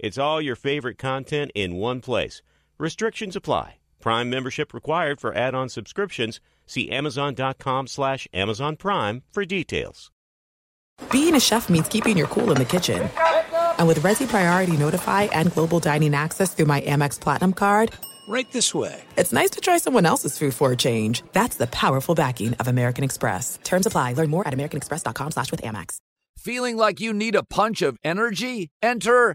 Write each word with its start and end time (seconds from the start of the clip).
It's 0.00 0.16
all 0.18 0.40
your 0.40 0.56
favorite 0.56 0.96
content 0.98 1.52
in 1.54 1.76
one 1.76 2.00
place. 2.00 2.40
Restrictions 2.78 3.36
apply. 3.36 3.76
Prime 4.00 4.30
membership 4.30 4.72
required 4.72 5.20
for 5.20 5.34
add-on 5.36 5.68
subscriptions. 5.68 6.40
See 6.66 6.90
Amazon.com 6.90 7.86
slash 7.86 8.26
Amazon 8.32 8.76
Prime 8.76 9.22
for 9.30 9.44
details. 9.44 10.10
Being 11.12 11.34
a 11.34 11.40
chef 11.40 11.68
means 11.68 11.88
keeping 11.88 12.16
your 12.16 12.28
cool 12.28 12.50
in 12.50 12.56
the 12.58 12.64
kitchen. 12.64 13.10
And 13.78 13.86
with 13.88 13.98
Resy 14.00 14.26
Priority 14.26 14.76
Notify 14.76 15.24
and 15.24 15.52
Global 15.52 15.80
Dining 15.80 16.14
Access 16.14 16.54
through 16.54 16.66
my 16.66 16.80
Amex 16.80 17.20
Platinum 17.20 17.52
card, 17.52 17.92
Right 18.28 18.50
this 18.52 18.74
way. 18.74 19.02
it's 19.16 19.32
nice 19.32 19.50
to 19.50 19.60
try 19.60 19.78
someone 19.78 20.06
else's 20.06 20.38
food 20.38 20.54
for 20.54 20.70
a 20.72 20.76
change. 20.76 21.22
That's 21.32 21.56
the 21.56 21.66
powerful 21.66 22.14
backing 22.14 22.54
of 22.54 22.68
American 22.68 23.02
Express. 23.04 23.58
Terms 23.64 23.86
apply. 23.86 24.12
Learn 24.14 24.30
more 24.30 24.46
at 24.46 24.54
americanexpress.com 24.54 25.32
slash 25.32 25.50
with 25.50 25.62
Amex. 25.62 25.96
Feeling 26.38 26.76
like 26.76 27.00
you 27.00 27.12
need 27.12 27.34
a 27.34 27.42
punch 27.42 27.82
of 27.82 27.98
energy? 28.04 28.70
Enter 28.82 29.34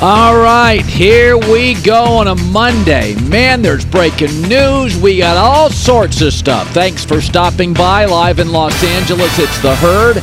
All 0.00 0.36
right, 0.36 0.86
here 0.86 1.36
we 1.36 1.74
go 1.82 2.04
on 2.04 2.28
a 2.28 2.36
Monday. 2.36 3.16
Man, 3.28 3.62
there's 3.62 3.84
breaking 3.84 4.42
news. 4.42 4.96
We 4.96 5.18
got 5.18 5.36
all 5.36 5.70
sorts 5.70 6.20
of 6.20 6.32
stuff. 6.32 6.68
Thanks 6.68 7.04
for 7.04 7.20
stopping 7.20 7.74
by 7.74 8.04
live 8.04 8.38
in 8.38 8.52
Los 8.52 8.84
Angeles. 8.84 9.36
It's 9.40 9.60
The 9.60 9.74
Herd. 9.74 10.18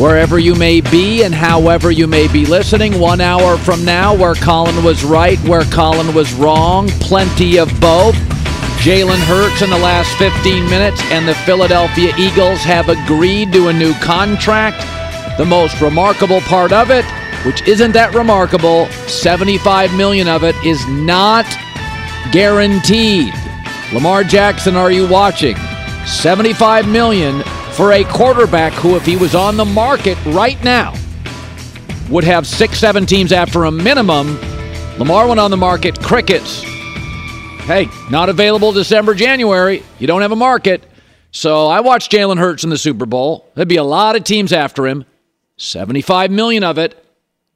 Wherever 0.00 0.38
you 0.38 0.54
may 0.54 0.80
be 0.80 1.24
and 1.24 1.34
however 1.34 1.90
you 1.90 2.06
may 2.06 2.26
be 2.32 2.46
listening, 2.46 2.98
one 2.98 3.20
hour 3.20 3.58
from 3.58 3.84
now, 3.84 4.16
where 4.16 4.34
Colin 4.34 4.82
was 4.82 5.04
right, 5.04 5.38
where 5.40 5.64
Colin 5.64 6.14
was 6.14 6.32
wrong, 6.32 6.88
plenty 6.88 7.58
of 7.58 7.68
both. 7.82 8.14
Jalen 8.80 9.20
Hurts 9.26 9.60
in 9.60 9.68
the 9.68 9.76
last 9.76 10.16
15 10.16 10.64
minutes, 10.70 11.02
and 11.10 11.28
the 11.28 11.34
Philadelphia 11.34 12.14
Eagles 12.16 12.60
have 12.60 12.88
agreed 12.88 13.52
to 13.52 13.68
a 13.68 13.74
new 13.74 13.92
contract. 13.96 14.86
The 15.36 15.44
most 15.44 15.82
remarkable 15.82 16.40
part 16.40 16.72
of 16.72 16.90
it, 16.90 17.04
which 17.44 17.66
isn't 17.68 17.92
that 17.92 18.14
remarkable, 18.14 18.86
75 19.06 19.96
million 19.96 20.28
of 20.28 20.44
it 20.44 20.56
is 20.64 20.84
not 20.88 21.46
guaranteed. 22.32 23.32
Lamar 23.92 24.24
Jackson, 24.24 24.76
are 24.76 24.90
you 24.90 25.08
watching? 25.08 25.56
75 26.06 26.88
million 26.88 27.42
for 27.72 27.92
a 27.92 28.04
quarterback 28.04 28.72
who, 28.74 28.96
if 28.96 29.06
he 29.06 29.16
was 29.16 29.34
on 29.34 29.56
the 29.56 29.64
market 29.64 30.18
right 30.26 30.62
now, 30.64 30.94
would 32.10 32.24
have 32.24 32.46
six, 32.46 32.78
seven 32.78 33.06
teams 33.06 33.32
after 33.32 33.64
a 33.64 33.70
minimum. 33.70 34.38
Lamar 34.98 35.28
went 35.28 35.38
on 35.38 35.50
the 35.50 35.56
market, 35.56 36.00
crickets. 36.02 36.62
Hey, 37.62 37.88
not 38.10 38.28
available 38.28 38.72
December, 38.72 39.14
January. 39.14 39.82
You 39.98 40.06
don't 40.06 40.22
have 40.22 40.32
a 40.32 40.36
market. 40.36 40.84
So 41.30 41.66
I 41.66 41.80
watched 41.80 42.10
Jalen 42.10 42.38
Hurts 42.38 42.64
in 42.64 42.70
the 42.70 42.78
Super 42.78 43.06
Bowl. 43.06 43.50
There'd 43.54 43.68
be 43.68 43.76
a 43.76 43.84
lot 43.84 44.16
of 44.16 44.24
teams 44.24 44.52
after 44.52 44.86
him. 44.86 45.04
75 45.58 46.30
million 46.30 46.64
of 46.64 46.78
it, 46.78 47.04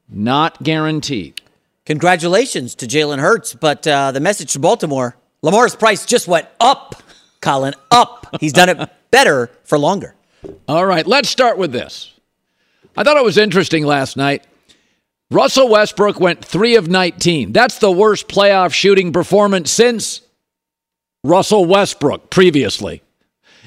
not 0.09 0.63
guaranteed. 0.63 1.41
Congratulations 1.87 2.75
to 2.77 2.87
Jalen 2.87 3.19
Hurts, 3.19 3.55
but 3.55 3.87
uh, 3.87 4.13
the 4.13 4.21
message 4.21 4.53
to 4.53 4.59
Baltimore: 4.59 5.17
Lamar's 5.43 5.75
price 5.75 6.07
just 6.07 6.29
went 6.29 6.49
up. 6.61 7.03
Colin, 7.41 7.75
up. 7.91 8.37
He's 8.41 8.53
done 8.53 8.69
it 8.69 8.91
better 9.11 9.51
for 9.65 9.79
longer. 9.79 10.15
All 10.69 10.87
right, 10.87 11.07
let's 11.07 11.29
start 11.29 11.59
with 11.59 11.73
this. 11.73 12.13
I 12.97 13.05
thought 13.05 13.17
it 13.17 13.25
was 13.25 13.39
interesting 13.39 13.85
last 13.85 14.17
night. 14.17 14.47
Russell 15.31 15.69
Westbrook 15.69 16.21
went 16.21 16.45
3 16.45 16.77
of 16.77 16.89
19. 16.89 17.53
That's 17.53 17.79
the 17.79 17.91
worst 17.91 18.29
playoff 18.29 18.75
shooting 18.75 19.13
performance 19.13 19.71
since 19.71 20.21
Russell 21.25 21.65
Westbrook 21.65 22.29
previously. 22.29 23.03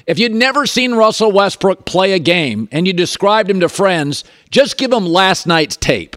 If 0.06 0.20
you'd 0.20 0.34
never 0.34 0.66
seen 0.66 0.94
Russell 0.94 1.32
Westbrook 1.32 1.84
play 1.84 2.12
a 2.12 2.20
game 2.20 2.68
and 2.70 2.86
you 2.86 2.92
described 2.92 3.50
him 3.50 3.60
to 3.60 3.68
friends, 3.68 4.22
just 4.50 4.78
give 4.78 4.92
him 4.92 5.04
last 5.04 5.46
night's 5.48 5.76
tape. 5.76 6.16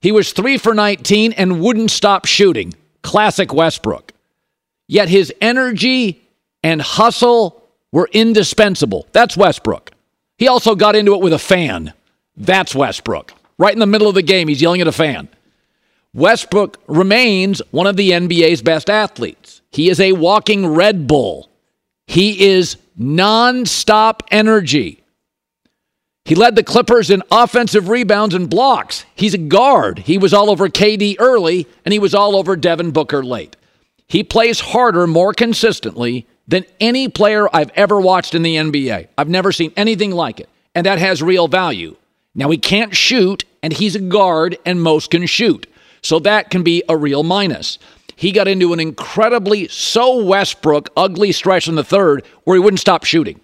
He 0.00 0.12
was 0.12 0.32
3 0.32 0.58
for 0.58 0.74
19 0.74 1.32
and 1.32 1.60
wouldn't 1.60 1.90
stop 1.90 2.24
shooting. 2.24 2.74
Classic 3.02 3.52
Westbrook. 3.52 4.12
Yet 4.88 5.08
his 5.08 5.32
energy 5.40 6.22
and 6.62 6.80
hustle 6.80 7.62
were 7.92 8.08
indispensable. 8.12 9.06
That's 9.12 9.36
Westbrook. 9.36 9.92
He 10.38 10.48
also 10.48 10.74
got 10.74 10.96
into 10.96 11.14
it 11.14 11.20
with 11.20 11.32
a 11.32 11.38
fan. 11.38 11.92
That's 12.36 12.74
Westbrook. 12.74 13.34
Right 13.58 13.74
in 13.74 13.78
the 13.78 13.86
middle 13.86 14.08
of 14.08 14.14
the 14.14 14.22
game, 14.22 14.48
he's 14.48 14.62
yelling 14.62 14.80
at 14.80 14.86
a 14.88 14.92
fan. 14.92 15.28
Westbrook 16.14 16.78
remains 16.86 17.60
one 17.70 17.86
of 17.86 17.96
the 17.96 18.10
NBA's 18.10 18.62
best 18.62 18.90
athletes. 18.90 19.60
He 19.70 19.90
is 19.90 20.00
a 20.00 20.12
walking 20.12 20.66
Red 20.66 21.06
Bull. 21.06 21.48
He 22.06 22.48
is 22.48 22.76
nonstop 22.98 24.22
energy. 24.30 24.99
He 26.24 26.34
led 26.34 26.54
the 26.54 26.62
Clippers 26.62 27.10
in 27.10 27.22
offensive 27.30 27.88
rebounds 27.88 28.34
and 28.34 28.48
blocks. 28.48 29.04
He's 29.14 29.34
a 29.34 29.38
guard. 29.38 30.00
He 30.00 30.18
was 30.18 30.32
all 30.32 30.50
over 30.50 30.68
KD 30.68 31.16
early, 31.18 31.66
and 31.84 31.92
he 31.92 31.98
was 31.98 32.14
all 32.14 32.36
over 32.36 32.56
Devin 32.56 32.90
Booker 32.90 33.22
late. 33.22 33.56
He 34.06 34.22
plays 34.22 34.60
harder 34.60 35.06
more 35.06 35.32
consistently 35.32 36.26
than 36.46 36.66
any 36.80 37.08
player 37.08 37.48
I've 37.52 37.70
ever 37.70 38.00
watched 38.00 38.34
in 38.34 38.42
the 38.42 38.56
NBA. 38.56 39.08
I've 39.16 39.28
never 39.28 39.52
seen 39.52 39.72
anything 39.76 40.10
like 40.10 40.40
it, 40.40 40.48
and 40.74 40.84
that 40.86 40.98
has 40.98 41.22
real 41.22 41.48
value. 41.48 41.96
Now, 42.34 42.50
he 42.50 42.58
can't 42.58 42.94
shoot, 42.94 43.44
and 43.62 43.72
he's 43.72 43.96
a 43.96 44.00
guard, 44.00 44.58
and 44.64 44.82
most 44.82 45.10
can 45.10 45.26
shoot. 45.26 45.66
So 46.02 46.18
that 46.20 46.50
can 46.50 46.62
be 46.62 46.82
a 46.88 46.96
real 46.96 47.22
minus. 47.22 47.78
He 48.16 48.32
got 48.32 48.48
into 48.48 48.72
an 48.72 48.80
incredibly 48.80 49.68
so 49.68 50.22
Westbrook 50.22 50.90
ugly 50.96 51.32
stretch 51.32 51.68
in 51.68 51.74
the 51.74 51.84
third 51.84 52.24
where 52.44 52.56
he 52.56 52.60
wouldn't 52.60 52.80
stop 52.80 53.04
shooting, 53.04 53.40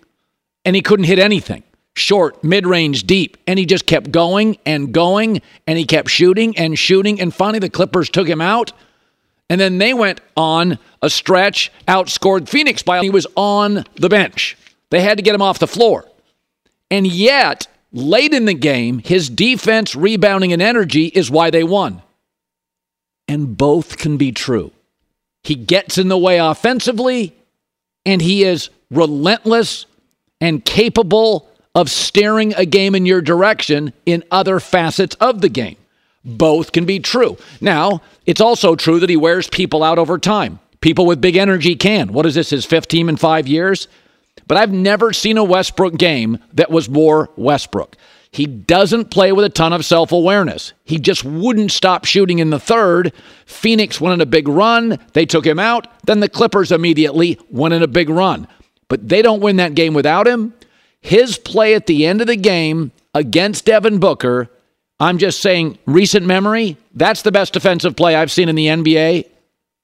and 0.65 0.77
he 0.77 0.83
couldn't 0.83 1.07
hit 1.07 1.19
anything 1.19 1.63
short, 1.97 2.45
mid 2.45 2.67
range, 2.67 3.05
deep. 3.07 3.37
And 3.47 3.59
he 3.59 3.67
just 3.67 3.87
kept 3.87 4.13
going 4.13 4.59
and 4.65 4.93
going, 4.93 5.43
and 5.67 5.79
he 5.79 5.85
kept 5.85 6.11
shooting 6.11 6.57
and 6.57 6.79
shooting. 6.79 7.21
And 7.21 7.35
finally, 7.35 7.59
the 7.59 7.71
Clippers 7.71 8.09
took 8.09 8.29
him 8.29 8.41
out. 8.41 8.73
And 9.49 9.61
then 9.61 9.79
they 9.79 9.95
went 9.95 10.21
on 10.37 10.79
a 11.03 11.11
stretch, 11.11 11.73
outscored 11.89 12.49
Phoenix 12.49 12.83
by 12.83 13.03
he 13.03 13.11
was 13.11 13.27
on 13.37 13.85
the 13.95 14.09
bench. 14.09 14.57
They 14.91 15.01
had 15.01 15.19
to 15.19 15.23
get 15.23 15.35
him 15.35 15.43
off 15.43 15.59
the 15.59 15.67
floor. 15.67 16.05
And 16.91 17.07
yet, 17.07 17.67
late 17.93 18.33
in 18.33 18.45
the 18.45 18.55
game, 18.55 18.99
his 18.99 19.31
defense, 19.31 19.97
rebounding, 19.97 20.53
and 20.53 20.63
energy 20.63 21.07
is 21.07 21.31
why 21.31 21.51
they 21.51 21.65
won. 21.65 22.03
And 23.29 23.57
both 23.57 23.99
can 23.99 24.17
be 24.17 24.33
true. 24.33 24.73
He 25.43 25.55
gets 25.55 25.97
in 25.97 26.09
the 26.09 26.19
way 26.19 26.39
offensively, 26.39 27.35
and 28.05 28.21
he 28.21 28.45
is 28.45 28.69
relentless 28.91 29.87
and 30.41 30.65
capable 30.65 31.49
of 31.77 31.91
steering 31.91 32.55
a 32.55 32.65
game 32.65 32.95
in 32.95 33.05
your 33.05 33.21
direction 33.21 33.93
in 34.07 34.25
other 34.31 34.59
facets 34.59 35.15
of 35.17 35.43
the 35.43 35.49
game. 35.51 35.77
Both 36.25 36.73
can 36.73 36.87
be 36.87 36.99
true. 36.99 37.37
Now, 37.61 38.01
it's 38.25 38.41
also 38.41 38.75
true 38.75 38.99
that 38.99 39.11
he 39.11 39.17
wears 39.17 39.49
people 39.49 39.85
out 39.85 39.99
over 39.99 40.19
time. 40.19 40.59
People 40.81 41.05
with 41.05 41.21
big 41.21 41.37
energy 41.37 41.77
can. 41.77 42.15
What 42.15 42.25
is 42.25 42.35
this, 42.35 42.51
his 42.51 42.65
fifth 42.65 42.89
team 42.89 43.11
in 43.11 43.17
five 43.17 43.47
years? 43.47 43.89
But 44.49 44.57
I've 44.57 44.73
never 44.73 45.13
seen 45.13 45.37
a 45.37 45.45
Westbrook 45.45 45.99
game 45.99 46.39
that 46.55 46.71
was 46.71 46.89
more 46.89 47.31
Westbrook. 47.37 47.95
He 48.31 48.47
doesn't 48.47 49.11
play 49.11 49.33
with 49.33 49.45
a 49.45 49.51
ton 49.51 49.73
of 49.73 49.85
self 49.85 50.13
awareness. 50.13 50.73
He 50.85 50.99
just 50.99 51.25
wouldn't 51.25 51.73
stop 51.73 52.07
shooting 52.07 52.39
in 52.39 52.51
the 52.51 52.59
third. 52.59 53.13
Phoenix 53.45 54.01
went 54.01 54.15
on 54.15 54.21
a 54.23 54.27
big 54.27 54.49
run. 54.49 54.99
They 55.13 55.27
took 55.27 55.47
him 55.47 55.59
out. 55.59 55.89
Then 56.07 56.21
the 56.21 56.29
Clippers 56.29 56.73
immediately 56.73 57.39
went 57.51 57.75
in 57.75 57.83
a 57.83 57.89
big 57.89 58.09
run. 58.09 58.49
But 58.89 59.09
they 59.09 59.21
don't 59.21 59.41
win 59.41 59.57
that 59.57 59.75
game 59.75 59.95
without 59.95 60.27
him. 60.27 60.55
His 61.07 61.39
play 61.39 61.75
at 61.77 61.87
the 61.87 62.05
end 62.05 62.21
of 62.21 62.27
the 62.27 62.35
game 62.35 62.91
against 63.15 63.65
Devin 63.65 64.01
Booker, 64.01 64.51
I'm 64.99 65.19
just 65.19 65.39
saying, 65.39 65.79
recent 65.87 66.27
memory, 66.27 66.79
that's 66.95 67.23
the 67.23 67.31
best 67.31 67.53
defensive 67.53 67.95
play 67.95 68.17
I've 68.17 68.33
seen 68.33 68.49
in 68.49 68.57
the 68.57 68.67
NBA 68.67 69.31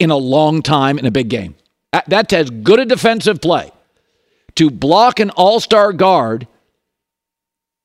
in 0.01 0.11
a 0.11 0.17
long 0.17 0.63
time 0.63 0.99
in 0.99 1.07
a 1.07 1.13
big 1.13 1.29
game. 1.29 1.55
That's 2.09 2.33
as 2.33 2.51
good 2.51 2.81
a 2.81 2.85
defensive 2.85 3.41
play 3.41 3.71
to 4.57 4.69
block 4.69 5.21
an 5.21 5.31
all 5.31 5.61
star 5.61 5.93
guard, 5.93 6.49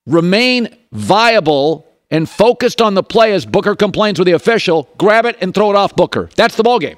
remain 0.07 0.75
viable 0.91 1.85
and 2.09 2.27
focused 2.27 2.81
on 2.81 2.95
the 2.95 3.03
play 3.03 3.33
as 3.33 3.45
Booker 3.45 3.75
complains 3.75 4.17
with 4.17 4.25
the 4.25 4.31
official, 4.31 4.89
grab 4.97 5.25
it 5.25 5.37
and 5.41 5.53
throw 5.53 5.69
it 5.69 5.75
off 5.75 5.95
Booker. 5.95 6.31
That's 6.35 6.55
the 6.55 6.63
ball 6.63 6.79
game. 6.79 6.97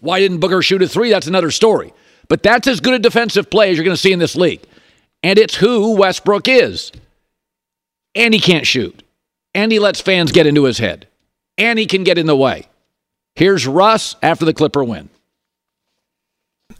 Why 0.00 0.18
didn't 0.18 0.40
Booker 0.40 0.60
shoot 0.60 0.82
a 0.82 0.88
three? 0.88 1.10
That's 1.10 1.28
another 1.28 1.52
story. 1.52 1.94
But 2.26 2.42
that's 2.42 2.66
as 2.66 2.80
good 2.80 2.94
a 2.94 2.98
defensive 2.98 3.48
play 3.48 3.70
as 3.70 3.76
you're 3.76 3.84
going 3.84 3.94
to 3.94 4.02
see 4.02 4.12
in 4.12 4.18
this 4.18 4.34
league. 4.34 4.66
And 5.22 5.38
it's 5.38 5.56
who 5.56 5.96
Westbrook 5.96 6.48
is. 6.48 6.92
And 8.14 8.34
he 8.34 8.40
can't 8.40 8.66
shoot. 8.66 9.02
And 9.54 9.70
he 9.70 9.78
lets 9.78 10.00
fans 10.00 10.32
get 10.32 10.46
into 10.46 10.64
his 10.64 10.78
head. 10.78 11.06
And 11.56 11.78
he 11.78 11.86
can 11.86 12.04
get 12.04 12.18
in 12.18 12.26
the 12.26 12.36
way. 12.36 12.68
Here's 13.34 13.66
Russ 13.66 14.16
after 14.22 14.44
the 14.44 14.54
Clipper 14.54 14.84
win. 14.84 15.08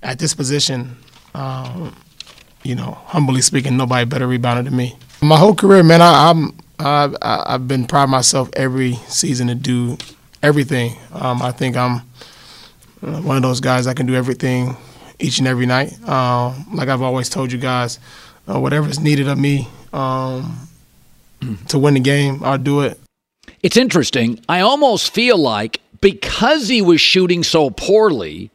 At 0.02 0.18
this 0.18 0.34
position, 0.34 0.96
um, 1.34 1.94
you 2.62 2.74
know, 2.74 2.98
humbly 3.06 3.42
speaking, 3.42 3.76
nobody 3.76 4.04
better 4.04 4.26
rebounded 4.26 4.66
than 4.66 4.76
me. 4.76 4.96
My 5.20 5.36
whole 5.36 5.54
career, 5.54 5.82
man, 5.82 6.02
I, 6.02 6.30
I'm 6.30 6.52
I've, 6.78 7.16
I've 7.22 7.68
been 7.68 7.86
proud 7.86 8.04
of 8.04 8.10
myself 8.10 8.50
every 8.54 8.94
season 9.06 9.46
to 9.46 9.54
do 9.54 9.96
everything. 10.42 10.96
Um, 11.12 11.40
I 11.40 11.52
think 11.52 11.76
I'm 11.76 12.02
uh, 13.02 13.20
one 13.20 13.36
of 13.36 13.42
those 13.42 13.60
guys 13.60 13.84
that 13.84 13.96
can 13.96 14.06
do 14.06 14.14
everything 14.14 14.76
each 15.18 15.38
and 15.38 15.46
every 15.46 15.66
night. 15.66 15.96
Uh, 16.04 16.54
like 16.72 16.88
I've 16.88 17.02
always 17.02 17.28
told 17.28 17.52
you 17.52 17.58
guys, 17.58 17.98
uh, 18.52 18.58
whatever's 18.60 19.00
needed 19.00 19.28
of 19.28 19.38
me 19.38 19.68
um, 19.92 20.68
to 21.68 21.78
win 21.78 21.94
the 21.94 22.00
game, 22.00 22.42
I'll 22.44 22.58
do 22.58 22.80
it. 22.80 22.98
It's 23.62 23.76
interesting. 23.76 24.40
I 24.48 24.60
almost 24.60 25.12
feel 25.12 25.38
like 25.38 25.80
because 26.00 26.68
he 26.68 26.82
was 26.82 27.00
shooting 27.00 27.42
so 27.42 27.70
poorly, 27.70 28.50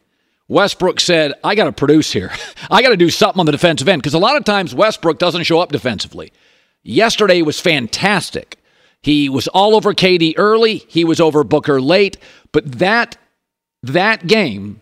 Westbrook 0.50 1.00
said, 1.00 1.34
I 1.44 1.56
got 1.56 1.66
to 1.66 1.72
produce 1.72 2.12
here. 2.12 2.32
I 2.72 2.82
got 2.82 2.90
to 2.90 2.98
do 2.98 3.10
something 3.10 3.40
on 3.40 3.46
the 3.46 3.52
defensive 3.52 3.88
end 3.88 4.02
because 4.02 4.14
a 4.14 4.20
lot 4.20 4.36
of 4.36 4.44
times 4.44 4.76
Westbrook 4.76 5.20
doesn't 5.20 5.44
show 5.44 5.60
up 5.60 5.72
defensively. 5.72 6.32
Yesterday 6.84 7.42
was 7.42 7.60
fantastic. 7.60 8.58
He 9.02 9.30
was 9.30 9.48
all 9.50 9.76
over 9.76 9.94
KD 9.94 10.34
early, 10.38 10.78
he 10.88 11.06
was 11.06 11.20
over 11.20 11.44
Booker 11.44 11.80
late, 11.80 12.18
but 12.52 12.80
that 12.80 13.18
that 13.84 14.28
game 14.28 14.82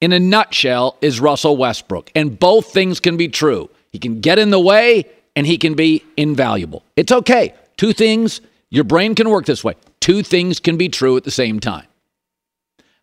in 0.00 0.12
a 0.12 0.18
nutshell 0.18 0.96
is 1.00 1.20
Russell 1.20 1.56
Westbrook. 1.56 2.10
And 2.14 2.38
both 2.38 2.72
things 2.72 3.00
can 3.00 3.16
be 3.16 3.28
true. 3.28 3.70
He 3.92 3.98
can 3.98 4.20
get 4.20 4.38
in 4.38 4.50
the 4.50 4.60
way 4.60 5.04
and 5.36 5.46
he 5.46 5.58
can 5.58 5.74
be 5.74 6.04
invaluable. 6.16 6.84
It's 6.96 7.12
okay. 7.12 7.54
Two 7.76 7.92
things, 7.92 8.40
your 8.70 8.84
brain 8.84 9.14
can 9.14 9.30
work 9.30 9.46
this 9.46 9.64
way. 9.64 9.74
Two 10.00 10.22
things 10.22 10.60
can 10.60 10.76
be 10.76 10.88
true 10.88 11.16
at 11.16 11.24
the 11.24 11.30
same 11.30 11.60
time. 11.60 11.86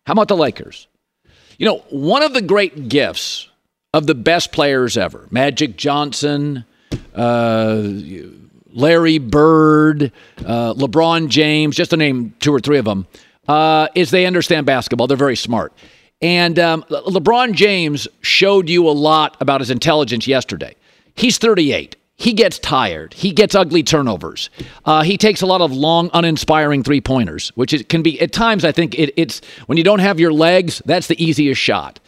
How 0.06 0.12
about 0.12 0.28
the 0.28 0.36
Lakers? 0.36 0.88
You 1.58 1.66
know, 1.66 1.78
one 1.90 2.22
of 2.22 2.32
the 2.32 2.42
great 2.42 2.88
gifts 2.88 3.48
of 3.92 4.06
the 4.06 4.14
best 4.14 4.52
players 4.52 4.96
ever, 4.96 5.26
Magic 5.30 5.76
Johnson, 5.76 6.64
uh, 7.14 7.82
Larry 8.72 9.18
Bird, 9.18 10.12
uh, 10.46 10.74
LeBron 10.74 11.28
James, 11.28 11.76
just 11.76 11.90
to 11.90 11.96
name 11.96 12.34
two 12.40 12.54
or 12.54 12.60
three 12.60 12.78
of 12.78 12.84
them, 12.84 13.06
uh, 13.48 13.88
is 13.94 14.10
they 14.10 14.26
understand 14.26 14.66
basketball. 14.66 15.06
They're 15.06 15.16
very 15.16 15.36
smart. 15.36 15.72
And 16.20 16.58
um, 16.58 16.82
LeBron 16.88 17.54
James 17.54 18.08
showed 18.20 18.68
you 18.68 18.88
a 18.88 18.90
lot 18.90 19.36
about 19.40 19.60
his 19.60 19.70
intelligence 19.70 20.26
yesterday. 20.26 20.74
He's 21.14 21.38
38 21.38 21.96
he 22.18 22.32
gets 22.32 22.58
tired. 22.58 23.14
He 23.14 23.30
gets 23.30 23.54
ugly 23.54 23.84
turnovers. 23.84 24.50
Uh, 24.84 25.02
he 25.04 25.16
takes 25.16 25.40
a 25.40 25.46
lot 25.46 25.60
of 25.60 25.70
long, 25.72 26.10
uninspiring 26.12 26.82
three 26.82 27.00
pointers, 27.00 27.50
which 27.50 27.72
it 27.72 27.88
can 27.88 28.02
be 28.02 28.20
at 28.20 28.32
times. 28.32 28.64
I 28.64 28.72
think 28.72 28.98
it, 28.98 29.14
it's 29.16 29.40
when 29.66 29.78
you 29.78 29.84
don't 29.84 30.00
have 30.00 30.18
your 30.18 30.32
legs, 30.32 30.82
that's 30.84 31.06
the 31.06 31.24
easiest 31.24 31.60
shot. 31.60 32.00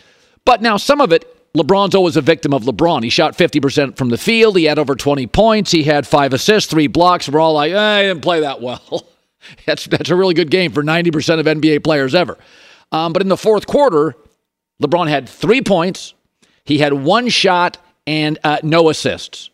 But 0.44 0.62
now 0.62 0.78
some 0.78 1.00
of 1.00 1.12
it, 1.12 1.24
LeBron's 1.54 1.94
always 1.94 2.16
a 2.16 2.20
victim 2.20 2.52
of 2.52 2.64
LeBron. 2.64 3.04
He 3.04 3.08
shot 3.08 3.38
50% 3.38 3.96
from 3.96 4.08
the 4.08 4.18
field. 4.18 4.56
He 4.56 4.64
had 4.64 4.80
over 4.80 4.96
20 4.96 5.28
points. 5.28 5.70
He 5.70 5.84
had 5.84 6.08
five 6.08 6.32
assists, 6.32 6.68
three 6.68 6.88
blocks. 6.88 7.28
We're 7.28 7.38
all 7.38 7.54
like, 7.54 7.70
eh, 7.70 7.78
I 7.78 8.02
didn't 8.02 8.22
play 8.22 8.40
that 8.40 8.60
well. 8.60 9.06
that's, 9.64 9.84
that's 9.86 10.10
a 10.10 10.16
really 10.16 10.34
good 10.34 10.50
game 10.50 10.72
for 10.72 10.82
90% 10.82 11.38
of 11.38 11.46
NBA 11.46 11.84
players 11.84 12.16
ever. 12.16 12.36
Um, 12.92 13.12
but 13.12 13.22
in 13.22 13.28
the 13.28 13.36
fourth 13.36 13.66
quarter, 13.66 14.14
LeBron 14.82 15.08
had 15.08 15.28
three 15.28 15.62
points. 15.62 16.14
He 16.64 16.78
had 16.78 16.92
one 16.92 17.28
shot 17.28 17.78
and 18.06 18.38
uh, 18.42 18.58
no 18.62 18.88
assists. 18.88 19.50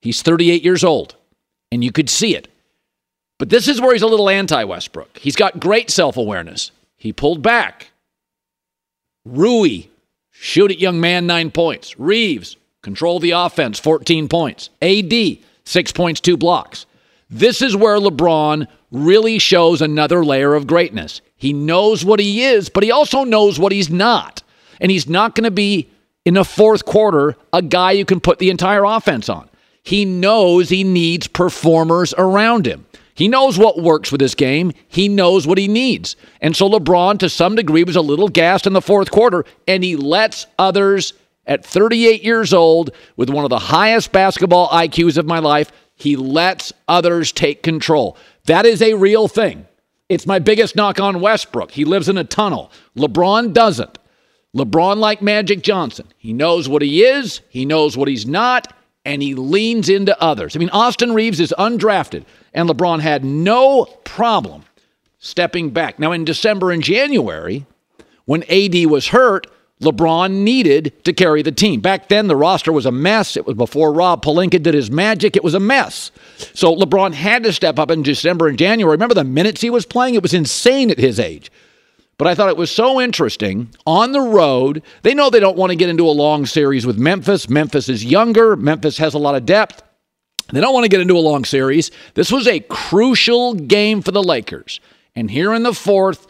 He's 0.00 0.22
38 0.22 0.62
years 0.64 0.84
old, 0.84 1.14
and 1.70 1.82
you 1.84 1.92
could 1.92 2.10
see 2.10 2.34
it. 2.34 2.48
But 3.38 3.50
this 3.50 3.68
is 3.68 3.80
where 3.80 3.92
he's 3.92 4.02
a 4.02 4.06
little 4.06 4.28
anti 4.28 4.64
Westbrook. 4.64 5.18
He's 5.18 5.36
got 5.36 5.60
great 5.60 5.90
self 5.90 6.16
awareness. 6.16 6.70
He 6.96 7.12
pulled 7.12 7.42
back. 7.42 7.90
Rui, 9.24 9.84
shoot 10.30 10.70
it, 10.70 10.78
young 10.78 11.00
man, 11.00 11.26
nine 11.26 11.50
points. 11.50 11.98
Reaves, 11.98 12.56
control 12.82 13.20
the 13.20 13.32
offense, 13.32 13.78
14 13.78 14.28
points. 14.28 14.70
AD, 14.82 15.12
six 15.64 15.92
points, 15.92 16.20
two 16.20 16.36
blocks. 16.36 16.86
This 17.30 17.62
is 17.62 17.74
where 17.74 17.98
LeBron 17.98 18.68
really 18.90 19.38
shows 19.38 19.80
another 19.82 20.24
layer 20.24 20.54
of 20.54 20.66
greatness. 20.66 21.20
He 21.44 21.52
knows 21.52 22.06
what 22.06 22.20
he 22.20 22.42
is, 22.42 22.70
but 22.70 22.82
he 22.82 22.90
also 22.90 23.22
knows 23.22 23.58
what 23.58 23.70
he's 23.70 23.90
not. 23.90 24.42
And 24.80 24.90
he's 24.90 25.06
not 25.06 25.34
going 25.34 25.44
to 25.44 25.50
be, 25.50 25.90
in 26.24 26.32
the 26.32 26.42
fourth 26.42 26.86
quarter, 26.86 27.36
a 27.52 27.60
guy 27.60 27.92
you 27.92 28.06
can 28.06 28.18
put 28.18 28.38
the 28.38 28.48
entire 28.48 28.82
offense 28.82 29.28
on. 29.28 29.50
He 29.82 30.06
knows 30.06 30.70
he 30.70 30.84
needs 30.84 31.26
performers 31.26 32.14
around 32.16 32.66
him. 32.66 32.86
He 33.12 33.28
knows 33.28 33.58
what 33.58 33.82
works 33.82 34.10
with 34.10 34.20
this 34.20 34.34
game. 34.34 34.72
He 34.88 35.06
knows 35.06 35.46
what 35.46 35.58
he 35.58 35.68
needs. 35.68 36.16
And 36.40 36.56
so 36.56 36.66
LeBron, 36.66 37.18
to 37.18 37.28
some 37.28 37.56
degree, 37.56 37.84
was 37.84 37.96
a 37.96 38.00
little 38.00 38.28
gassed 38.28 38.66
in 38.66 38.72
the 38.72 38.80
fourth 38.80 39.10
quarter, 39.10 39.44
and 39.68 39.84
he 39.84 39.96
lets 39.96 40.46
others 40.58 41.12
at 41.46 41.62
38 41.62 42.24
years 42.24 42.54
old, 42.54 42.90
with 43.18 43.28
one 43.28 43.44
of 43.44 43.50
the 43.50 43.58
highest 43.58 44.12
basketball 44.12 44.70
IQs 44.70 45.18
of 45.18 45.26
my 45.26 45.40
life, 45.40 45.70
he 45.94 46.16
lets 46.16 46.72
others 46.88 47.32
take 47.32 47.62
control. 47.62 48.16
That 48.46 48.64
is 48.64 48.80
a 48.80 48.94
real 48.94 49.28
thing. 49.28 49.66
It's 50.08 50.26
my 50.26 50.38
biggest 50.38 50.76
knock 50.76 51.00
on 51.00 51.20
Westbrook. 51.20 51.70
He 51.70 51.84
lives 51.84 52.08
in 52.08 52.18
a 52.18 52.24
tunnel. 52.24 52.70
LeBron 52.96 53.52
doesn't. 53.52 53.98
LeBron, 54.54 54.98
like 54.98 55.20
Magic 55.20 55.62
Johnson, 55.62 56.06
he 56.16 56.32
knows 56.32 56.68
what 56.68 56.82
he 56.82 57.02
is, 57.02 57.40
he 57.48 57.64
knows 57.64 57.96
what 57.96 58.06
he's 58.06 58.26
not, 58.26 58.72
and 59.04 59.20
he 59.20 59.34
leans 59.34 59.88
into 59.88 60.20
others. 60.22 60.54
I 60.54 60.60
mean, 60.60 60.70
Austin 60.70 61.12
Reaves 61.12 61.40
is 61.40 61.52
undrafted, 61.58 62.24
and 62.52 62.68
LeBron 62.68 63.00
had 63.00 63.24
no 63.24 63.86
problem 64.04 64.64
stepping 65.18 65.70
back. 65.70 65.98
Now, 65.98 66.12
in 66.12 66.24
December 66.24 66.70
and 66.70 66.82
January, 66.82 67.66
when 68.26 68.44
AD 68.44 68.86
was 68.86 69.08
hurt, 69.08 69.48
LeBron 69.84 70.30
needed 70.42 71.04
to 71.04 71.12
carry 71.12 71.42
the 71.42 71.52
team. 71.52 71.80
Back 71.80 72.08
then, 72.08 72.26
the 72.26 72.36
roster 72.36 72.72
was 72.72 72.86
a 72.86 72.92
mess. 72.92 73.36
It 73.36 73.46
was 73.46 73.56
before 73.56 73.92
Rob 73.92 74.24
Pelinka 74.24 74.62
did 74.62 74.74
his 74.74 74.90
magic. 74.90 75.36
It 75.36 75.44
was 75.44 75.54
a 75.54 75.60
mess. 75.60 76.10
So 76.54 76.74
LeBron 76.74 77.12
had 77.12 77.44
to 77.44 77.52
step 77.52 77.78
up 77.78 77.90
in 77.90 78.02
December 78.02 78.48
and 78.48 78.58
January. 78.58 78.94
Remember 78.94 79.14
the 79.14 79.24
minutes 79.24 79.60
he 79.60 79.70
was 79.70 79.86
playing? 79.86 80.14
It 80.14 80.22
was 80.22 80.34
insane 80.34 80.90
at 80.90 80.98
his 80.98 81.20
age. 81.20 81.50
But 82.16 82.28
I 82.28 82.34
thought 82.34 82.48
it 82.48 82.56
was 82.56 82.70
so 82.70 83.00
interesting 83.00 83.70
on 83.86 84.12
the 84.12 84.20
road. 84.20 84.82
They 85.02 85.14
know 85.14 85.30
they 85.30 85.40
don't 85.40 85.56
want 85.56 85.70
to 85.70 85.76
get 85.76 85.88
into 85.88 86.08
a 86.08 86.10
long 86.10 86.46
series 86.46 86.86
with 86.86 86.96
Memphis. 86.96 87.48
Memphis 87.48 87.88
is 87.88 88.04
younger, 88.04 88.56
Memphis 88.56 88.98
has 88.98 89.14
a 89.14 89.18
lot 89.18 89.34
of 89.34 89.46
depth. 89.46 89.82
They 90.52 90.60
don't 90.60 90.74
want 90.74 90.84
to 90.84 90.90
get 90.90 91.00
into 91.00 91.16
a 91.16 91.20
long 91.20 91.44
series. 91.44 91.90
This 92.14 92.30
was 92.30 92.46
a 92.46 92.60
crucial 92.60 93.54
game 93.54 94.02
for 94.02 94.12
the 94.12 94.22
Lakers. 94.22 94.78
And 95.16 95.30
here 95.30 95.54
in 95.54 95.62
the 95.62 95.72
fourth, 95.72 96.26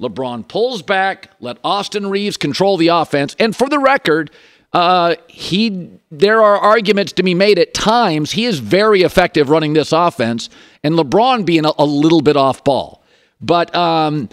LeBron 0.00 0.46
pulls 0.46 0.82
back, 0.82 1.30
let 1.40 1.58
Austin 1.64 2.08
Reaves 2.08 2.36
control 2.36 2.76
the 2.76 2.88
offense. 2.88 3.34
And 3.38 3.54
for 3.54 3.68
the 3.68 3.78
record, 3.78 4.30
uh, 4.72 5.16
he 5.28 5.90
there 6.10 6.42
are 6.42 6.58
arguments 6.58 7.12
to 7.12 7.22
be 7.22 7.34
made 7.34 7.58
at 7.58 7.74
times. 7.74 8.32
He 8.32 8.44
is 8.44 8.58
very 8.58 9.02
effective 9.02 9.50
running 9.50 9.72
this 9.72 9.92
offense, 9.92 10.50
and 10.84 10.94
LeBron 10.94 11.44
being 11.44 11.64
a, 11.64 11.72
a 11.78 11.84
little 11.84 12.20
bit 12.20 12.36
off 12.36 12.62
ball. 12.64 13.02
But 13.40 13.74
um, 13.74 14.28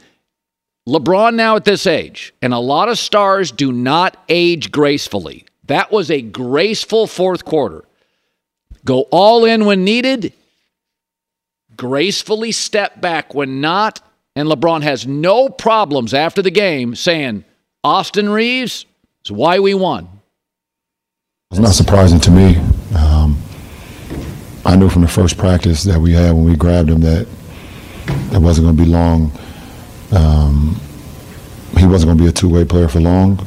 LeBron 0.87 1.35
now 1.35 1.55
at 1.55 1.65
this 1.65 1.87
age, 1.87 2.33
and 2.41 2.53
a 2.53 2.59
lot 2.59 2.89
of 2.89 2.99
stars 2.99 3.51
do 3.51 3.71
not 3.71 4.17
age 4.29 4.71
gracefully. 4.71 5.45
That 5.65 5.91
was 5.91 6.11
a 6.11 6.21
graceful 6.21 7.07
fourth 7.07 7.43
quarter. 7.45 7.85
Go 8.83 9.07
all 9.11 9.45
in 9.45 9.65
when 9.65 9.83
needed, 9.83 10.31
gracefully 11.75 12.51
step 12.51 13.01
back 13.01 13.33
when 13.33 13.61
not, 13.61 13.99
and 14.35 14.49
LeBron 14.49 14.83
has 14.83 15.07
no 15.07 15.49
problems 15.49 16.13
after 16.13 16.41
the 16.41 16.51
game 16.51 16.95
saying, 16.95 17.45
Austin 17.83 18.29
Reaves 18.29 18.85
is 19.23 19.31
why 19.31 19.59
we 19.59 19.73
won. 19.73 20.09
It's 21.51 21.59
not 21.59 21.73
surprising 21.73 22.19
to 22.21 22.31
me. 22.31 22.57
Um, 22.97 23.41
I 24.65 24.75
knew 24.75 24.89
from 24.89 25.03
the 25.03 25.07
first 25.07 25.37
practice 25.37 25.83
that 25.83 25.99
we 25.99 26.13
had 26.13 26.33
when 26.33 26.43
we 26.43 26.55
grabbed 26.55 26.89
him 26.89 27.01
that 27.01 27.27
it 28.33 28.39
wasn't 28.39 28.65
going 28.65 28.77
to 28.77 28.83
be 28.83 28.89
long. 28.89 29.31
Um, 30.11 30.79
he 31.77 31.85
wasn't 31.85 32.09
going 32.09 32.17
to 32.17 32.23
be 32.23 32.29
a 32.29 32.33
two-way 32.33 32.65
player 32.65 32.87
for 32.87 32.99
long. 32.99 33.39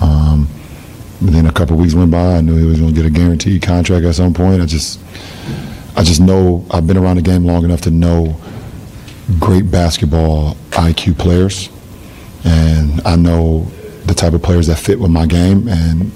Um, 0.00 0.48
then 1.22 1.46
a 1.46 1.52
couple 1.52 1.76
weeks 1.76 1.94
went 1.94 2.10
by. 2.10 2.36
I 2.36 2.40
knew 2.40 2.56
he 2.56 2.64
was 2.64 2.80
going 2.80 2.94
to 2.94 3.00
get 3.00 3.06
a 3.06 3.10
guaranteed 3.10 3.62
contract 3.62 4.04
at 4.04 4.14
some 4.14 4.34
point. 4.34 4.60
I 4.60 4.66
just, 4.66 5.00
I 5.96 6.02
just 6.02 6.20
know 6.20 6.66
I've 6.70 6.86
been 6.86 6.96
around 6.96 7.16
the 7.16 7.22
game 7.22 7.44
long 7.44 7.64
enough 7.64 7.80
to 7.82 7.90
know 7.90 8.38
great 9.40 9.70
basketball 9.70 10.54
IQ 10.70 11.18
players, 11.18 11.68
and 12.44 13.00
I 13.04 13.16
know 13.16 13.70
the 14.06 14.14
type 14.14 14.32
of 14.32 14.42
players 14.42 14.68
that 14.68 14.78
fit 14.78 15.00
with 15.00 15.10
my 15.10 15.26
game, 15.26 15.68
and 15.68 16.12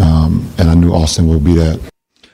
um, 0.00 0.50
and 0.58 0.70
I 0.70 0.74
knew 0.74 0.92
Austin 0.92 1.28
would 1.28 1.44
be 1.44 1.54
that. 1.54 1.80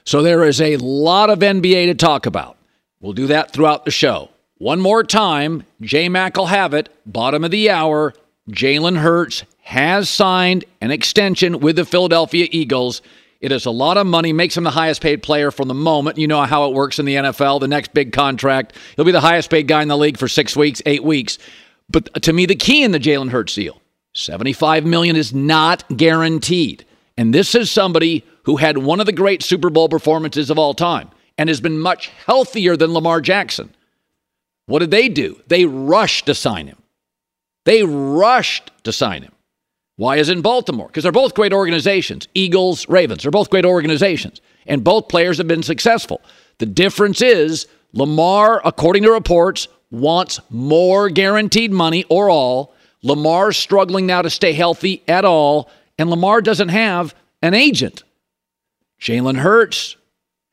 So 0.05 0.23
there 0.23 0.45
is 0.45 0.61
a 0.61 0.77
lot 0.79 1.31
of 1.31 1.41
NBA 1.41 1.87
to 1.87 1.95
talk 1.95 2.27
about. 2.27 2.57
We'll 3.01 3.13
do 3.13 3.27
that 3.29 3.53
throughout 3.53 3.85
the 3.85 3.91
show. 3.91 4.31
One 4.59 4.81
more 4.81 5.05
time, 5.05 5.65
J 5.81 6.09
Mac 6.09 6.37
will 6.37 6.47
have 6.47 6.75
it. 6.75 6.89
Bottom 7.07 7.45
of 7.45 7.51
the 7.51 7.71
hour, 7.71 8.13
Jalen 8.51 8.99
Hurts 8.99 9.45
has 9.63 10.09
signed 10.09 10.65
an 10.81 10.91
extension 10.91 11.61
with 11.61 11.77
the 11.77 11.85
Philadelphia 11.85 12.49
Eagles. 12.51 13.03
It 13.41 13.53
is 13.53 13.65
a 13.65 13.71
lot 13.71 13.97
of 13.97 14.07
money, 14.07 14.33
makes 14.33 14.57
him 14.57 14.65
the 14.65 14.71
highest 14.71 15.01
paid 15.01 15.23
player 15.23 15.51
from 15.51 15.69
the 15.69 15.75
moment. 15.75 16.19
You 16.19 16.27
know 16.27 16.43
how 16.43 16.69
it 16.69 16.75
works 16.75 16.99
in 16.99 17.07
the 17.07 17.15
NFL. 17.15 17.61
The 17.61 17.69
next 17.69 17.95
big 17.95 18.13
contract, 18.13 18.77
he'll 18.97 19.07
be 19.07 19.13
the 19.13 19.21
highest 19.21 19.49
paid 19.51 19.67
guy 19.67 19.81
in 19.81 19.89
the 19.89 19.97
league 19.97 20.19
for 20.19 20.29
six 20.29 20.55
weeks, 20.55 20.83
eight 20.85 21.03
weeks. 21.03 21.39
But 21.89 22.23
to 22.23 22.33
me, 22.33 22.45
the 22.45 22.55
key 22.55 22.83
in 22.83 22.93
the 22.93 23.01
Jalen 23.01 23.31
Hurts 23.31 23.55
deal, 23.55 23.81
75 24.15 24.85
million 24.85 25.17
is 25.17 25.33
not 25.33 25.85
guaranteed. 25.97 26.85
And 27.17 27.35
this 27.35 27.55
is 27.55 27.71
somebody 27.71 28.25
who 28.45 28.57
had 28.57 28.79
one 28.79 29.01
of 29.01 29.07
the 29.07 29.13
great 29.13 29.43
Super 29.43 29.71
Bowl 29.71 29.89
performances 29.89 30.51
of 30.51 30.59
all 30.59 30.75
time 30.75 31.11
and 31.39 31.49
has 31.49 31.61
been 31.61 31.79
much 31.79 32.09
healthier 32.27 32.77
than 32.77 32.93
Lamar 32.93 33.21
Jackson. 33.21 33.75
What 34.67 34.81
did 34.81 34.91
they 34.91 35.09
do? 35.09 35.41
They 35.47 35.65
rushed 35.65 36.27
to 36.27 36.35
sign 36.35 36.67
him. 36.67 36.77
They 37.65 37.83
rushed 37.85 38.71
to 38.85 38.93
sign 38.93 39.23
him. 39.23 39.33
Why 40.01 40.17
is 40.17 40.31
in 40.31 40.41
Baltimore? 40.41 40.87
Because 40.87 41.03
they're 41.03 41.13
both 41.13 41.35
great 41.35 41.53
organizations. 41.53 42.27
Eagles, 42.33 42.89
Ravens, 42.89 43.21
they're 43.21 43.31
both 43.31 43.51
great 43.51 43.67
organizations. 43.67 44.41
And 44.67 44.83
both 44.83 45.09
players 45.09 45.37
have 45.37 45.47
been 45.47 45.63
successful. 45.63 46.23
The 46.57 46.65
difference 46.65 47.21
is 47.21 47.67
Lamar, 47.93 48.63
according 48.65 49.03
to 49.03 49.13
reports, 49.13 49.69
wants 49.91 50.41
more 50.49 51.11
guaranteed 51.11 51.71
money 51.71 52.07
or 52.09 52.31
all. 52.31 52.75
Lamar's 53.03 53.59
struggling 53.59 54.07
now 54.07 54.23
to 54.23 54.31
stay 54.31 54.55
healthy 54.55 55.03
at 55.07 55.27
all. 55.27 55.71
And 55.99 56.09
Lamar 56.09 56.41
doesn't 56.41 56.71
have 56.71 57.15
an 57.43 57.53
agent. 57.53 58.03
Jalen 59.03 59.37
Hurts 59.37 59.97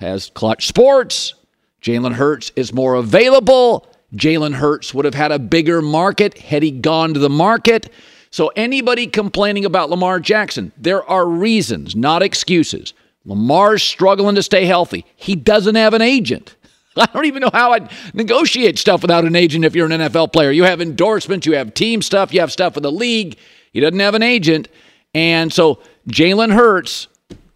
has 0.02 0.30
Klutch 0.34 0.68
Sports. 0.68 1.36
Jalen 1.82 2.16
Hurts 2.16 2.52
is 2.58 2.74
more 2.74 2.96
available. 2.96 3.88
Jalen 4.14 4.56
Hurts 4.56 4.94
would 4.94 5.06
have 5.06 5.16
had 5.16 5.32
a 5.32 5.40
bigger 5.40 5.82
market 5.82 6.38
had 6.38 6.64
he 6.64 6.72
gone 6.72 7.14
to 7.14 7.20
the 7.22 7.30
market. 7.30 7.90
So, 8.38 8.52
anybody 8.56 9.08
complaining 9.08 9.66
about 9.66 9.90
Lamar 9.90 10.20
Jackson, 10.20 10.72
there 10.78 11.04
are 11.10 11.26
reasons, 11.28 11.96
not 11.96 12.22
excuses. 12.22 12.94
Lamar's 13.26 13.82
struggling 13.82 14.36
to 14.36 14.44
stay 14.44 14.68
healthy. 14.68 15.06
He 15.16 15.36
doesn't 15.36 15.74
have 15.74 15.96
an 15.96 16.04
agent. 16.04 16.56
I 16.96 17.08
don't 17.08 17.26
even 17.26 17.42
know 17.42 17.50
how 17.52 17.72
I'd 17.72 17.90
negotiate 18.14 18.78
stuff 18.78 19.02
without 19.02 19.26
an 19.26 19.36
agent 19.36 19.66
if 19.66 19.74
you're 19.74 19.88
an 19.92 20.02
NFL 20.02 20.34
player. 20.34 20.52
You 20.52 20.66
have 20.66 20.82
endorsements, 20.82 21.48
you 21.48 21.54
have 21.54 21.74
team 21.74 22.04
stuff, 22.04 22.32
you 22.32 22.40
have 22.42 22.52
stuff 22.52 22.76
with 22.76 22.84
the 22.84 22.92
league. 22.92 23.40
He 23.74 23.80
doesn't 23.80 24.00
have 24.00 24.14
an 24.14 24.22
agent. 24.22 24.68
And 25.16 25.52
so, 25.52 25.80
Jalen 26.08 26.54
Hurts, 26.54 27.08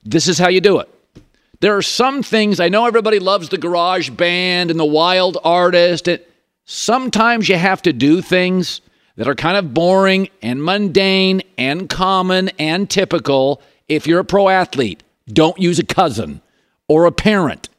this 0.04 0.28
is 0.28 0.40
how 0.40 0.50
you 0.50 0.62
do 0.62 0.80
it. 0.80 0.90
There 1.60 1.78
are 1.78 1.84
some 1.84 2.24
things, 2.24 2.60
I 2.60 2.70
know 2.70 2.88
everybody 2.88 3.20
loves 3.20 3.50
the 3.50 3.60
garage 3.60 4.10
band 4.10 4.72
and 4.72 4.80
the 4.80 4.86
wild 4.86 5.38
artist. 5.44 6.08
And 6.08 6.22
sometimes 6.66 7.48
you 7.48 7.56
have 7.56 7.84
to 7.84 7.94
do 7.94 8.24
things 8.24 8.82
that 9.16 9.28
are 9.28 9.36
kind 9.36 9.58
of 9.58 9.74
boring 9.74 10.30
and 10.42 10.64
mundane 10.64 11.42
and 11.58 11.90
common 11.90 12.50
and 12.60 12.90
typical 12.90 13.62
if 13.88 14.08
you're 14.08 14.20
a 14.20 14.26
pro 14.26 14.50
athlete. 14.50 15.04
Don't 15.28 15.60
use 15.60 15.80
a 15.80 15.86
cousin 15.86 16.42
or 16.88 17.06
a 17.06 17.12
parent. 17.12 17.70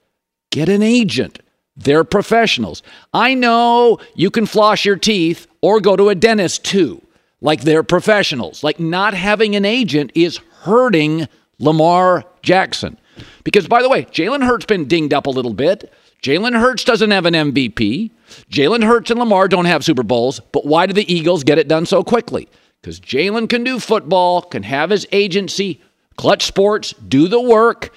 Get 0.51 0.69
an 0.69 0.83
agent. 0.83 1.41
They're 1.77 2.05
professionals. 2.05 2.83
I 3.15 3.35
know 3.35 3.99
you 4.15 4.31
can 4.31 4.47
floss 4.47 4.85
your 4.85 4.97
teeth 4.97 5.47
or 5.63 5.81
go 5.81 5.97
to 5.97 6.11
a 6.11 6.15
dentist 6.15 6.65
too. 6.65 7.03
Like 7.41 7.63
they're 7.63 7.83
professionals. 7.83 8.63
Like 8.63 8.79
not 8.79 9.15
having 9.15 9.57
an 9.57 9.65
agent 9.65 10.13
is 10.15 10.39
hurting 10.61 11.29
Lamar 11.59 12.25
Jackson. 12.43 12.99
Because, 13.45 13.67
by 13.67 13.83
the 13.83 13.89
way, 13.89 14.05
Jalen 14.05 14.45
Hurts 14.45 14.67
been 14.67 14.87
dinged 14.87 15.13
up 15.13 15.27
a 15.27 15.31
little 15.31 15.53
bit. 15.53 15.93
Jalen 16.23 16.59
Hurts 16.59 16.85
doesn't 16.85 17.11
have 17.11 17.27
an 17.27 17.35
MVP. 17.35 18.11
Jalen 18.51 18.85
Hurts 18.85 19.11
and 19.11 19.19
Lamar 19.19 19.49
don't 19.49 19.65
have 19.65 19.85
Super 19.85 20.05
Bowls, 20.05 20.41
but 20.53 20.65
why 20.65 20.87
do 20.87 20.93
the 20.93 21.13
Eagles 21.13 21.43
get 21.43 21.59
it 21.59 21.69
done 21.69 21.85
so 21.85 22.05
quickly? 22.05 22.49
Because 22.81 23.01
Jalen 23.01 23.49
can 23.49 23.65
do 23.65 23.81
football, 23.81 24.43
can 24.43 24.63
have 24.63 24.91
his 24.91 25.07
agency, 25.13 25.81
Klutch 26.17 26.45
Sports, 26.45 26.93
do 26.93 27.27
the 27.27 27.41
work. 27.41 27.93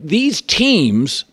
These 0.00 0.40
teams, 0.40 1.24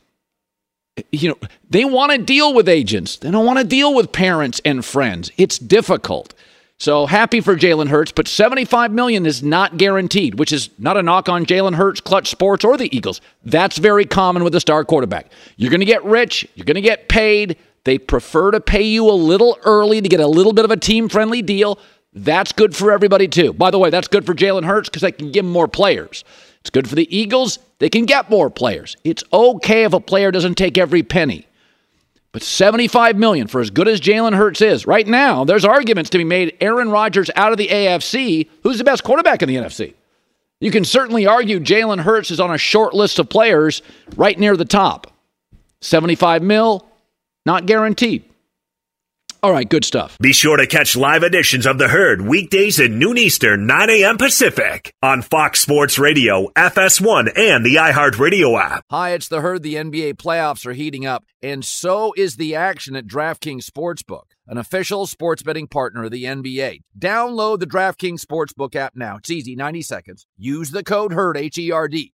you 1.11 1.29
know, 1.29 1.37
they 1.69 1.85
want 1.85 2.11
to 2.11 2.17
deal 2.17 2.53
with 2.53 2.67
agents. 2.67 3.17
They 3.17 3.31
don't 3.31 3.45
want 3.45 3.59
to 3.59 3.65
deal 3.65 3.93
with 3.93 4.11
parents 4.11 4.61
and 4.65 4.83
friends. 4.83 5.31
It's 5.37 5.57
difficult. 5.57 6.33
So 6.77 7.05
happy 7.05 7.39
for 7.39 7.55
Jalen 7.55 7.87
Hurts, 7.87 8.11
but 8.11 8.27
75 8.27 8.91
million 8.91 9.25
is 9.25 9.41
not 9.41 9.77
guaranteed, 9.77 10.37
which 10.37 10.51
is 10.51 10.69
not 10.77 10.97
a 10.97 11.03
knock 11.03 11.29
on 11.29 11.45
Jalen 11.45 11.75
Hurts, 11.75 12.01
Klutch 12.01 12.29
Sports, 12.29 12.65
or 12.65 12.75
the 12.75 12.93
Eagles. 12.95 13.21
That's 13.43 13.77
very 13.77 14.03
common 14.05 14.43
with 14.43 14.53
a 14.55 14.59
star 14.59 14.83
quarterback. 14.83 15.31
You're 15.55 15.71
going 15.71 15.79
to 15.79 15.85
get 15.85 16.03
rich, 16.03 16.47
you're 16.55 16.65
going 16.65 16.75
to 16.75 16.81
get 16.81 17.07
paid. 17.07 17.57
They 17.85 17.97
prefer 17.97 18.51
to 18.51 18.59
pay 18.59 18.81
you 18.81 19.09
a 19.09 19.13
little 19.13 19.57
early 19.63 20.01
to 20.01 20.09
get 20.09 20.19
a 20.19 20.27
little 20.27 20.53
bit 20.53 20.65
of 20.65 20.71
a 20.71 20.77
team 20.77 21.07
friendly 21.07 21.41
deal. 21.41 21.79
That's 22.13 22.51
good 22.51 22.75
for 22.75 22.91
everybody, 22.91 23.27
too. 23.27 23.53
By 23.53 23.71
the 23.71 23.79
way, 23.79 23.89
that's 23.89 24.07
good 24.07 24.25
for 24.25 24.33
Jalen 24.33 24.65
Hurts 24.65 24.89
because 24.89 25.01
they 25.01 25.11
can 25.11 25.31
give 25.31 25.45
him 25.45 25.51
more 25.51 25.67
players. 25.67 26.23
It's 26.61 26.71
good 26.71 26.89
for 26.89 26.95
the 26.95 27.15
Eagles. 27.15 27.59
They 27.79 27.89
can 27.89 28.05
get 28.05 28.29
more 28.29 28.49
players. 28.49 28.97
It's 29.03 29.23
okay 29.31 29.83
if 29.83 29.93
a 29.93 29.99
player 29.99 30.31
doesn't 30.31 30.55
take 30.55 30.77
every 30.77 31.03
penny. 31.03 31.45
But 32.35 32.43
75 32.43 33.15
million 33.15 33.47
for 33.47 33.61
as 33.61 33.69
good 33.69 33.87
as 33.87 34.01
Jalen 34.01 34.35
Hurts 34.35 34.59
is 34.59 34.85
right 34.85 35.07
now, 35.07 35.45
there's 35.45 35.63
arguments 35.63 36.09
to 36.09 36.17
be 36.17 36.25
made. 36.25 36.57
Aaron 36.59 36.91
Rodgers 36.91 37.31
out 37.33 37.53
of 37.53 37.57
the 37.57 37.69
AFC, 37.69 38.49
who's 38.61 38.77
the 38.77 38.83
best 38.83 39.05
quarterback 39.05 39.41
in 39.41 39.47
the 39.47 39.55
NFC? 39.55 39.93
You 40.59 40.69
can 40.69 40.83
certainly 40.83 41.25
argue 41.25 41.61
Jalen 41.61 42.01
Hurts 42.01 42.31
is 42.31 42.41
on 42.41 42.53
a 42.53 42.57
short 42.57 42.93
list 42.93 43.19
of 43.19 43.29
players 43.29 43.81
right 44.17 44.37
near 44.37 44.57
the 44.57 44.65
top. 44.65 45.13
75 45.79 46.43
mil, 46.43 46.85
not 47.45 47.67
guaranteed. 47.67 48.25
All 49.45 49.51
right, 49.51 49.69
good 49.69 49.85
stuff. 49.85 50.17
Be 50.17 50.33
sure 50.33 50.57
to 50.57 50.65
catch 50.65 50.95
live 50.95 51.21
editions 51.21 51.67
of 51.67 51.77
The 51.77 51.89
Herd 51.89 52.21
weekdays 52.21 52.79
at 52.79 52.89
noon 52.89 53.15
Eastern, 53.19 53.67
9 53.67 53.91
a.m. 53.91 54.17
Pacific 54.17 54.91
on 55.03 55.21
Fox 55.21 55.59
Sports 55.59 55.99
Radio, 55.99 56.47
FS1, 56.55 57.31
and 57.37 57.63
the 57.63 57.75
iHeartRadio 57.75 58.59
app. 58.59 58.83
Hi, 58.89 59.11
it's 59.11 59.27
The 59.27 59.41
Herd. 59.41 59.61
The 59.61 59.75
NBA 59.75 60.15
playoffs 60.15 60.65
are 60.65 60.73
heating 60.73 61.05
up, 61.05 61.25
and 61.43 61.63
so 61.63 62.11
is 62.17 62.37
the 62.37 62.55
action 62.55 62.95
at 62.95 63.05
DraftKings 63.05 63.69
Sportsbook, 63.69 64.31
an 64.47 64.57
official 64.57 65.05
sports 65.05 65.43
betting 65.43 65.67
partner 65.67 66.05
of 66.05 66.11
the 66.11 66.23
NBA. 66.23 66.81
Download 66.97 67.59
the 67.59 67.67
DraftKings 67.67 68.25
Sportsbook 68.25 68.75
app 68.75 68.95
now. 68.95 69.17
It's 69.17 69.29
easy, 69.29 69.55
90 69.55 69.83
seconds. 69.83 70.25
Use 70.39 70.71
the 70.71 70.83
code 70.83 71.13
HERD, 71.13 71.37
H 71.37 71.59
E 71.59 71.69
R 71.69 71.87
D. 71.87 72.14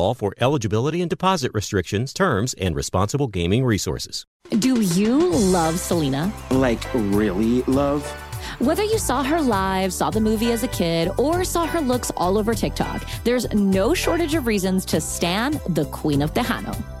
bball 0.01 0.15
for 0.15 0.33
eligibility 0.39 1.01
and 1.01 1.09
deposit 1.09 1.51
restrictions, 1.53 2.13
terms, 2.13 2.53
and 2.55 2.75
responsible 2.75 3.27
gaming 3.27 3.63
resources. 3.63 4.25
Do 4.59 4.81
you 4.81 5.29
love 5.31 5.79
Selena? 5.79 6.31
Like, 6.49 6.83
really 6.93 7.61
love? 7.63 8.05
Whether 8.59 8.83
you 8.83 8.97
saw 8.97 9.23
her 9.23 9.41
live, 9.41 9.93
saw 9.93 10.09
the 10.09 10.19
movie 10.19 10.51
as 10.51 10.63
a 10.63 10.67
kid, 10.67 11.11
or 11.17 11.43
saw 11.43 11.65
her 11.67 11.79
looks 11.79 12.11
all 12.17 12.37
over 12.37 12.53
TikTok, 12.53 13.07
there's 13.23 13.51
no 13.53 13.93
shortage 13.93 14.33
of 14.33 14.47
reasons 14.47 14.83
to 14.85 14.99
stan 14.99 15.59
the 15.69 15.85
Queen 15.85 16.21
of 16.21 16.33
Tejano. 16.33 17.00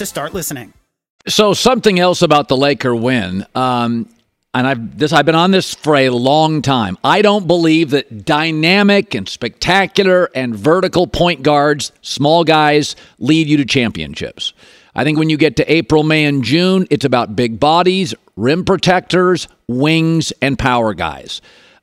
to 0.01 0.05
start 0.07 0.33
listening. 0.33 0.73
So 1.27 1.53
something 1.53 1.99
else 1.99 2.23
about 2.23 2.47
the 2.47 2.57
Laker 2.57 2.95
win, 2.95 3.45
um, 3.53 4.09
and 4.53 4.67
I've 4.67 4.97
this 4.97 5.13
I've 5.13 5.27
been 5.27 5.35
on 5.35 5.51
this 5.51 5.75
for 5.75 5.95
a 5.95 6.09
long 6.09 6.63
time. 6.63 6.97
I 7.03 7.21
don't 7.21 7.45
believe 7.45 7.91
that 7.91 8.25
dynamic 8.25 9.13
and 9.13 9.29
spectacular 9.29 10.29
and 10.33 10.55
vertical 10.55 11.05
point 11.05 11.43
guards, 11.43 11.91
small 12.01 12.43
guys, 12.43 12.95
lead 13.19 13.47
you 13.47 13.57
to 13.57 13.65
championships. 13.65 14.53
I 14.95 15.03
think 15.03 15.19
when 15.19 15.29
you 15.29 15.37
get 15.37 15.55
to 15.57 15.71
April, 15.71 16.03
May, 16.03 16.25
and 16.25 16.43
June, 16.43 16.87
it's 16.89 17.05
about 17.05 17.35
big 17.35 17.59
bodies, 17.59 18.15
rim 18.35 18.65
protectors, 18.65 19.47
wings, 19.67 20.33
and 20.41 20.57
power 20.57 20.95
guys. 20.95 21.41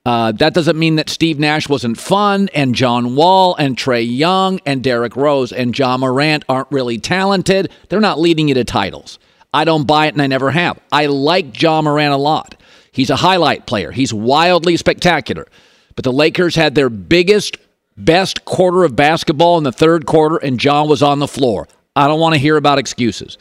Uh, 0.08 0.32
that 0.32 0.54
doesn't 0.54 0.78
mean 0.78 0.94
that 0.96 1.10
Steve 1.10 1.38
Nash 1.38 1.68
wasn't 1.68 1.98
fun, 1.98 2.48
and 2.54 2.74
John 2.74 3.14
Wall, 3.14 3.54
and 3.56 3.76
Trae 3.76 4.06
Young, 4.08 4.58
and 4.64 4.82
Derrick 4.82 5.14
Rose, 5.16 5.52
and 5.52 5.78
Ja 5.78 5.98
Morant 5.98 6.46
aren't 6.48 6.72
really 6.72 6.96
talented. 6.96 7.70
They're 7.90 8.00
not 8.00 8.18
leading 8.18 8.48
you 8.48 8.54
to 8.54 8.64
titles. 8.64 9.18
I 9.52 9.66
don't 9.66 9.86
buy 9.86 10.06
it, 10.06 10.14
and 10.14 10.22
I 10.22 10.26
never 10.26 10.50
have. 10.50 10.80
I 10.90 11.04
like 11.06 11.60
Ja 11.60 11.82
Morant 11.82 12.14
a 12.14 12.16
lot. 12.16 12.54
He's 12.90 13.10
a 13.10 13.16
highlight 13.16 13.66
player. 13.66 13.92
He's 13.92 14.14
wildly 14.14 14.78
spectacular. 14.78 15.46
But 15.94 16.04
the 16.04 16.12
Lakers 16.12 16.54
had 16.54 16.74
their 16.74 16.88
biggest, 16.88 17.58
best 17.98 18.46
quarter 18.46 18.84
of 18.84 18.96
basketball 18.96 19.58
in 19.58 19.64
the 19.64 19.72
third 19.72 20.06
quarter, 20.06 20.38
and 20.38 20.58
John 20.58 20.88
was 20.88 21.02
on 21.02 21.18
the 21.18 21.28
floor. 21.28 21.68
I 21.94 22.06
don't 22.06 22.18
want 22.18 22.34
to 22.34 22.40
hear 22.40 22.56
about 22.56 22.78
excuses. 22.78 23.36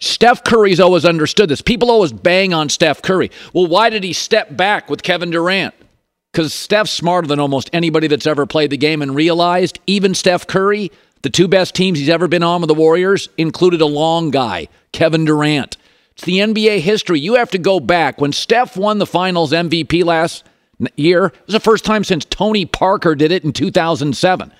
Steph 0.00 0.42
Curry's 0.42 0.80
always 0.80 1.04
understood 1.04 1.50
this. 1.50 1.60
People 1.60 1.90
always 1.90 2.14
bang 2.14 2.54
on 2.54 2.70
Steph 2.70 3.02
Curry. 3.02 3.30
Well, 3.52 3.66
why 3.66 3.90
did 3.90 4.04
he 4.04 4.14
step 4.14 4.56
back 4.56 4.88
with 4.88 5.02
Kevin 5.02 5.28
Durant? 5.28 5.74
Because 6.32 6.52
Steph's 6.52 6.90
smarter 6.90 7.26
than 7.26 7.40
almost 7.40 7.70
anybody 7.72 8.06
that's 8.06 8.26
ever 8.26 8.46
played 8.46 8.70
the 8.70 8.76
game 8.76 9.02
and 9.02 9.14
realized 9.14 9.78
even 9.86 10.14
Steph 10.14 10.46
Curry, 10.46 10.92
the 11.22 11.30
two 11.30 11.48
best 11.48 11.74
teams 11.74 11.98
he's 11.98 12.08
ever 12.08 12.28
been 12.28 12.42
on 12.42 12.60
with 12.60 12.68
the 12.68 12.74
Warriors, 12.74 13.28
included 13.38 13.80
a 13.80 13.86
long 13.86 14.30
guy, 14.30 14.68
Kevin 14.92 15.24
Durant. 15.24 15.76
It's 16.12 16.24
the 16.24 16.38
NBA 16.38 16.80
history. 16.80 17.20
You 17.20 17.36
have 17.36 17.50
to 17.52 17.58
go 17.58 17.80
back. 17.80 18.20
When 18.20 18.32
Steph 18.32 18.76
won 18.76 18.98
the 18.98 19.06
finals 19.06 19.52
MVP 19.52 20.04
last 20.04 20.44
year, 20.96 21.26
it 21.26 21.46
was 21.46 21.52
the 21.52 21.60
first 21.60 21.84
time 21.84 22.04
since 22.04 22.24
Tony 22.24 22.66
Parker 22.66 23.14
did 23.14 23.32
it 23.32 23.44
in 23.44 23.52
2007. 23.52 24.52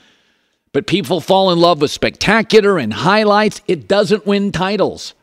But 0.73 0.87
people 0.87 1.21
fall 1.21 1.51
in 1.51 1.59
love 1.59 1.81
with 1.81 1.91
spectacular 1.91 2.79
and 2.79 2.93
highlights. 2.93 3.61
It 3.67 3.89
doesn't 3.89 4.27
win 4.27 4.53
titles. 4.53 5.15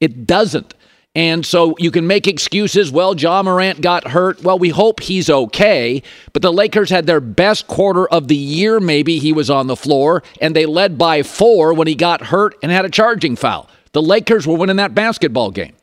It 0.00 0.26
doesn't. 0.26 0.74
And 1.18 1.44
so 1.44 1.74
you 1.80 1.90
can 1.90 2.06
make 2.06 2.28
excuses. 2.28 2.92
Well, 2.92 3.16
Ja 3.16 3.42
Morant 3.42 3.80
got 3.80 4.06
hurt. 4.06 4.40
Well, 4.44 4.56
we 4.56 4.68
hope 4.68 5.00
he's 5.00 5.28
okay. 5.28 6.00
But 6.32 6.42
the 6.42 6.52
Lakers 6.52 6.90
had 6.90 7.06
their 7.06 7.18
best 7.18 7.66
quarter 7.66 8.08
of 8.08 8.28
the 8.28 8.36
year, 8.36 8.78
maybe 8.78 9.18
he 9.18 9.32
was 9.32 9.50
on 9.50 9.66
the 9.66 9.74
floor, 9.74 10.22
and 10.40 10.54
they 10.54 10.64
led 10.64 10.96
by 10.96 11.24
four 11.24 11.74
when 11.74 11.88
he 11.88 11.96
got 11.96 12.26
hurt 12.26 12.54
and 12.62 12.70
had 12.70 12.84
a 12.84 12.88
charging 12.88 13.34
foul. 13.34 13.68
The 13.90 14.00
Lakers 14.00 14.46
were 14.46 14.56
winning 14.56 14.76
that 14.76 14.94
basketball 14.94 15.50
game. 15.50 15.74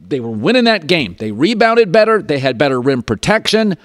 They 0.00 0.18
were 0.18 0.30
winning 0.30 0.64
that 0.64 0.86
game. 0.86 1.14
They 1.18 1.30
rebounded 1.30 1.92
better, 1.92 2.22
they 2.22 2.38
had 2.38 2.56
better 2.56 2.80
rim 2.80 3.02
protection. 3.02 3.76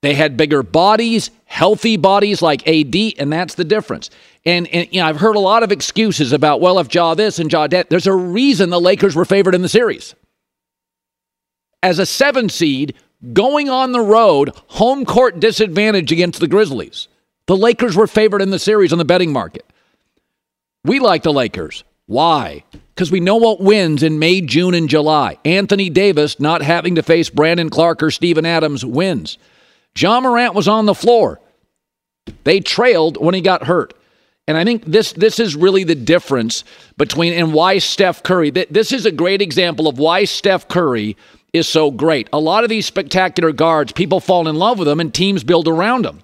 They 0.00 0.14
had 0.14 0.38
bigger 0.38 0.62
bodies, 0.62 1.30
healthy 1.44 1.98
bodies 1.98 2.40
like 2.40 2.66
AD, 2.66 2.94
and 3.18 3.30
that's 3.30 3.54
the 3.54 3.64
difference. 3.64 4.08
And, 4.46 4.66
and 4.68 4.88
you 4.92 5.00
know, 5.00 5.06
I've 5.06 5.20
heard 5.20 5.36
a 5.36 5.40
lot 5.40 5.62
of 5.62 5.72
excuses 5.72 6.32
about, 6.32 6.60
well, 6.60 6.78
if 6.78 6.94
Ja 6.94 7.14
this 7.14 7.38
and 7.38 7.50
Ja 7.50 7.66
that. 7.66 7.88
There's 7.88 8.06
a 8.06 8.14
reason 8.14 8.70
the 8.70 8.80
Lakers 8.80 9.16
were 9.16 9.24
favored 9.24 9.54
in 9.54 9.62
the 9.62 9.68
series. 9.68 10.14
As 11.82 11.98
a 11.98 12.06
seven 12.06 12.48
seed, 12.48 12.94
going 13.32 13.70
on 13.70 13.92
the 13.92 14.00
road, 14.00 14.50
home 14.68 15.04
court 15.04 15.40
disadvantage 15.40 16.12
against 16.12 16.40
the 16.40 16.48
Grizzlies. 16.48 17.08
The 17.46 17.56
Lakers 17.56 17.96
were 17.96 18.06
favored 18.06 18.42
in 18.42 18.50
the 18.50 18.58
series 18.58 18.92
on 18.92 18.98
the 18.98 19.04
betting 19.04 19.32
market. 19.32 19.66
We 20.84 20.98
like 20.98 21.22
the 21.22 21.32
Lakers. 21.32 21.84
Why? 22.06 22.64
Because 22.94 23.10
we 23.10 23.20
know 23.20 23.36
what 23.36 23.60
wins 23.60 24.02
in 24.02 24.18
May, 24.18 24.42
June, 24.42 24.74
and 24.74 24.88
July. 24.88 25.38
Anthony 25.44 25.88
Davis 25.88 26.38
not 26.38 26.62
having 26.62 26.94
to 26.96 27.02
face 27.02 27.30
Brandon 27.30 27.70
Clarke 27.70 28.02
or 28.02 28.10
Steven 28.10 28.44
Adams 28.44 28.84
wins. 28.84 29.38
Ja 29.96 30.20
Morant 30.20 30.54
was 30.54 30.68
on 30.68 30.86
the 30.86 30.94
floor. 30.94 31.40
They 32.44 32.60
trailed 32.60 33.16
when 33.16 33.34
he 33.34 33.40
got 33.40 33.64
hurt. 33.64 33.94
And 34.46 34.58
I 34.58 34.64
think 34.64 34.84
this 34.84 35.12
this 35.12 35.40
is 35.40 35.56
really 35.56 35.84
the 35.84 35.94
difference 35.94 36.64
between 36.98 37.32
and 37.32 37.54
why 37.54 37.78
Steph 37.78 38.22
Curry. 38.22 38.50
This 38.50 38.92
is 38.92 39.06
a 39.06 39.12
great 39.12 39.40
example 39.40 39.88
of 39.88 39.98
why 39.98 40.24
Steph 40.24 40.68
Curry 40.68 41.16
is 41.54 41.66
so 41.66 41.90
great. 41.90 42.28
A 42.32 42.38
lot 42.38 42.64
of 42.64 42.68
these 42.68 42.84
spectacular 42.84 43.52
guards, 43.52 43.92
people 43.92 44.20
fall 44.20 44.48
in 44.48 44.56
love 44.56 44.78
with 44.78 44.86
them 44.86 45.00
and 45.00 45.14
teams 45.14 45.44
build 45.44 45.66
around 45.66 46.04
them. 46.04 46.20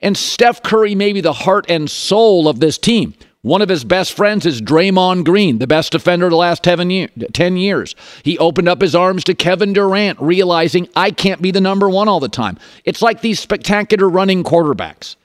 And 0.00 0.16
Steph 0.16 0.62
Curry 0.62 0.94
may 0.94 1.12
be 1.12 1.20
the 1.20 1.32
heart 1.32 1.64
and 1.68 1.90
soul 1.90 2.46
of 2.46 2.60
this 2.60 2.78
team. 2.78 3.14
One 3.40 3.60
of 3.60 3.68
his 3.68 3.84
best 3.84 4.12
friends 4.12 4.46
is 4.46 4.62
Draymond 4.62 5.24
Green, 5.24 5.58
the 5.58 5.66
best 5.66 5.92
defender 5.92 6.26
of 6.26 6.30
the 6.30 6.36
last 6.36 6.62
10 6.62 7.56
years. 7.56 7.96
He 8.22 8.38
opened 8.38 8.68
up 8.68 8.80
his 8.80 8.94
arms 8.94 9.24
to 9.24 9.34
Kevin 9.34 9.72
Durant, 9.72 10.20
realizing 10.20 10.88
I 10.94 11.10
can't 11.10 11.42
be 11.42 11.50
the 11.50 11.60
number 11.60 11.90
one 11.90 12.08
all 12.08 12.20
the 12.20 12.28
time. 12.28 12.58
It's 12.84 13.02
like 13.02 13.20
these 13.20 13.40
spectacular 13.40 14.08
running 14.08 14.44
quarterbacks. 14.44 15.16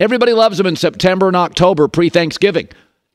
Everybody 0.00 0.32
loves 0.32 0.58
him 0.58 0.66
in 0.66 0.76
September 0.76 1.28
and 1.28 1.36
October 1.36 1.88
pre 1.88 2.08
Thanksgiving. 2.08 2.68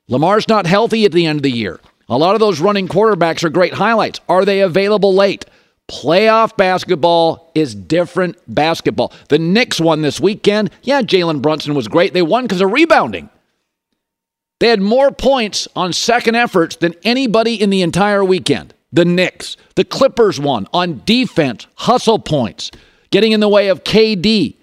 Lamar's 0.08 0.48
not 0.48 0.66
healthy 0.66 1.04
at 1.04 1.12
the 1.12 1.26
end 1.26 1.40
of 1.40 1.42
the 1.42 1.50
year. 1.50 1.80
A 2.08 2.16
lot 2.16 2.34
of 2.34 2.40
those 2.40 2.60
running 2.60 2.88
quarterbacks 2.88 3.44
are 3.44 3.50
great 3.50 3.74
highlights. 3.74 4.20
Are 4.28 4.44
they 4.44 4.60
available 4.60 5.14
late? 5.14 5.44
Playoff 5.88 6.56
basketball 6.56 7.50
is 7.54 7.74
different 7.74 8.36
basketball. 8.46 9.12
The 9.28 9.38
Knicks 9.38 9.80
won 9.80 10.02
this 10.02 10.20
weekend. 10.20 10.70
Yeah, 10.82 11.02
Jalen 11.02 11.42
Brunson 11.42 11.74
was 11.74 11.88
great. 11.88 12.12
They 12.12 12.22
won 12.22 12.44
because 12.44 12.60
of 12.60 12.72
rebounding. 12.72 13.30
They 14.60 14.68
had 14.68 14.80
more 14.80 15.10
points 15.10 15.68
on 15.76 15.92
second 15.92 16.34
efforts 16.34 16.76
than 16.76 16.94
anybody 17.04 17.54
in 17.54 17.70
the 17.70 17.82
entire 17.82 18.24
weekend. 18.24 18.74
The 18.92 19.04
Knicks. 19.04 19.56
The 19.76 19.84
Clippers 19.84 20.40
won 20.40 20.66
on 20.72 21.02
defense, 21.04 21.66
hustle 21.76 22.18
points, 22.18 22.70
getting 23.10 23.32
in 23.32 23.40
the 23.40 23.48
way 23.48 23.68
of 23.68 23.84
KD. 23.84 24.56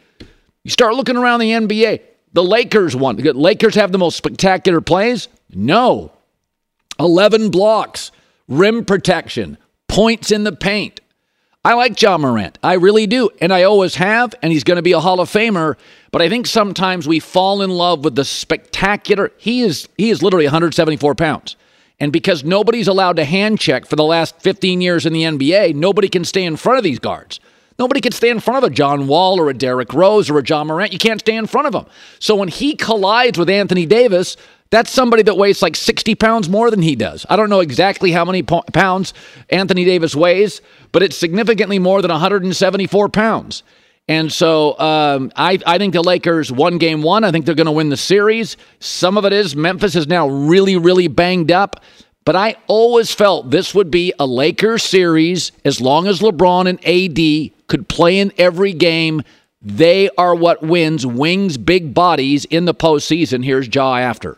You 0.65 0.71
start 0.71 0.95
looking 0.95 1.15
around 1.15 1.41
the 1.41 1.51
NBA. 1.51 2.01
The 2.33 2.43
Lakers 2.43 2.95
won. 2.95 3.17
The 3.17 3.33
Lakers 3.33 3.75
have 3.75 3.91
the 3.91 3.99
most 3.99 4.17
spectacular 4.17 4.81
plays? 4.81 5.27
No. 5.53 6.11
11 6.99 7.51
blocks, 7.51 8.09
rim 8.47 8.83
protection, 8.83 9.59
points 9.87 10.31
in 10.31 10.43
the 10.43 10.51
paint. 10.51 11.01
I 11.63 11.75
like 11.75 12.01
Ja 12.01 12.17
Morant. 12.17 12.57
I 12.63 12.73
really 12.73 13.05
do. 13.05 13.29
And 13.39 13.53
I 13.53 13.61
always 13.61 13.93
have, 13.95 14.33
and 14.41 14.51
he's 14.51 14.63
going 14.63 14.77
to 14.77 14.81
be 14.81 14.93
a 14.93 14.99
Hall 14.99 15.19
of 15.19 15.29
Famer. 15.29 15.75
But 16.11 16.23
I 16.23 16.29
think 16.29 16.47
sometimes 16.47 17.07
we 17.07 17.19
fall 17.19 17.61
in 17.61 17.69
love 17.69 18.03
with 18.03 18.15
the 18.15 18.25
spectacular. 18.25 19.31
He 19.37 19.61
is 19.61 19.87
he 19.99 20.09
is 20.09 20.23
literally 20.23 20.45
174 20.45 21.13
pounds. 21.13 21.57
And 21.99 22.11
because 22.11 22.43
nobody's 22.43 22.87
allowed 22.87 23.17
to 23.17 23.23
hand 23.23 23.59
check 23.59 23.85
for 23.85 23.95
the 23.95 24.03
last 24.03 24.41
15 24.41 24.81
years 24.81 25.05
in 25.05 25.13
the 25.13 25.23
NBA, 25.23 25.75
nobody 25.75 26.09
can 26.09 26.25
stay 26.25 26.43
in 26.43 26.55
front 26.55 26.79
of 26.79 26.83
these 26.83 26.99
guards. 26.99 27.39
Nobody 27.77 27.99
can 27.99 28.13
stay 28.13 28.29
in 28.29 28.39
front 28.39 28.63
of 28.63 28.71
a 28.71 28.73
John 28.73 29.07
Wall 29.07 29.39
or 29.39 29.49
a 29.49 29.53
Derrick 29.53 29.93
Rose 29.93 30.29
or 30.29 30.39
a 30.39 30.43
Ja 30.43 30.63
Morant. 30.63 30.93
You 30.93 30.99
can't 30.99 31.19
stay 31.19 31.35
in 31.35 31.45
front 31.45 31.67
of 31.67 31.73
them. 31.73 31.85
So 32.19 32.35
when 32.35 32.47
he 32.47 32.75
collides 32.75 33.37
with 33.37 33.49
Anthony 33.49 33.85
Davis, 33.85 34.37
that's 34.69 34.91
somebody 34.91 35.23
that 35.23 35.37
weighs 35.37 35.61
like 35.61 35.75
60 35.75 36.15
pounds 36.15 36.49
more 36.49 36.71
than 36.71 36.81
he 36.81 36.95
does. 36.95 37.25
I 37.29 37.35
don't 37.35 37.49
know 37.49 37.59
exactly 37.59 38.11
how 38.11 38.25
many 38.25 38.43
pounds 38.43 39.13
Anthony 39.49 39.85
Davis 39.85 40.15
weighs, 40.15 40.61
but 40.91 41.03
it's 41.03 41.17
significantly 41.17 41.79
more 41.79 42.01
than 42.01 42.11
174 42.11 43.09
pounds. 43.09 43.63
And 44.07 44.31
so 44.31 44.77
um, 44.79 45.31
I, 45.35 45.59
I 45.65 45.77
think 45.77 45.93
the 45.93 46.03
Lakers 46.03 46.51
won 46.51 46.77
game 46.77 47.01
one. 47.01 47.23
I 47.23 47.31
think 47.31 47.45
they're 47.45 47.55
going 47.55 47.65
to 47.65 47.71
win 47.71 47.89
the 47.89 47.97
series. 47.97 48.55
Some 48.79 49.17
of 49.17 49.25
it 49.25 49.33
is 49.33 49.55
Memphis 49.55 49.95
is 49.95 50.07
now 50.07 50.27
really, 50.27 50.77
really 50.77 51.07
banged 51.07 51.51
up. 51.51 51.81
But 52.25 52.35
I 52.35 52.55
always 52.65 53.11
felt 53.13 53.51
this 53.51 53.75
would 53.75 53.91
be 53.91 54.11
a 54.19 54.25
Lakers 54.25 54.83
series 54.83 55.51
as 55.63 55.79
long 55.79 56.07
as 56.07 56.19
LeBron 56.21 56.67
and 56.67 56.79
AD 56.83 57.51
could 57.67 57.87
play 57.87 58.17
in 58.17 58.33
every 58.37 58.73
game. 58.73 59.21
They 59.61 60.09
are 60.17 60.33
what 60.33 60.63
wins 60.63 61.05
wings 61.05 61.57
big 61.57 61.93
bodies 61.93 62.45
in 62.45 62.65
the 62.65 62.73
postseason. 62.73 63.45
Here's 63.45 63.73
Ja 63.73 63.95
after. 63.97 64.37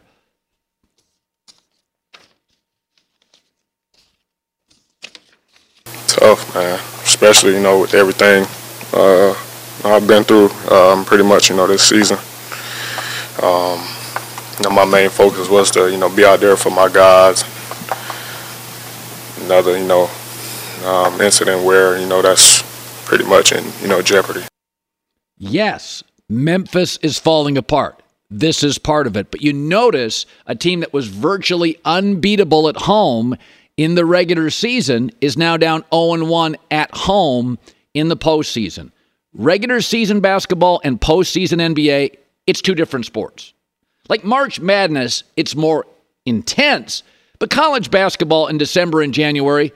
Tough, 6.08 6.54
man. 6.56 6.80
Especially, 7.04 7.54
you 7.54 7.62
know, 7.62 7.80
with 7.80 7.94
everything 7.94 8.46
uh, 8.94 9.34
I've 9.86 10.08
been 10.08 10.24
through 10.24 10.50
um, 10.72 11.06
pretty 11.06 11.24
much, 11.24 11.50
you 11.50 11.56
know, 11.56 11.68
this 11.68 11.88
season. 11.88 12.18
Um, 13.42 13.80
you 14.58 14.64
know, 14.64 14.72
my 14.72 14.86
main 14.86 15.10
focus 15.10 15.48
was 15.48 15.72
to, 15.72 15.90
you 15.92 15.98
know, 15.98 16.10
be 16.10 16.26
out 16.26 16.40
there 16.40 16.58
for 16.58 16.70
my 16.70 16.90
guys. 16.90 17.44
Another, 19.48 19.78
you 19.78 19.88
know, 19.88 20.10
um, 20.84 21.22
incident 21.22 21.64
where, 21.64 21.98
you 21.98 22.06
know, 22.06 22.22
that's 22.22 22.62
pretty 23.06 23.24
much 23.24 23.54
in, 23.54 23.64
you 23.82 23.88
know, 23.88 24.02
jeopardy. 24.02 24.42
Yes, 25.38 26.04
Memphis 26.28 26.98
is 26.98 27.18
falling 27.18 27.58
apart. 27.58 28.04
This 28.30 28.62
is 28.62 28.78
part 28.78 29.08
of 29.08 29.16
it. 29.16 29.32
But 29.32 29.42
you 29.42 29.54
notice 29.54 30.26
a 30.48 30.54
team 30.54 30.82
that 30.82 30.92
was 30.92 31.08
virtually 31.08 31.80
unbeatable 31.86 32.68
at 32.68 32.76
home 32.76 33.38
in 33.78 33.96
the 33.96 34.04
regular 34.04 34.50
season 34.50 35.12
is 35.22 35.38
now 35.38 35.56
down 35.56 35.86
0 35.94 36.26
1 36.26 36.58
at 36.70 36.94
home 36.94 37.58
in 37.94 38.10
the 38.10 38.18
postseason. 38.18 38.92
Regular 39.34 39.80
season 39.80 40.20
basketball 40.20 40.82
and 40.84 41.00
postseason 41.00 41.62
NBA, 41.74 42.18
it's 42.48 42.62
two 42.62 42.76
different 42.76 43.06
sports. 43.06 43.54
Like 44.10 44.26
March 44.26 44.60
Madness, 44.60 45.24
it's 45.38 45.56
more 45.56 45.86
intense, 46.26 47.04
but 47.40 47.50
college 47.50 47.92
basketball 47.92 48.48
in 48.48 48.58
December 48.58 49.02
and 49.02 49.14
January, 49.14 49.74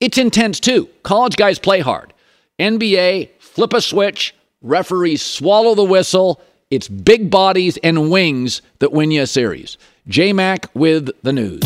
it's 0.00 0.18
intense 0.18 0.60
too. 0.60 0.88
College 1.02 1.36
guys 1.36 1.58
play 1.58 1.80
hard. 1.80 2.12
NBA, 2.58 3.30
flip 3.38 3.72
a 3.72 3.80
switch, 3.80 4.34
referees 4.62 5.22
swallow 5.22 5.74
the 5.74 5.84
whistle. 5.84 6.40
It's 6.70 6.88
big 6.88 7.30
bodies 7.30 7.78
and 7.78 8.10
wings 8.10 8.62
that 8.78 8.92
win 8.92 9.10
you 9.10 9.22
a 9.22 9.26
series. 9.26 9.76
J 10.08 10.32
Mac 10.32 10.66
with 10.74 11.10
the 11.22 11.32
news. 11.32 11.60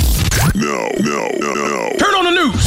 No, 0.55 0.88
no, 1.00 1.29
no, 1.38 1.55
no. 1.55 1.90
Turn 1.98 2.14
on 2.14 2.24
the 2.24 2.31
news. 2.31 2.64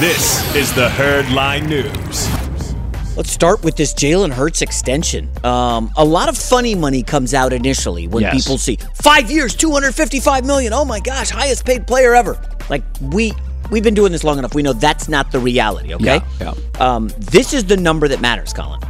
This 0.00 0.54
is 0.54 0.74
the 0.74 0.88
Herd 0.88 1.30
Line 1.30 1.66
News. 1.66 2.43
Let's 3.16 3.30
start 3.30 3.62
with 3.62 3.76
this 3.76 3.94
Jalen 3.94 4.32
Hurts 4.32 4.60
extension. 4.60 5.30
Um, 5.44 5.92
a 5.96 6.04
lot 6.04 6.28
of 6.28 6.36
funny 6.36 6.74
money 6.74 7.02
comes 7.04 7.32
out 7.32 7.52
initially 7.52 8.08
when 8.08 8.22
Yes. 8.22 8.42
people 8.42 8.58
see 8.58 8.76
five 8.94 9.30
years, 9.30 9.54
two 9.54 9.70
hundred 9.70 9.94
fifty-five 9.94 10.44
million. 10.44 10.72
Oh 10.72 10.84
my 10.84 10.98
gosh, 10.98 11.30
highest 11.30 11.64
paid 11.64 11.86
player 11.86 12.14
ever. 12.14 12.36
Like 12.68 12.82
we 13.00 13.32
we've 13.70 13.84
been 13.84 13.94
doing 13.94 14.10
this 14.10 14.24
long 14.24 14.38
enough. 14.38 14.54
We 14.54 14.62
know 14.62 14.72
that's 14.72 15.08
not 15.08 15.30
the 15.30 15.38
reality. 15.38 15.94
Okay. 15.94 16.20
Yeah, 16.40 16.54
Um, 16.80 17.08
this 17.18 17.52
is 17.54 17.64
the 17.64 17.76
number 17.76 18.08
that 18.08 18.20
matters, 18.20 18.52
Colin. 18.52 18.80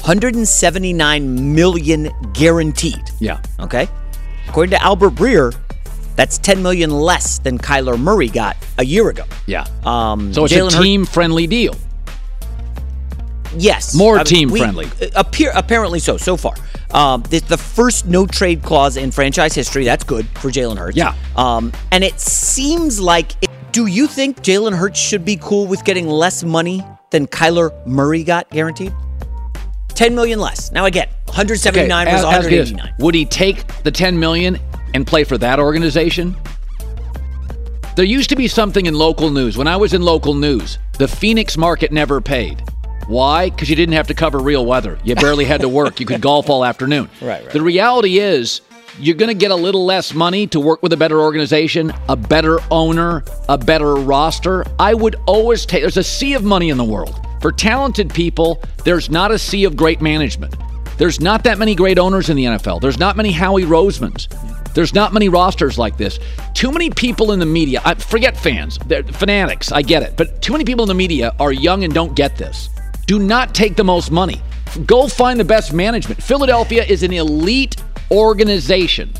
179 0.00 1.54
million 1.54 2.10
guaranteed. 2.32 3.02
Yeah. 3.20 3.42
Okay. 3.60 3.88
According 4.48 4.70
to 4.70 4.82
Albert 4.82 5.10
Breer, 5.10 5.54
that's 6.16 6.38
10 6.38 6.62
million 6.62 6.90
less 6.90 7.38
than 7.40 7.58
Kyler 7.58 7.98
Murray 8.00 8.28
got 8.28 8.56
a 8.78 8.84
year 8.84 9.10
ago. 9.10 9.24
Yeah. 9.46 9.66
Um, 9.84 10.32
So 10.32 10.44
it's 10.44 10.54
Jalen 10.54 10.78
a 10.78 10.82
team 10.82 11.04
friendly 11.04 11.46
deal. 11.46 11.74
Yes, 13.58 13.94
More 13.94 14.14
I 14.16 14.18
mean, 14.18 14.24
team 14.24 14.50
we- 14.50 14.60
friendly. 14.60 14.86
uh, 15.02 15.06
Appear, 15.16 15.50
apparently 15.54 15.98
so. 15.98 16.16
So 16.16 16.36
far, 16.36 16.54
um, 16.92 17.22
this 17.28 17.42
the 17.42 17.56
first 17.58 18.06
no 18.06 18.26
trade 18.26 18.62
clause 18.62 18.96
in 18.96 19.10
franchise 19.10 19.54
history. 19.54 19.84
That's 19.84 20.04
good 20.04 20.26
for 20.38 20.50
Jalen 20.50 20.78
Hurts. 20.78 20.96
Yeah. 20.96 21.14
Um, 21.36 21.72
and 21.92 22.02
it 22.04 22.18
seems 22.20 23.00
like. 23.00 23.32
It, 23.42 23.50
do 23.72 23.86
you 23.86 24.06
think 24.06 24.38
Jalen 24.42 24.76
Hurts 24.76 24.98
should 24.98 25.24
be 25.24 25.36
cool 25.36 25.66
with 25.66 25.84
getting 25.84 26.08
less 26.08 26.42
money 26.42 26.82
than 27.10 27.26
Kyler 27.26 27.70
Murray 27.86 28.24
got 28.24 28.48
guaranteed? 28.50 28.92
Ten 29.88 30.14
million 30.14 30.38
less. 30.40 30.70
Now 30.72 30.84
again, 30.86 31.08
179 31.26 32.06
Okay, 32.06 32.14
was 32.16 32.24
ask- 32.24 32.34
ask 32.36 32.44
189. 32.50 32.94
Would 33.00 33.14
he 33.14 33.24
take 33.24 33.66
the 33.82 33.90
10 33.90 34.18
million 34.18 34.58
and 34.94 35.06
play 35.06 35.24
for 35.24 35.36
that 35.38 35.58
organization? 35.58 36.36
There 37.96 38.04
used 38.04 38.30
to 38.30 38.36
be 38.36 38.46
something 38.46 38.86
in 38.86 38.94
local 38.94 39.28
news. 39.30 39.58
When 39.58 39.66
I 39.66 39.76
was 39.76 39.92
in 39.92 40.02
local 40.02 40.32
news, 40.34 40.78
the 40.98 41.08
Phoenix 41.08 41.56
market 41.56 41.90
never 41.90 42.20
paid. 42.20 42.62
Why? 43.08 43.50
Because 43.50 43.70
you 43.70 43.76
didn't 43.76 43.94
have 43.94 44.06
to 44.08 44.14
cover 44.14 44.38
real 44.38 44.64
weather. 44.64 44.98
You 45.02 45.14
barely 45.14 45.46
had 45.46 45.62
to 45.62 45.68
work. 45.68 45.98
You 45.98 46.06
could 46.06 46.20
golf 46.20 46.48
all 46.48 46.64
afternoon. 46.64 47.08
Right, 47.20 47.42
right. 47.42 47.52
The 47.52 47.62
reality 47.62 48.18
is, 48.20 48.60
you're 49.00 49.16
going 49.16 49.28
to 49.28 49.34
get 49.34 49.50
a 49.50 49.56
little 49.56 49.84
less 49.84 50.14
money 50.14 50.46
to 50.48 50.60
work 50.60 50.82
with 50.82 50.92
a 50.92 50.96
better 50.96 51.20
organization, 51.20 51.92
a 52.08 52.16
better 52.16 52.58
owner, 52.70 53.24
a 53.48 53.58
better 53.58 53.94
roster. 53.94 54.64
I 54.78 54.94
would 54.94 55.16
always 55.26 55.66
take, 55.66 55.82
there's 55.82 55.96
a 55.96 56.02
sea 56.02 56.34
of 56.34 56.44
money 56.44 56.70
in 56.70 56.76
the 56.76 56.84
world. 56.84 57.18
For 57.40 57.50
talented 57.52 58.12
people, 58.12 58.62
there's 58.84 59.10
not 59.10 59.30
a 59.30 59.38
sea 59.38 59.64
of 59.64 59.76
great 59.76 60.00
management. 60.00 60.54
There's 60.96 61.20
not 61.20 61.44
that 61.44 61.58
many 61.58 61.74
great 61.74 61.98
owners 61.98 62.28
in 62.28 62.36
the 62.36 62.44
NFL. 62.44 62.80
There's 62.80 62.98
not 62.98 63.16
many 63.16 63.30
Howie 63.30 63.64
Rosemans. 63.64 64.28
There's 64.74 64.94
not 64.94 65.12
many 65.12 65.28
rosters 65.28 65.78
like 65.78 65.96
this. 65.96 66.18
Too 66.54 66.70
many 66.72 66.90
people 66.90 67.32
in 67.32 67.38
the 67.40 67.46
media, 67.46 67.80
I 67.84 67.94
forget 67.94 68.36
fans, 68.36 68.78
they're 68.86 69.02
fanatics, 69.02 69.72
I 69.72 69.82
get 69.82 70.02
it, 70.02 70.16
but 70.16 70.40
too 70.42 70.52
many 70.52 70.64
people 70.64 70.84
in 70.84 70.88
the 70.88 70.94
media 70.94 71.34
are 71.40 71.52
young 71.52 71.84
and 71.84 71.92
don't 71.92 72.14
get 72.14 72.36
this. 72.36 72.68
Do 73.08 73.18
not 73.18 73.54
take 73.54 73.74
the 73.74 73.84
most 73.84 74.10
money. 74.10 74.42
Go 74.84 75.08
find 75.08 75.40
the 75.40 75.44
best 75.44 75.72
management. 75.72 76.22
Philadelphia 76.22 76.84
is 76.84 77.02
an 77.02 77.10
elite 77.10 77.74
organization. 78.10 79.10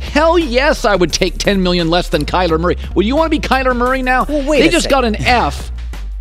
Hell 0.00 0.36
yes, 0.36 0.84
I 0.84 0.96
would 0.96 1.12
take 1.12 1.38
10 1.38 1.62
million 1.62 1.88
less 1.90 2.08
than 2.08 2.24
Kyler 2.24 2.58
Murray. 2.58 2.76
Would 2.96 3.06
you 3.06 3.14
want 3.14 3.32
to 3.32 3.38
be 3.38 3.38
Kyler 3.38 3.76
Murray 3.76 4.02
now? 4.02 4.24
Well, 4.24 4.44
wait 4.48 4.62
they 4.62 4.68
just 4.68 4.90
second. 4.90 5.02
got 5.02 5.04
an 5.04 5.16
F. 5.24 5.70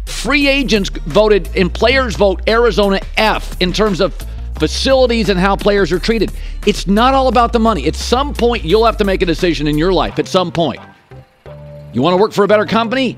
Free 0.06 0.48
agents 0.48 0.90
voted 0.90 1.50
and 1.58 1.74
players 1.74 2.16
vote 2.16 2.48
Arizona 2.48 3.00
F 3.18 3.60
in 3.60 3.74
terms 3.74 4.02
of 4.02 4.14
facilities 4.60 5.30
and 5.30 5.40
how 5.40 5.56
players 5.56 5.92
are 5.92 5.98
treated. 5.98 6.32
It's 6.68 6.86
not 6.86 7.16
all 7.16 7.28
about 7.28 7.54
the 7.54 7.60
money. 7.60 7.88
At 7.88 7.96
some 7.96 8.36
point, 8.36 8.64
you'll 8.66 8.86
have 8.86 8.98
to 8.98 9.06
make 9.06 9.24
a 9.24 9.26
decision 9.26 9.66
in 9.66 9.80
your 9.80 9.92
life. 9.92 10.20
At 10.20 10.28
some 10.28 10.52
point, 10.52 10.80
you 11.92 12.04
want 12.04 12.14
to 12.14 12.22
work 12.22 12.34
for 12.34 12.44
a 12.44 12.48
better 12.48 12.68
company, 12.68 13.18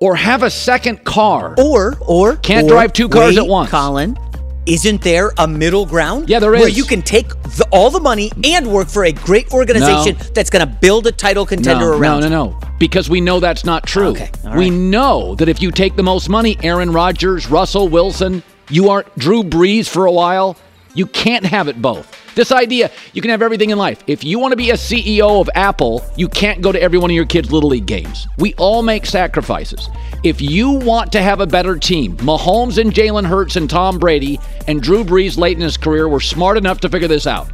or 0.00 0.14
have 0.16 0.42
a 0.42 0.50
second 0.50 1.04
car, 1.04 1.54
Or 1.58 1.96
or 2.00 2.36
Can't 2.36 2.66
or- 2.66 2.70
drive 2.70 2.92
two 2.92 3.08
cars 3.08 3.36
wait, 3.36 3.38
at 3.38 3.46
once. 3.48 3.70
Colin, 3.70 4.18
isn't 4.66 5.00
there 5.02 5.32
a 5.38 5.46
middle 5.46 5.86
ground? 5.86 6.28
Yeah, 6.28 6.38
there 6.40 6.50
Where 6.50 6.68
is. 6.68 6.76
you 6.76 6.84
can 6.84 7.00
take 7.02 7.28
the, 7.28 7.66
all 7.70 7.90
the 7.90 8.00
money 8.00 8.30
and 8.44 8.66
work 8.72 8.88
for 8.88 9.04
a 9.04 9.12
great 9.12 9.52
organization 9.52 10.16
No. 10.18 10.24
that's 10.34 10.50
going 10.50 10.66
to 10.66 10.72
build 10.80 11.06
a 11.06 11.12
title 11.12 11.46
contender 11.46 11.92
no, 11.92 11.98
around. 11.98 12.20
No, 12.22 12.28
no, 12.28 12.44
no. 12.50 12.60
Because 12.78 13.08
we 13.08 13.20
know 13.20 13.38
that's 13.40 13.64
not 13.64 13.86
true. 13.86 14.08
Okay, 14.08 14.30
all 14.44 14.56
We 14.56 14.68
know 14.70 15.34
that 15.36 15.48
if 15.48 15.62
you 15.62 15.70
take 15.70 15.96
the 15.96 16.02
most 16.02 16.28
money, 16.28 16.58
Aaron 16.62 16.92
Rodgers, 16.92 17.48
Russell 17.50 17.88
Wilson, 17.88 18.42
you 18.68 18.90
aren't 18.90 19.16
Drew 19.18 19.42
Brees 19.44 19.88
for 19.88 20.04
a 20.06 20.12
while. 20.12 20.56
You 20.94 21.06
can't 21.06 21.46
have 21.46 21.68
it 21.68 21.80
both. 21.80 22.14
This 22.36 22.52
idea, 22.52 22.90
you 23.14 23.22
can 23.22 23.30
have 23.30 23.40
everything 23.40 23.70
in 23.70 23.78
life. 23.78 24.04
If 24.06 24.22
you 24.22 24.38
want 24.38 24.52
to 24.52 24.58
be 24.58 24.68
a 24.68 24.74
CEO 24.74 25.40
of 25.40 25.48
Apple, 25.54 26.04
you 26.16 26.28
can't 26.28 26.60
go 26.60 26.70
to 26.70 26.80
every 26.80 26.98
one 26.98 27.10
of 27.10 27.14
your 27.14 27.24
kids' 27.24 27.50
Little 27.50 27.70
League 27.70 27.86
games. 27.86 28.28
We 28.36 28.52
all 28.56 28.82
make 28.82 29.06
sacrifices. 29.06 29.88
If 30.22 30.42
you 30.42 30.72
want 30.72 31.10
to 31.12 31.22
have 31.22 31.40
a 31.40 31.46
better 31.46 31.78
team, 31.78 32.14
Mahomes 32.18 32.76
and 32.76 32.92
Jalen 32.92 33.24
Hurts 33.24 33.56
and 33.56 33.70
Tom 33.70 33.98
Brady 33.98 34.38
and 34.68 34.82
Drew 34.82 35.02
Brees 35.02 35.38
late 35.38 35.56
in 35.56 35.62
his 35.62 35.78
career 35.78 36.10
were 36.10 36.20
smart 36.20 36.58
enough 36.58 36.78
to 36.80 36.90
figure 36.90 37.08
this 37.08 37.26
out. 37.26 37.50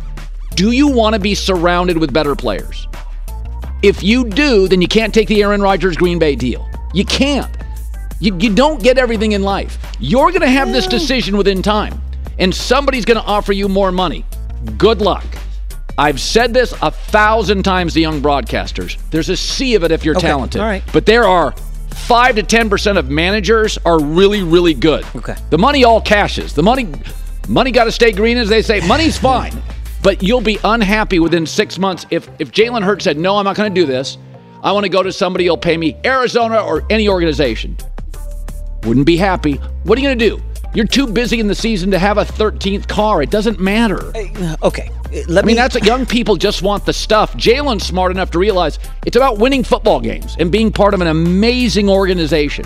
Do 0.57 0.73
you 0.73 0.89
want 0.89 1.15
to 1.15 1.21
be 1.21 1.37
surrounded 1.37 1.97
with 1.97 2.13
better 2.13 2.35
players? 2.35 2.89
If 3.85 4.03
you 4.03 4.25
do, 4.25 4.67
then 4.67 4.83
you 4.83 4.89
can't 4.89 5.15
take 5.15 5.29
the 5.29 5.45
Aaron 5.45 5.63
Rodgers 5.63 5.97
Green 5.97 6.19
Bay 6.19 6.35
deal. 6.35 6.69
You 6.93 7.05
can't. 7.05 7.57
You, 8.19 8.37
you 8.37 8.53
don't 8.53 8.83
get 8.83 8.99
everything 8.99 9.31
in 9.31 9.43
life. 9.43 9.79
You're 10.01 10.31
going 10.31 10.41
to 10.41 10.49
have 10.49 10.73
this 10.73 10.89
decision 10.89 11.37
within 11.37 11.63
time, 11.63 12.03
and 12.41 12.53
somebody's 12.53 13.05
going 13.05 13.21
to 13.21 13.25
offer 13.25 13.53
you 13.53 13.69
more 13.69 13.93
money. 13.93 14.25
Good 14.79 15.01
luck. 15.01 15.25
I've 15.99 16.21
said 16.21 16.55
this 16.55 16.73
a 16.83 16.91
thousand 16.91 17.65
times 17.65 17.95
to 17.95 18.01
young 18.01 18.21
broadcasters. 18.23 18.99
There's 19.11 19.29
a 19.29 19.37
sea 19.37 19.75
of 19.75 19.85
it 19.85 19.91
if 19.91 20.05
you're 20.05 20.17
Okay, 20.17 20.27
talented. 20.29 20.61
all 20.61 20.67
right. 20.67 20.83
But 20.93 21.05
there 21.07 21.25
are 21.25 21.53
five 22.07 22.37
to 22.37 22.43
ten 22.43 22.71
percent 22.71 22.97
of 22.99 23.11
managers 23.11 23.79
are 23.85 24.01
really, 24.03 24.43
really 24.43 24.75
good. 24.75 25.05
Okay. 25.15 25.37
The 25.51 25.59
money 25.59 25.85
all 25.85 26.01
cashes. 26.01 26.55
The 26.55 26.63
money 26.63 26.89
money 27.49 27.71
gotta 27.71 27.93
stay 27.93 28.13
green, 28.13 28.39
as 28.39 28.49
they 28.49 28.63
say. 28.63 28.81
Money's 28.87 29.19
fine. 29.31 29.53
But 30.03 30.23
you'll 30.23 30.41
be 30.41 30.59
unhappy 30.65 31.19
within 31.21 31.47
six 31.47 31.79
months 31.79 32.07
if 32.11 32.29
if 32.39 32.51
Jalen 32.53 32.83
Hurts 32.83 33.05
said, 33.05 33.19
No, 33.19 33.37
I'm 33.37 33.45
not 33.45 33.57
gonna 33.57 33.71
do 33.71 33.85
this. 33.87 34.17
I 34.63 34.73
want 34.73 34.85
to 34.85 34.89
go 34.91 35.03
to 35.03 35.13
somebody 35.13 35.47
who'll 35.47 35.57
pay 35.59 35.77
me 35.77 35.97
Arizona 36.05 36.61
or 36.63 36.85
any 36.89 37.09
organization. 37.09 37.77
Wouldn't 38.85 39.07
be 39.07 39.17
happy. 39.17 39.55
What 39.85 39.99
are 39.99 40.01
you 40.03 40.07
gonna 40.09 40.17
do? 40.17 40.41
You're 40.75 40.87
too 40.87 41.07
busy 41.07 41.39
in 41.39 41.49
the 41.49 41.55
season 41.55 41.91
to 41.91 41.99
have 41.99 42.17
a 42.17 42.25
13th 42.25 42.89
car. 42.89 43.23
It 43.23 43.31
doesn't 43.31 43.61
matter. 43.61 44.11
Uh, 44.17 44.57
okay, 44.63 44.91
let 45.29 45.45
I 45.45 45.47
mean, 45.47 45.57
that's 45.57 45.75
what 45.75 45.85
young 45.85 46.07
people 46.07 46.37
just 46.37 46.63
want 46.63 46.87
the 46.87 46.95
stuff. 46.95 47.35
Jalen's 47.35 47.85
smart 47.85 48.11
enough 48.11 48.31
to 48.31 48.39
realize 48.39 48.79
it's 49.05 49.17
about 49.17 49.39
winning 49.39 49.65
football 49.65 50.01
games 50.01 50.37
and 50.39 50.51
being 50.51 50.73
part 50.73 50.95
of 50.95 51.03
an 51.03 51.09
amazing 51.09 51.91
organization. 51.91 52.65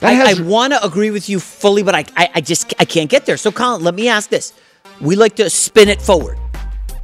I, 0.00 0.32
I 0.32 0.42
want 0.42 0.72
to 0.72 0.84
agree 0.84 1.10
with 1.10 1.28
you 1.28 1.38
fully, 1.38 1.82
but 1.82 1.94
I, 1.94 2.04
I, 2.16 2.30
I 2.36 2.40
just 2.40 2.74
I 2.78 2.84
can't 2.84 3.08
get 3.08 3.26
there. 3.26 3.36
So, 3.36 3.52
Colin, 3.52 3.84
let 3.84 3.94
me 3.94 4.08
ask 4.08 4.30
this: 4.30 4.52
We 5.00 5.14
like 5.14 5.36
to 5.36 5.48
spin 5.48 5.88
it 5.88 6.02
forward. 6.02 6.38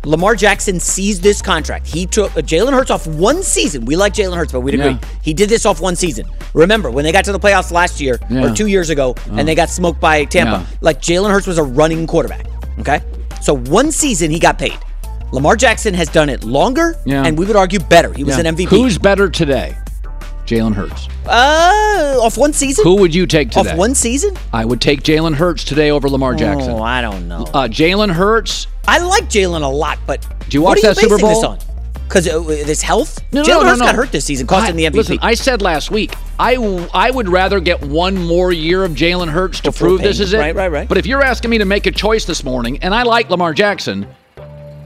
Lamar 0.05 0.35
Jackson 0.37 0.79
sees 0.81 1.21
this 1.21 1.43
contract. 1.43 1.87
He 1.87 2.07
took 2.07 2.31
uh, 2.37 2.41
Jalen 2.41 2.73
Hurts 2.73 2.91
off 2.91 3.07
one 3.07 3.43
season. 3.43 3.85
We 3.85 3.97
like 3.97 4.15
Jalen 4.15 4.37
Hurts, 4.37 4.53
but 4.53 4.61
we'd 4.61 4.75
agree. 4.75 4.91
Yeah. 4.93 4.99
He 5.23 5.35
did 5.35 5.49
this 5.49 5.67
off 5.67 5.81
one 5.81 5.97
season. 5.97 6.27
Remember, 6.55 6.91
when 6.91 7.05
they 7.05 7.13
got 7.13 7.25
to 7.27 7.33
the 7.33 7.39
playoffs 7.41 7.73
last 7.73 8.01
year 8.01 8.19
Yeah. 8.31 8.45
or 8.51 8.55
two 8.55 8.69
years 8.69 8.91
ago 8.91 9.15
and 9.33 9.47
they 9.47 9.55
got 9.55 9.69
smoked 9.71 10.01
by 10.01 10.25
Tampa, 10.25 10.53
Yeah. 10.61 10.67
like 10.81 11.01
Jalen 11.03 11.31
Hurts 11.31 11.47
was 11.47 11.59
a 11.59 11.65
running 11.65 12.07
quarterback. 12.07 12.47
Okay? 12.79 13.01
So 13.43 13.57
one 13.57 13.91
season 13.93 14.31
he 14.31 14.39
got 14.39 14.59
paid. 14.59 14.79
Lamar 15.33 15.57
Jackson 15.57 15.93
has 15.95 16.09
done 16.09 16.29
it 16.31 16.43
longer 16.45 16.95
and 17.07 17.37
we 17.37 17.45
would 17.45 17.57
argue 17.57 17.81
better. 17.81 18.13
He 18.13 18.25
was 18.25 18.39
an 18.39 18.47
MVP. 18.47 18.69
Who's 18.71 18.99
better 18.99 19.29
today? 19.29 19.77
Jalen 20.49 20.75
Hurts. 20.75 21.09
uh 21.27 22.19
off 22.23 22.37
one 22.39 22.53
season? 22.53 22.85
Who 22.85 22.97
would 22.97 23.15
you 23.15 23.27
take 23.27 23.51
today? 23.51 23.71
off 23.71 23.77
one 23.77 23.95
season? 23.95 24.35
I 24.53 24.65
would 24.65 24.81
take 24.81 25.03
Jalen 25.03 25.35
Hurts 25.35 25.63
today 25.65 25.91
over 25.91 26.09
Lamar 26.09 26.35
Jackson. 26.35 26.71
Oh, 26.73 26.83
I 26.83 27.01
don't 27.03 27.29
know. 27.29 27.43
Uh, 27.55 27.69
Jalen 27.69 28.11
Hurts. 28.11 28.67
I 28.87 28.99
like 28.99 29.25
Jalen 29.25 29.63
a 29.63 29.67
lot, 29.69 29.99
but 30.07 30.27
Do 30.49 30.57
you 30.57 30.63
watch 30.63 30.79
what 30.79 30.85
are 30.85 30.95
that 30.95 30.97
Super 30.97 31.17
basing 31.17 31.29
Bowl? 31.29 31.53
This 31.53 31.65
on? 31.65 31.75
Because 32.09 32.27
uh, 32.27 32.41
this 32.41 32.81
health? 32.81 33.21
No, 33.35 33.43
Jalen 33.43 33.47
no, 33.49 33.61
no, 33.61 33.69
Hurts 33.69 33.79
no. 33.81 33.85
got 33.85 33.95
hurt 33.95 34.13
this 34.13 34.25
season, 34.25 34.47
cost 34.47 34.71
him 34.71 34.77
the 34.77 34.85
MVP. 34.85 34.95
Listen, 34.95 35.19
I 35.21 35.35
said 35.35 35.61
last 35.61 35.91
week, 35.91 36.15
I, 36.39 36.55
w- 36.55 36.89
I 36.95 37.11
would 37.11 37.29
rather 37.29 37.61
get 37.61 37.83
one 37.83 38.17
more 38.17 38.51
year 38.51 38.83
of 38.87 38.93
Jalen 38.93 39.29
Hurts 39.29 39.61
to 39.61 39.71
Before 39.71 39.89
prove 39.89 40.01
this 40.01 40.19
is 40.19 40.33
it. 40.33 40.39
Right, 40.39 40.55
right, 40.55 40.73
right. 40.73 40.89
But 40.89 40.97
if 40.97 41.05
you're 41.05 41.23
asking 41.23 41.51
me 41.51 41.59
to 41.59 41.67
make 41.67 41.85
a 41.85 41.91
choice 41.91 42.25
this 42.25 42.43
morning, 42.43 42.79
and 42.83 42.95
I 42.95 43.03
like 43.03 43.29
Lamar 43.29 43.53
Jackson, 43.53 44.07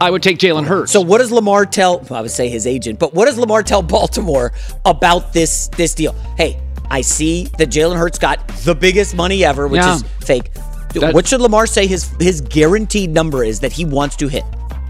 I 0.02 0.10
would 0.10 0.22
take 0.22 0.38
Jalen 0.38 0.66
Hurts. 0.66 0.90
So 0.92 1.00
what 1.00 1.18
does 1.18 1.30
Lamar 1.30 1.64
tell? 1.64 2.00
well, 2.00 2.18
I 2.18 2.22
would 2.22 2.30
say 2.30 2.48
his 2.48 2.66
agent, 2.66 2.98
but 2.98 3.14
what 3.14 3.26
does 3.26 3.38
Lamar 3.38 3.62
tell 3.62 3.82
Baltimore 3.96 4.52
about 4.84 5.32
this 5.32 5.68
this 5.68 5.94
deal? 5.94 6.12
Hey, 6.36 6.60
I 6.90 7.00
see 7.00 7.44
that 7.58 7.68
Jalen 7.70 7.96
Hurts 7.96 8.18
got 8.18 8.46
the 8.64 8.74
biggest 8.74 9.14
money 9.14 9.44
ever, 9.44 9.68
which 9.68 9.80
Yeah. 9.80 9.94
is 9.96 10.02
fake. 10.20 10.52
That- 10.94 11.14
what 11.14 11.26
should 11.26 11.40
Lamar 11.40 11.66
say 11.66 11.86
his 11.86 12.10
his 12.20 12.40
guaranteed 12.40 13.10
number 13.10 13.44
is 13.44 13.60
that 13.60 13.72
he 13.72 13.84
wants 13.84 14.16
to 14.16 14.28
hit? 14.28 14.44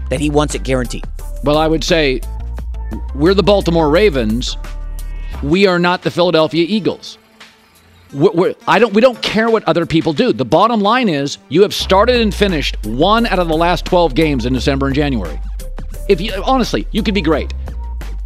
That 0.09 0.19
he 0.19 0.29
wants 0.29 0.53
it 0.55 0.63
guaranteed. 0.63 1.05
Well, 1.43 1.57
I 1.57 1.67
would 1.67 1.83
say 1.83 2.19
we're 3.15 3.33
the 3.33 3.43
Baltimore 3.43 3.89
Ravens. 3.89 4.57
We 5.41 5.67
are 5.67 5.79
not 5.79 6.01
the 6.03 6.11
Philadelphia 6.11 6.65
Eagles. 6.67 7.17
We're, 8.13 8.31
we're- 8.31 8.55
I 8.67 8.79
don't. 8.79 8.93
We 8.93 9.01
don't 9.01 9.21
care 9.21 9.49
what 9.49 9.63
other 9.65 9.85
people 9.85 10.13
do. 10.13 10.33
The 10.33 10.45
bottom 10.45 10.79
line 10.79 11.09
is, 11.09 11.37
you 11.49 11.61
have 11.63 11.73
started 11.73 12.21
and 12.21 12.33
finished 12.33 12.77
one 12.85 13.25
out 13.25 13.39
of 13.39 13.47
the 13.47 13.55
last 13.57 13.85
twelve 13.85 14.13
games 14.15 14.45
in 14.45 14.53
December 14.53 14.87
and 14.87 14.95
January. 14.95 15.39
If 16.09 16.21
you 16.21 16.31
honestly, 16.45 16.87
you 16.91 17.01
could 17.03 17.13
be 17.15 17.21
great. 17.21 17.53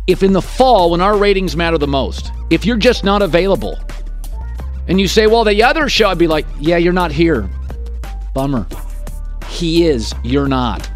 If 0.07 0.23
in 0.23 0.33
the 0.33 0.41
fall, 0.41 0.91
when 0.91 1.01
our 1.01 1.17
ratings 1.17 1.55
matter 1.55 1.77
the 1.77 1.87
most, 1.87 2.31
if 2.49 2.65
you're 2.65 2.77
just 2.77 3.03
not 3.03 3.21
available, 3.21 3.77
and 4.87 4.99
you 4.99 5.07
say, 5.07 5.27
"Well, 5.27 5.43
the 5.43 5.63
other 5.63 5.89
show," 5.89 6.09
I'd 6.09 6.17
be 6.17 6.27
like, 6.27 6.45
"Yeah, 6.59 6.77
you're 6.77 6.93
not 6.93 7.11
here. 7.11 7.49
Bummer. 8.33 8.65
He 9.47 9.85
is. 9.85 10.13
You're 10.23 10.47
not." 10.47 10.89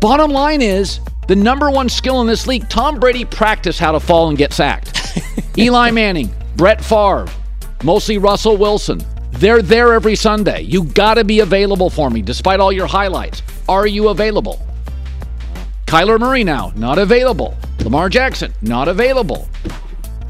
Bottom 0.00 0.30
line 0.30 0.60
is 0.62 1.00
the 1.26 1.34
number 1.36 1.70
one 1.70 1.88
skill 1.88 2.20
in 2.20 2.26
this 2.26 2.46
league. 2.46 2.68
Tom 2.68 3.00
Brady 3.00 3.24
practiced 3.24 3.80
how 3.80 3.92
to 3.92 4.00
fall 4.00 4.28
and 4.28 4.38
get 4.38 4.52
sacked. 4.52 4.92
Eli 5.58 5.90
Manning, 5.90 6.30
Brett 6.56 6.84
Favre, 6.84 7.26
mostly 7.84 8.18
Russell 8.18 8.56
Wilson. 8.56 9.00
They're 9.32 9.62
there 9.62 9.92
every 9.92 10.14
Sunday. 10.16 10.62
You 10.62 10.84
got 10.84 11.14
to 11.14 11.24
be 11.24 11.40
available 11.40 11.90
for 11.90 12.10
me, 12.10 12.22
despite 12.22 12.58
all 12.60 12.72
your 12.72 12.86
highlights. 12.86 13.42
Are 13.68 13.86
you 13.86 14.08
available? 14.08 14.60
Kyler 15.86 16.18
Murray 16.18 16.42
now 16.44 16.72
not 16.76 16.98
available. 16.98 17.56
Lamar 17.84 18.08
Jackson 18.08 18.52
not 18.62 18.88
available. 18.88 19.48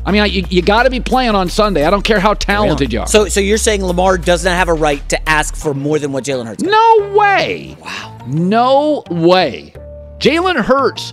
I 0.05 0.13
mean, 0.13 0.23
I- 0.23 0.27
you, 0.27 0.45
you 0.51 0.63
got 0.63 0.83
to 0.85 0.91
be 0.91 1.01
playing 1.01 1.35
on 1.35 1.49
Sunday. 1.49 1.85
I 1.85 1.91
don't 1.91 2.05
care 2.05 2.21
how 2.21 2.35
talented 2.35 2.93
you 2.93 3.01
are. 3.01 3.07
So 3.07 3.29
so 3.29 3.41
you're 3.41 3.57
saying 3.59 3.83
Lamar 3.85 4.19
does 4.19 4.45
not 4.45 4.53
have 4.57 4.69
a 4.69 4.75
right 4.75 5.07
to 5.09 5.29
ask 5.29 5.57
for 5.57 5.73
more 5.75 5.99
than 5.99 6.13
what 6.13 6.25
Jalen 6.25 6.47
Hurts? 6.47 6.63
got? 6.63 6.71
No 6.71 7.17
way. 7.17 7.77
Wow. 7.81 8.19
No 8.27 9.03
way. 9.11 9.73
Jalen 10.19 10.57
Hurts. 10.65 11.13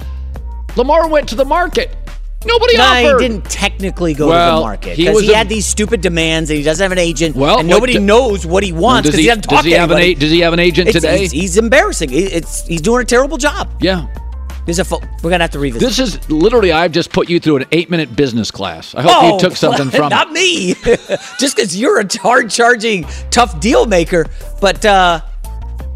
Lamar 0.76 1.08
went 1.08 1.30
to 1.30 1.36
the 1.36 1.46
market. 1.46 1.96
Nobody 2.46 2.78
Nah, 2.78 2.84
offered. 2.84 3.22
he 3.22 3.28
didn't 3.28 3.46
technically 3.46 4.14
go 4.14 4.26
to 4.28 4.32
the 4.34 4.60
market 4.62 4.98
because 4.98 5.16
was 5.16 5.24
he, 5.24 5.32
a- 5.34 5.36
had 5.38 5.50
these 5.50 5.66
stupid 5.66 6.02
demands 6.02 6.50
and 6.50 6.58
he 6.58 6.64
doesn't 6.64 6.84
have 6.84 6.92
an 6.92 6.98
agent. 6.98 7.36
Well, 7.36 7.60
and 7.60 7.68
nobody 7.70 7.94
do- 7.94 8.00
knows 8.02 8.46
what 8.46 8.64
he 8.64 8.72
wants 8.72 9.08
because 9.08 9.18
he, 9.18 9.24
he- 9.24 9.28
doesn't 9.30 9.44
talk 9.44 9.58
does 9.58 9.66
he 9.66 9.72
to 9.72 9.80
have 9.80 9.92
an 9.92 9.98
anybody. 9.98 10.16
does 10.16 10.32
he 10.32 10.40
have 10.42 10.54
an 10.54 10.60
agent 10.60 10.90
It's- 10.90 11.02
today? 11.02 11.20
He's, 11.20 11.32
he's 11.32 11.58
embarrassing. 11.58 12.12
It- 12.12 12.34
It's 12.34 12.66
he's 12.68 12.82
doing 12.82 13.02
a 13.02 13.06
terrible 13.06 13.38
job. 13.38 13.70
Yeah. 13.82 14.08
There's 14.66 14.80
a 14.80 14.86
fo- 14.86 15.02
we're 15.22 15.30
gonna 15.30 15.44
have 15.44 15.52
to 15.52 15.60
revisit. 15.60 15.86
This 15.88 16.00
is 16.00 16.30
literally, 16.30 16.72
I've 16.72 16.94
just 16.94 17.12
put 17.12 17.30
you 17.30 17.38
through 17.40 17.58
an 17.58 17.66
eight 17.74 17.90
minute 17.90 18.16
business 18.16 18.50
class. 18.50 18.96
I 18.96 19.02
hope 19.02 19.12
Oh, 19.14 19.34
you 19.34 19.40
took 19.40 19.58
something 19.58 19.90
from 19.98 20.08
not 20.10 20.28
it. 20.30 20.34
me. 20.34 20.74
Just 21.38 21.58
because 21.58 21.78
you're 21.78 22.00
a 22.00 22.08
hard 22.20 22.50
charging, 22.50 23.04
tough 23.30 23.60
deal 23.60 23.86
maker. 23.86 24.26
But 24.62 24.86
uh, 24.86 25.20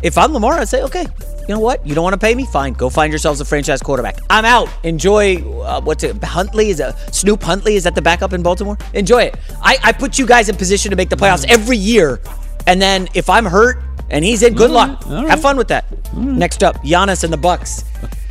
if 0.03 0.17
I'm 0.17 0.33
Lamar, 0.33 0.53
I'd 0.59 0.67
say, 0.67 0.81
okay, 0.83 1.05
you 1.47 1.53
know 1.55 1.59
what? 1.61 1.85
You 1.87 1.95
don't 1.95 2.03
want 2.03 2.13
to 2.13 2.19
pay 2.19 2.35
me? 2.35 2.45
Fine. 2.45 2.73
Go 2.73 2.89
find 2.89 3.11
yourselves 3.11 3.39
a 3.41 3.45
franchise 3.45 3.81
quarterback. 3.81 4.17
I'm 4.29 4.45
out. 4.45 4.69
Enjoy 4.83 5.37
uh, 5.61 5.81
what's 5.81 6.03
it? 6.03 6.21
Huntley 6.23 6.69
is 6.69 6.79
a 6.79 6.95
Snoop 7.11 7.41
Huntley 7.41 7.75
is 7.75 7.83
that 7.85 7.95
the 7.95 8.01
backup 8.01 8.33
in 8.33 8.43
Baltimore? 8.43 8.77
Enjoy 8.93 9.23
it. 9.23 9.35
I, 9.61 9.77
I 9.83 9.91
put 9.93 10.19
you 10.19 10.25
guys 10.25 10.49
in 10.49 10.55
position 10.57 10.89
to 10.91 10.95
make 10.97 11.09
the 11.09 11.15
playoffs 11.15 11.45
every 11.49 11.77
year, 11.77 12.19
and 12.67 12.81
then 12.81 13.07
if 13.13 13.29
I'm 13.29 13.45
hurt 13.45 13.79
and 14.09 14.23
he's 14.25 14.43
in, 14.43 14.53
good 14.55 14.71
luck. 14.71 15.03
Have 15.03 15.41
fun 15.41 15.57
with 15.57 15.67
that. 15.69 15.85
Next 16.15 16.63
up, 16.63 16.77
Giannis 16.83 17.23
and 17.23 17.31
the 17.31 17.37
Bucks. 17.37 17.83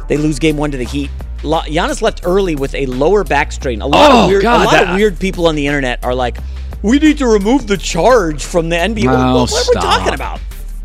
They 0.08 0.16
lose 0.16 0.38
game 0.38 0.56
one 0.56 0.70
to 0.70 0.76
the 0.76 0.84
Heat. 0.84 1.10
Lo- 1.42 1.60
Giannis 1.62 2.00
left 2.00 2.20
early 2.24 2.54
with 2.56 2.74
a 2.74 2.86
lower 2.86 3.24
back 3.24 3.52
strain. 3.52 3.82
A 3.82 3.86
lot 3.86 4.10
Oh, 4.10 4.24
of 4.24 4.28
weird, 4.30 4.42
God, 4.42 4.60
a 4.62 4.64
lot 4.64 4.70
that- 4.72 4.88
of 4.90 4.96
weird 4.96 5.18
people 5.18 5.46
on 5.46 5.54
the 5.54 5.66
internet 5.66 6.02
are 6.04 6.14
like, 6.14 6.38
"We 6.82 6.98
need 6.98 7.18
to 7.18 7.26
remove 7.26 7.66
the 7.66 7.76
charge 7.76 8.44
from 8.44 8.68
the 8.68 8.76
NBA." 8.76 9.04
No, 9.04 9.34
what, 9.34 9.50
what 9.50 9.68
are 9.68 9.70
we 9.74 9.80
talking 9.80 10.14
about? 10.14 10.40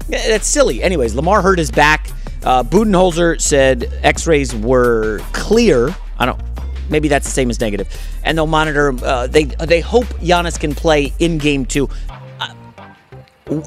That's 0.09 0.47
silly. 0.47 0.83
Anyways, 0.83 1.15
Lamar 1.15 1.41
hurt 1.41 1.57
his 1.59 1.71
back. 1.71 2.09
Uh, 2.43 2.63
Budenholzer 2.63 3.39
said 3.39 3.91
X-rays 4.03 4.55
were 4.55 5.19
clear. 5.33 5.95
I 6.17 6.25
don't. 6.25 6.39
Maybe 6.89 7.07
that's 7.07 7.25
the 7.25 7.31
same 7.31 7.49
as 7.49 7.59
negative. 7.61 7.87
and 8.23 8.37
they'll 8.37 8.47
monitor. 8.47 8.93
Uh, 9.03 9.27
they 9.27 9.45
they 9.45 9.79
hope 9.81 10.05
Giannis 10.19 10.59
can 10.59 10.73
play 10.75 11.13
in 11.19 11.37
game 11.37 11.65
two. 11.65 11.87
I, 12.39 12.53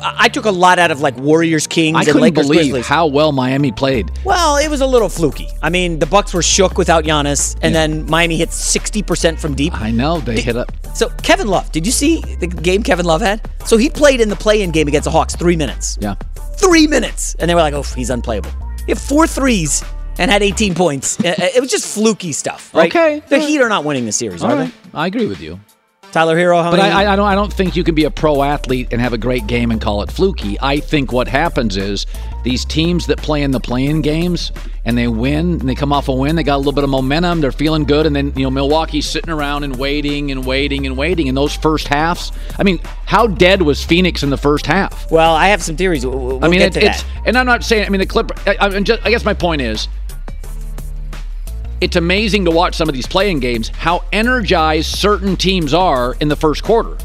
I 0.02 0.28
took 0.28 0.46
a 0.46 0.50
lot 0.50 0.78
out 0.78 0.90
of 0.90 1.00
like 1.00 1.16
Warriors 1.16 1.66
Kings 1.66 1.96
I 1.96 2.00
and 2.00 2.06
couldn't 2.06 2.22
Lakers 2.22 2.46
believe 2.46 2.60
Grizzlies. 2.72 2.86
how 2.86 3.06
well 3.06 3.32
Miami 3.32 3.70
played. 3.70 4.10
Well, 4.24 4.56
it 4.56 4.68
was 4.68 4.80
a 4.80 4.86
little 4.86 5.08
fluky. 5.10 5.48
I 5.62 5.68
mean, 5.68 5.98
the 5.98 6.06
Bucks 6.06 6.32
were 6.32 6.42
shook 6.42 6.78
without 6.78 7.04
Giannis, 7.04 7.56
and 7.62 7.74
then 7.74 8.06
Miami 8.06 8.36
hit 8.38 8.48
60% 8.48 9.38
from 9.38 9.54
deep. 9.54 9.74
I 9.78 9.90
know 9.90 10.20
they 10.20 10.40
hit 10.40 10.56
up. 10.56 10.72
So 10.94 11.10
Kevin 11.22 11.48
Love, 11.48 11.70
did 11.72 11.84
you 11.84 11.92
see 11.92 12.20
the 12.40 12.46
game 12.46 12.82
Kevin 12.82 13.04
Love 13.04 13.20
had? 13.20 13.46
So 13.66 13.76
he 13.76 13.90
played 13.90 14.20
in 14.20 14.28
the 14.30 14.36
play-in 14.36 14.70
game 14.70 14.88
against 14.88 15.04
the 15.04 15.10
Hawks 15.10 15.36
three 15.36 15.56
minutes. 15.56 15.98
Yeah. 16.00 16.14
Three 16.56 16.86
minutes, 16.86 17.34
and 17.38 17.50
they 17.50 17.54
were 17.54 17.60
like, 17.60 17.74
"Oh, 17.74 17.82
he's 17.82 18.10
unplayable." 18.10 18.50
He 18.86 18.92
had 18.92 18.98
four 18.98 19.26
threes 19.26 19.82
and 20.18 20.30
had 20.30 20.42
18 20.42 20.74
points. 20.74 21.18
Uh, 21.18 21.34
it 21.38 21.60
was 21.60 21.70
just 21.70 21.92
fluky 21.92 22.32
stuff, 22.32 22.72
right? 22.74 22.94
Okay. 22.94 23.22
The 23.28 23.38
Heat 23.38 23.60
are 23.60 23.68
not 23.68 23.84
winning 23.84 24.04
the 24.06 24.12
series, 24.12 24.42
All 24.42 24.52
are 24.52 24.56
right. 24.56 24.74
I 24.92 25.06
agree 25.06 25.26
with 25.26 25.40
you. 25.40 25.58
Tyler 26.14 26.36
Herro, 26.36 26.62
how 26.62 26.70
But 26.70 26.76
many? 26.76 26.92
I, 26.92 27.06
I, 27.06 27.12
I 27.14 27.16
don't. 27.16 27.26
I 27.26 27.34
don't 27.34 27.52
think 27.52 27.74
you 27.74 27.82
can 27.82 27.96
be 27.96 28.04
a 28.04 28.10
pro 28.10 28.44
athlete 28.44 28.92
and 28.92 29.00
have 29.00 29.12
a 29.12 29.18
great 29.18 29.48
game 29.48 29.72
and 29.72 29.80
call 29.80 30.00
it 30.02 30.12
fluky. 30.12 30.56
I 30.62 30.78
think 30.78 31.10
what 31.10 31.26
happens 31.26 31.76
is 31.76 32.06
these 32.44 32.64
teams 32.64 33.08
that 33.08 33.18
play 33.18 33.42
in 33.42 33.50
the 33.50 33.58
play-in 33.58 34.00
games 34.00 34.52
and 34.84 34.96
they 34.96 35.08
win 35.08 35.58
and 35.58 35.68
they 35.68 35.74
come 35.74 35.92
off 35.92 36.06
a 36.06 36.12
win, 36.12 36.36
they 36.36 36.44
got 36.44 36.54
a 36.54 36.58
little 36.58 36.72
bit 36.72 36.84
of 36.84 36.90
momentum, 36.90 37.40
they're 37.40 37.50
feeling 37.50 37.82
good, 37.82 38.06
and 38.06 38.14
then 38.14 38.32
you 38.36 38.44
know 38.44 38.50
Milwaukee's 38.50 39.06
sitting 39.06 39.28
around 39.30 39.64
and 39.64 39.74
waiting 39.76 40.30
and 40.30 40.46
waiting 40.46 40.86
and 40.86 40.96
waiting. 40.96 41.26
In 41.26 41.34
those 41.34 41.52
first 41.56 41.88
halves, 41.88 42.30
I 42.60 42.62
mean, 42.62 42.78
how 43.06 43.26
dead 43.26 43.62
was 43.62 43.82
Phoenix 43.84 44.22
in 44.22 44.30
the 44.30 44.38
first 44.38 44.66
half? 44.66 45.10
well, 45.10 45.34
I 45.34 45.48
have 45.48 45.64
some 45.64 45.76
theories. 45.76 46.06
We'll, 46.06 46.44
I 46.44 46.46
mean, 46.46 46.60
it, 46.60 46.76
it's 46.76 47.04
and 47.26 47.36
I'm 47.36 47.46
not 47.46 47.64
saying. 47.64 47.86
I 47.86 47.88
mean, 47.88 47.98
the 47.98 48.06
Clipper. 48.06 48.36
I, 48.46 48.56
I'm 48.60 48.84
just. 48.84 49.04
I 49.04 49.10
guess 49.10 49.24
my 49.24 49.34
point 49.34 49.62
is, 49.62 49.88
it's 51.84 51.96
amazing 51.96 52.46
to 52.46 52.50
watch 52.50 52.74
some 52.74 52.88
of 52.88 52.94
these 52.94 53.06
play-in 53.06 53.40
games 53.40 53.68
how 53.68 54.02
energized 54.10 54.86
certain 54.96 55.36
teams 55.36 55.74
are 55.74 56.14
in 56.18 56.28
the 56.28 56.36
first 56.36 56.64
quarter. 56.64 56.96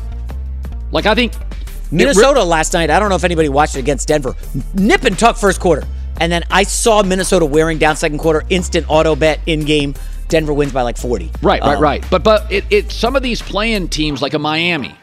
Like 0.91 1.05
I 1.05 1.13
think 1.15 1.33
Minnesota 1.91 2.43
last 2.43 2.73
night, 2.73 2.89
I 2.89 2.97
don't 2.97 3.09
know 3.09 3.15
if 3.15 3.25
anybody 3.25 3.49
watched 3.49 3.75
it 3.75 3.79
against 3.79 4.07
Denver. 4.07 4.35
Nip 4.73 5.03
and 5.03 5.19
tuck 5.19 5.35
first 5.37 5.59
quarter. 5.59 5.85
And 6.21 6.31
then 6.31 6.43
I 6.49 6.63
saw 6.63 7.03
Minnesota 7.03 7.45
wearing 7.45 7.77
down 7.77 7.95
second 7.97 8.19
quarter, 8.19 8.43
instant 8.49 8.85
auto 8.89 9.15
bet 9.15 9.39
in 9.45 9.65
game. 9.65 9.95
Denver 10.29 10.53
wins 10.53 10.71
by 10.71 10.81
like 10.83 10.97
40. 10.97 11.31
Right, 11.41 11.61
right, 11.61 11.75
Um, 11.75 11.81
right. 11.81 12.05
But 12.09 12.23
but 12.23 12.49
it, 12.51 12.63
it 12.69 12.91
some 12.91 13.15
of 13.17 13.23
these 13.23 13.41
play-in 13.41 13.89
teams 13.89 14.21
like 14.21 14.33
a 14.33 14.39
Miami 14.39 14.95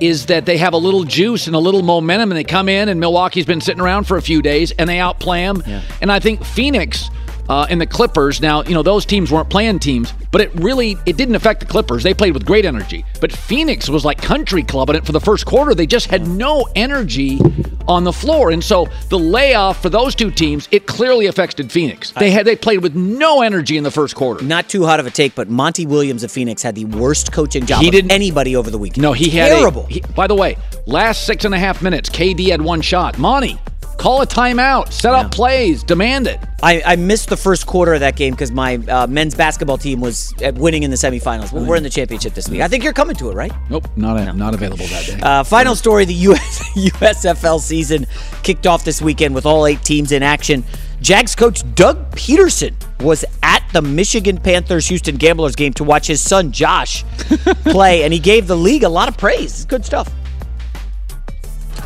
is 0.00 0.26
that 0.26 0.46
they 0.46 0.56
have 0.58 0.72
a 0.72 0.78
little 0.78 1.04
juice 1.04 1.46
and 1.46 1.54
a 1.54 1.58
little 1.58 1.82
momentum 1.82 2.30
and 2.30 2.38
they 2.38 2.44
come 2.44 2.68
in 2.68 2.88
and 2.88 2.98
Milwaukee's 3.00 3.44
been 3.44 3.60
sitting 3.60 3.82
around 3.82 4.04
for 4.04 4.16
a 4.16 4.22
few 4.22 4.40
days 4.42 4.72
and 4.72 4.88
they 4.88 4.98
outplay 4.98 5.42
them. 5.42 5.62
And 6.00 6.10
I 6.10 6.20
think 6.20 6.42
Phoenix 6.44 7.10
uh, 7.50 7.66
and 7.68 7.80
the 7.80 7.86
Clippers 7.86 8.40
now, 8.40 8.62
you 8.62 8.74
know, 8.74 8.82
those 8.82 9.04
teams 9.04 9.32
weren't 9.32 9.50
play-in 9.50 9.78
teams, 9.80 10.14
but 10.30 10.40
it 10.40 10.50
really 10.54 10.96
it 11.04 11.16
didn't 11.16 11.34
affect 11.34 11.58
the 11.60 11.66
Clippers. 11.66 12.02
They 12.04 12.14
played 12.14 12.32
with 12.32 12.46
great 12.46 12.64
energy. 12.64 13.04
But 13.20 13.32
Phoenix 13.32 13.88
was 13.88 14.04
like 14.04 14.22
country 14.22 14.62
clubbing 14.62 14.94
it 14.96 15.04
for 15.04 15.12
the 15.12 15.20
first 15.20 15.44
quarter. 15.46 15.74
They 15.74 15.86
just 15.86 16.06
had 16.06 16.26
no 16.28 16.66
energy 16.76 17.40
on 17.88 18.04
the 18.04 18.12
floor. 18.12 18.50
And 18.50 18.62
so 18.62 18.86
the 19.08 19.18
layoff 19.18 19.82
for 19.82 19.90
those 19.90 20.14
two 20.14 20.30
teams, 20.30 20.68
it 20.70 20.86
clearly 20.86 21.26
affected 21.26 21.72
Phoenix. 21.72 22.12
They 22.12 22.30
had 22.30 22.46
they 22.46 22.54
played 22.54 22.82
with 22.82 22.94
no 22.94 23.42
energy 23.42 23.76
in 23.76 23.82
the 23.82 23.90
first 23.90 24.14
quarter. 24.14 24.44
Not 24.44 24.68
too 24.68 24.84
hot 24.84 25.00
of 25.00 25.06
a 25.06 25.10
take, 25.10 25.34
but 25.34 25.48
Monty 25.50 25.86
Williams 25.86 26.22
of 26.22 26.30
Phoenix 26.30 26.62
had 26.62 26.76
the 26.76 26.84
worst 26.84 27.32
coaching 27.32 27.66
job 27.66 27.80
He 27.82 27.88
of 27.88 27.92
didn't- 27.92 28.12
anybody 28.12 28.54
over 28.54 28.70
the 28.70 28.78
weekend. 28.78 29.02
No, 29.02 29.12
he 29.12 29.28
had 29.30 29.50
a- 29.50 29.56
terrible. 29.56 29.86
he- 29.90 30.02
by 30.14 30.28
the 30.28 30.36
way, 30.36 30.56
last 30.86 31.24
six 31.26 31.44
and 31.44 31.52
a 31.54 31.58
half 31.58 31.82
minutes, 31.82 32.08
KD 32.08 32.50
had 32.50 32.62
one 32.62 32.80
shot. 32.80 33.18
Monty, 33.18 33.58
Call 34.00 34.22
a 34.22 34.26
timeout. 34.26 34.90
Set 34.90 35.12
up 35.12 35.30
plays. 35.30 35.82
Demand 35.82 36.26
it. 36.26 36.40
I, 36.62 36.80
I 36.86 36.96
missed 36.96 37.28
the 37.28 37.36
first 37.36 37.66
quarter 37.66 37.92
of 37.92 38.00
that 38.00 38.16
game 38.16 38.32
because 38.32 38.50
my 38.50 38.76
uh, 38.76 39.06
men's 39.06 39.34
basketball 39.34 39.76
team 39.76 40.00
was 40.00 40.32
uh, 40.42 40.52
winning 40.54 40.84
in 40.84 40.90
the 40.90 40.96
semifinals. 40.96 41.52
But 41.52 41.64
we're 41.64 41.76
in 41.76 41.82
the 41.82 41.90
championship 41.90 42.32
this 42.32 42.48
week. 42.48 42.62
I 42.62 42.68
think 42.68 42.82
you're 42.82 42.94
coming 42.94 43.14
to 43.16 43.28
it, 43.28 43.34
right? 43.34 43.52
Nope, 43.68 43.88
not 43.96 44.34
not 44.36 44.54
available 44.54 44.86
that 44.86 45.04
day. 45.06 45.20
Uh, 45.20 45.44
final 45.44 45.74
story: 45.74 46.06
the 46.06 46.14
US, 46.14 46.62
USFL 46.74 47.60
season 47.60 48.06
kicked 48.42 48.66
off 48.66 48.84
this 48.84 49.02
weekend 49.02 49.34
with 49.34 49.44
all 49.44 49.66
eight 49.66 49.82
teams 49.82 50.12
in 50.12 50.22
action. 50.22 50.64
Jags 51.02 51.34
coach 51.34 51.62
Doug 51.74 52.10
Pederson 52.12 52.74
was 53.02 53.22
at 53.42 53.62
the 53.74 53.82
Michigan 53.82 54.38
Panthers 54.38 54.86
Houston 54.88 55.16
Gamblers 55.16 55.56
game 55.56 55.74
to 55.74 55.84
watch 55.84 56.06
his 56.06 56.22
son 56.22 56.52
Josh 56.52 57.04
play, 57.64 58.04
and 58.04 58.14
he 58.14 58.18
gave 58.18 58.46
the 58.46 58.56
league 58.56 58.82
a 58.82 58.88
lot 58.88 59.10
of 59.10 59.18
praise. 59.18 59.66
Good 59.66 59.84
stuff. 59.84 60.10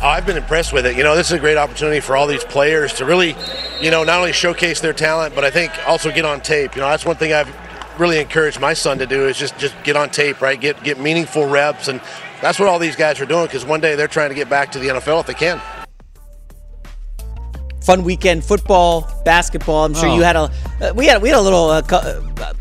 I've 0.01 0.25
been 0.25 0.37
impressed 0.37 0.73
with 0.73 0.85
it. 0.85 0.95
You 0.97 1.03
know, 1.03 1.15
this 1.15 1.27
is 1.27 1.33
a 1.33 1.39
great 1.39 1.57
opportunity 1.57 1.99
for 1.99 2.15
all 2.15 2.27
these 2.27 2.43
players 2.43 2.93
to 2.95 3.05
really, 3.05 3.35
you 3.81 3.89
know, 3.91 4.03
not 4.03 4.19
only 4.19 4.33
showcase 4.33 4.79
their 4.81 4.93
talent, 4.93 5.33
but 5.35 5.43
I 5.43 5.49
think 5.49 5.71
also 5.87 6.11
get 6.11 6.25
on 6.25 6.41
tape. 6.41 6.75
You 6.75 6.81
know, 6.81 6.89
that's 6.89 7.05
one 7.05 7.15
thing 7.15 7.33
I've 7.33 7.49
really 7.99 8.19
encouraged 8.19 8.59
my 8.59 8.73
son 8.73 8.97
to 8.99 9.05
do 9.05 9.27
is 9.27 9.37
just 9.37 9.57
just 9.57 9.73
get 9.83 9.95
on 9.95 10.09
tape, 10.09 10.41
right? 10.41 10.59
Get 10.59 10.83
get 10.83 10.99
meaningful 10.99 11.45
reps, 11.47 11.87
and 11.87 12.01
that's 12.41 12.59
what 12.59 12.67
all 12.69 12.77
these 12.79 12.95
guys 12.95 13.19
are 13.21 13.25
doing 13.25 13.45
because 13.45 13.65
one 13.65 13.79
day 13.81 13.95
they're 13.95 14.07
trying 14.07 14.29
to 14.29 14.35
get 14.35 14.49
back 14.49 14.71
to 14.73 14.79
the 14.79 14.87
NFL 14.89 15.21
if 15.21 15.27
they 15.27 15.33
can. 15.33 15.61
Fun 17.81 18.03
weekend, 18.03 18.43
football, 18.43 19.07
basketball. 19.25 19.85
I'm 19.85 19.93
sure 19.93 20.09
Oh. 20.09 20.15
you 20.15 20.23
had 20.23 20.35
a 20.35 20.51
uh, 20.81 20.93
we 20.95 21.05
had 21.05 21.21
we 21.21 21.29
had 21.29 21.37
a 21.37 21.41
little 21.41 21.69
uh, 21.69 21.81
co- 21.83 21.97
uh, 21.97 22.53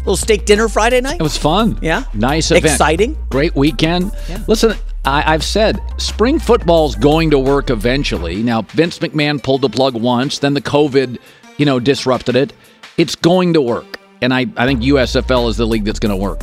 little 0.00 0.16
steak 0.16 0.44
dinner 0.44 0.68
Friday 0.68 1.00
night. 1.00 1.20
It 1.20 1.22
was 1.22 1.36
fun. 1.38 1.78
Yeah. 1.80 2.02
Nice 2.14 2.50
event. 2.50 2.64
Exciting. 2.66 3.16
Great 3.30 3.54
weekend. 3.54 4.12
Listen, 4.48 4.74
I, 5.06 5.34
I've 5.34 5.44
said 5.44 5.80
spring 5.98 6.40
football's 6.40 6.96
going 6.96 7.30
to 7.30 7.38
work 7.38 7.70
eventually. 7.70 8.42
Now, 8.42 8.62
Vince 8.62 8.98
McMahon 8.98 9.40
pulled 9.40 9.62
the 9.62 9.68
plug 9.68 9.94
once, 9.94 10.40
then 10.40 10.54
the 10.54 10.60
COVID, 10.60 11.18
you 11.58 11.64
know, 11.64 11.78
disrupted 11.78 12.34
it. 12.34 12.52
It's 12.98 13.14
going 13.14 13.54
to 13.54 13.62
work. 13.62 13.98
And 14.20 14.34
I, 14.34 14.46
I 14.56 14.66
think 14.66 14.82
USFL 14.82 15.48
is 15.48 15.56
the 15.56 15.66
league 15.66 15.84
that's 15.84 16.00
going 16.00 16.10
to 16.10 16.20
work. 16.20 16.40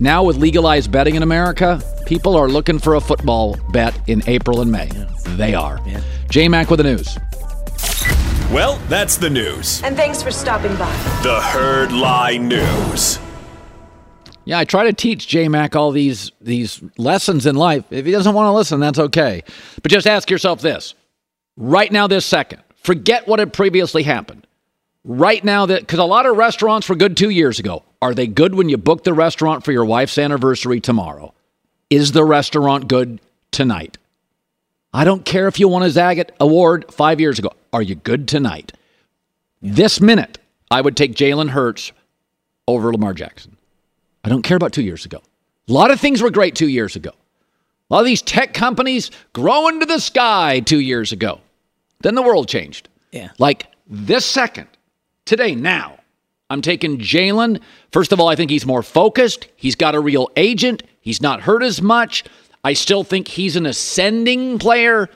Now, 0.00 0.22
with 0.22 0.36
legalized 0.36 0.92
betting 0.92 1.14
in 1.14 1.22
America, 1.22 1.80
people 2.04 2.36
are 2.36 2.48
looking 2.48 2.78
for 2.78 2.96
a 2.96 3.00
football 3.00 3.56
bet 3.70 3.98
in 4.08 4.22
April 4.26 4.60
and 4.60 4.70
May. 4.70 4.90
They 5.36 5.54
are. 5.54 5.80
J 6.28 6.48
Mac 6.48 6.68
with 6.68 6.78
the 6.78 6.84
news. 6.84 7.16
Well, 8.52 8.78
that's 8.88 9.16
the 9.16 9.30
news. 9.30 9.82
And 9.82 9.96
thanks 9.96 10.22
for 10.22 10.30
stopping 10.30 10.76
by. 10.76 10.92
The 11.22 11.40
Herd 11.40 11.92
Lie 11.92 12.36
News. 12.36 13.18
Yeah, 14.44 14.58
I 14.58 14.64
try 14.64 14.84
to 14.84 14.92
teach 14.92 15.26
J 15.26 15.48
Mac 15.48 15.74
all 15.74 15.90
these 15.90 16.30
these 16.40 16.82
lessons 16.98 17.46
in 17.46 17.54
life. 17.56 17.84
If 17.90 18.04
he 18.04 18.12
doesn't 18.12 18.34
want 18.34 18.46
to 18.46 18.52
listen, 18.52 18.80
that's 18.80 18.98
okay. 18.98 19.42
But 19.82 19.90
just 19.90 20.06
ask 20.06 20.30
yourself 20.30 20.60
this: 20.60 20.94
right 21.56 21.90
now, 21.90 22.06
this 22.06 22.26
second, 22.26 22.62
forget 22.76 23.26
what 23.26 23.38
had 23.38 23.52
previously 23.52 24.02
happened. 24.02 24.46
Right 25.04 25.42
now, 25.44 25.66
that 25.66 25.80
because 25.80 25.98
a 25.98 26.04
lot 26.04 26.26
of 26.26 26.36
restaurants 26.36 26.88
were 26.88 26.96
good 26.96 27.16
two 27.16 27.30
years 27.30 27.58
ago. 27.58 27.82
Are 28.00 28.14
they 28.14 28.26
good 28.26 28.54
when 28.54 28.68
you 28.68 28.76
book 28.76 29.04
the 29.04 29.14
restaurant 29.14 29.64
for 29.64 29.72
your 29.72 29.84
wife's 29.84 30.18
anniversary 30.18 30.80
tomorrow? 30.80 31.32
Is 31.88 32.12
the 32.12 32.24
restaurant 32.24 32.88
good 32.88 33.20
tonight? 33.50 33.98
I 34.92 35.04
don't 35.04 35.24
care 35.24 35.48
if 35.48 35.58
you 35.58 35.68
won 35.68 35.82
a 35.82 35.86
Zagat 35.86 36.30
award 36.38 36.92
five 36.92 37.20
years 37.20 37.38
ago. 37.38 37.50
Are 37.72 37.82
you 37.82 37.94
good 37.94 38.28
tonight? 38.28 38.72
This 39.60 40.00
minute, 40.00 40.38
I 40.70 40.80
would 40.80 40.96
take 40.96 41.14
Jalen 41.14 41.48
Hurts 41.50 41.92
over 42.68 42.92
Lamar 42.92 43.14
Jackson. 43.14 43.53
I 44.24 44.28
don't 44.30 44.42
care 44.42 44.56
about 44.56 44.72
two 44.72 44.82
years 44.82 45.04
ago. 45.04 45.22
A 45.68 45.72
lot 45.72 45.90
of 45.90 46.00
things 46.00 46.22
were 46.22 46.30
great 46.30 46.54
two 46.54 46.68
years 46.68 46.96
ago. 46.96 47.10
A 47.10 47.94
lot 47.94 48.00
of 48.00 48.06
these 48.06 48.22
tech 48.22 48.54
companies 48.54 49.10
growing 49.34 49.80
to 49.80 49.86
the 49.86 50.00
sky 50.00 50.60
two 50.60 50.80
years 50.80 51.12
ago. 51.12 51.40
Then 52.00 52.14
the 52.14 52.22
world 52.22 52.48
changed. 52.48 52.88
Yeah. 53.12 53.30
Like 53.38 53.66
this 53.86 54.24
second, 54.24 54.68
today, 55.26 55.54
now, 55.54 55.98
I'm 56.50 56.62
taking 56.62 56.98
Jalen. 56.98 57.60
First 57.92 58.12
of 58.12 58.20
all, 58.20 58.28
I 58.28 58.36
think 58.36 58.50
he's 58.50 58.66
more 58.66 58.82
focused. 58.82 59.48
He's 59.56 59.74
got 59.74 59.94
a 59.94 60.00
real 60.00 60.30
agent. 60.36 60.82
He's 61.00 61.20
not 61.20 61.42
hurt 61.42 61.62
as 61.62 61.82
much. 61.82 62.24
I 62.62 62.72
still 62.72 63.04
think 63.04 63.28
he's 63.28 63.56
an 63.56 63.66
ascending 63.66 64.58
player. 64.58 65.08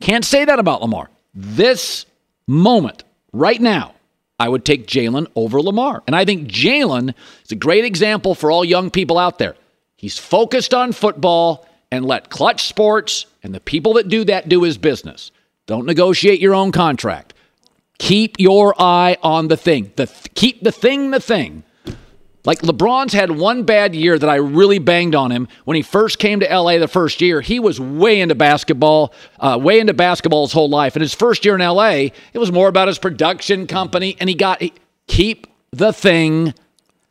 Can't 0.00 0.24
say 0.24 0.44
that 0.44 0.58
about 0.58 0.82
Lamar. 0.82 1.08
This 1.34 2.04
moment, 2.46 3.04
right 3.32 3.60
now, 3.60 3.94
I 4.38 4.48
would 4.48 4.64
take 4.64 4.86
Jalen 4.86 5.26
over 5.34 5.60
Lamar. 5.60 6.02
And 6.06 6.14
I 6.14 6.24
think 6.24 6.48
Jalen 6.48 7.14
is 7.44 7.52
a 7.52 7.56
great 7.56 7.84
example 7.84 8.34
for 8.34 8.50
all 8.50 8.64
young 8.64 8.90
people 8.90 9.18
out 9.18 9.38
there. 9.38 9.56
He's 9.96 10.18
focused 10.18 10.72
on 10.72 10.92
football 10.92 11.66
and 11.90 12.04
let 12.04 12.30
Klutch 12.30 12.68
Sports 12.68 13.26
and 13.42 13.54
the 13.54 13.60
people 13.60 13.94
that 13.94 14.08
do 14.08 14.24
that 14.24 14.48
do 14.48 14.62
his 14.62 14.78
business. 14.78 15.32
Don't 15.66 15.86
negotiate 15.86 16.40
your 16.40 16.54
own 16.54 16.72
contract. 16.72 17.34
Keep 17.98 18.38
your 18.38 18.80
eye 18.80 19.16
on 19.22 19.48
the 19.48 19.56
thing. 19.56 19.92
The 19.96 20.06
keep 20.34 20.62
the 20.62 20.72
thing 20.72 21.10
the 21.10 21.20
thing. 21.20 21.64
Like 22.48 22.60
LeBron's 22.60 23.12
had 23.12 23.30
one 23.30 23.64
bad 23.64 23.94
year 23.94 24.18
that 24.18 24.30
I 24.30 24.36
really 24.36 24.78
banged 24.78 25.14
on 25.14 25.30
him 25.30 25.48
when 25.66 25.74
he 25.74 25.82
first 25.82 26.18
came 26.18 26.40
to 26.40 26.46
LA 26.46 26.78
the 26.78 26.88
first 26.88 27.20
year. 27.20 27.42
He 27.42 27.60
was 27.60 27.78
way 27.78 28.22
into 28.22 28.34
basketball, 28.34 29.12
uh, 29.38 29.58
way 29.60 29.80
into 29.80 29.92
basketball 29.92 30.46
his 30.46 30.54
whole 30.54 30.70
life. 30.70 30.96
And 30.96 31.02
his 31.02 31.12
first 31.12 31.44
year 31.44 31.56
in 31.56 31.60
LA, 31.60 32.08
it 32.32 32.38
was 32.38 32.50
more 32.50 32.68
about 32.68 32.88
his 32.88 32.98
production 32.98 33.66
company. 33.66 34.16
And 34.18 34.30
he 34.30 34.34
got 34.34 34.62
he, 34.62 34.72
keep 35.06 35.46
the 35.72 35.92
thing, 35.92 36.54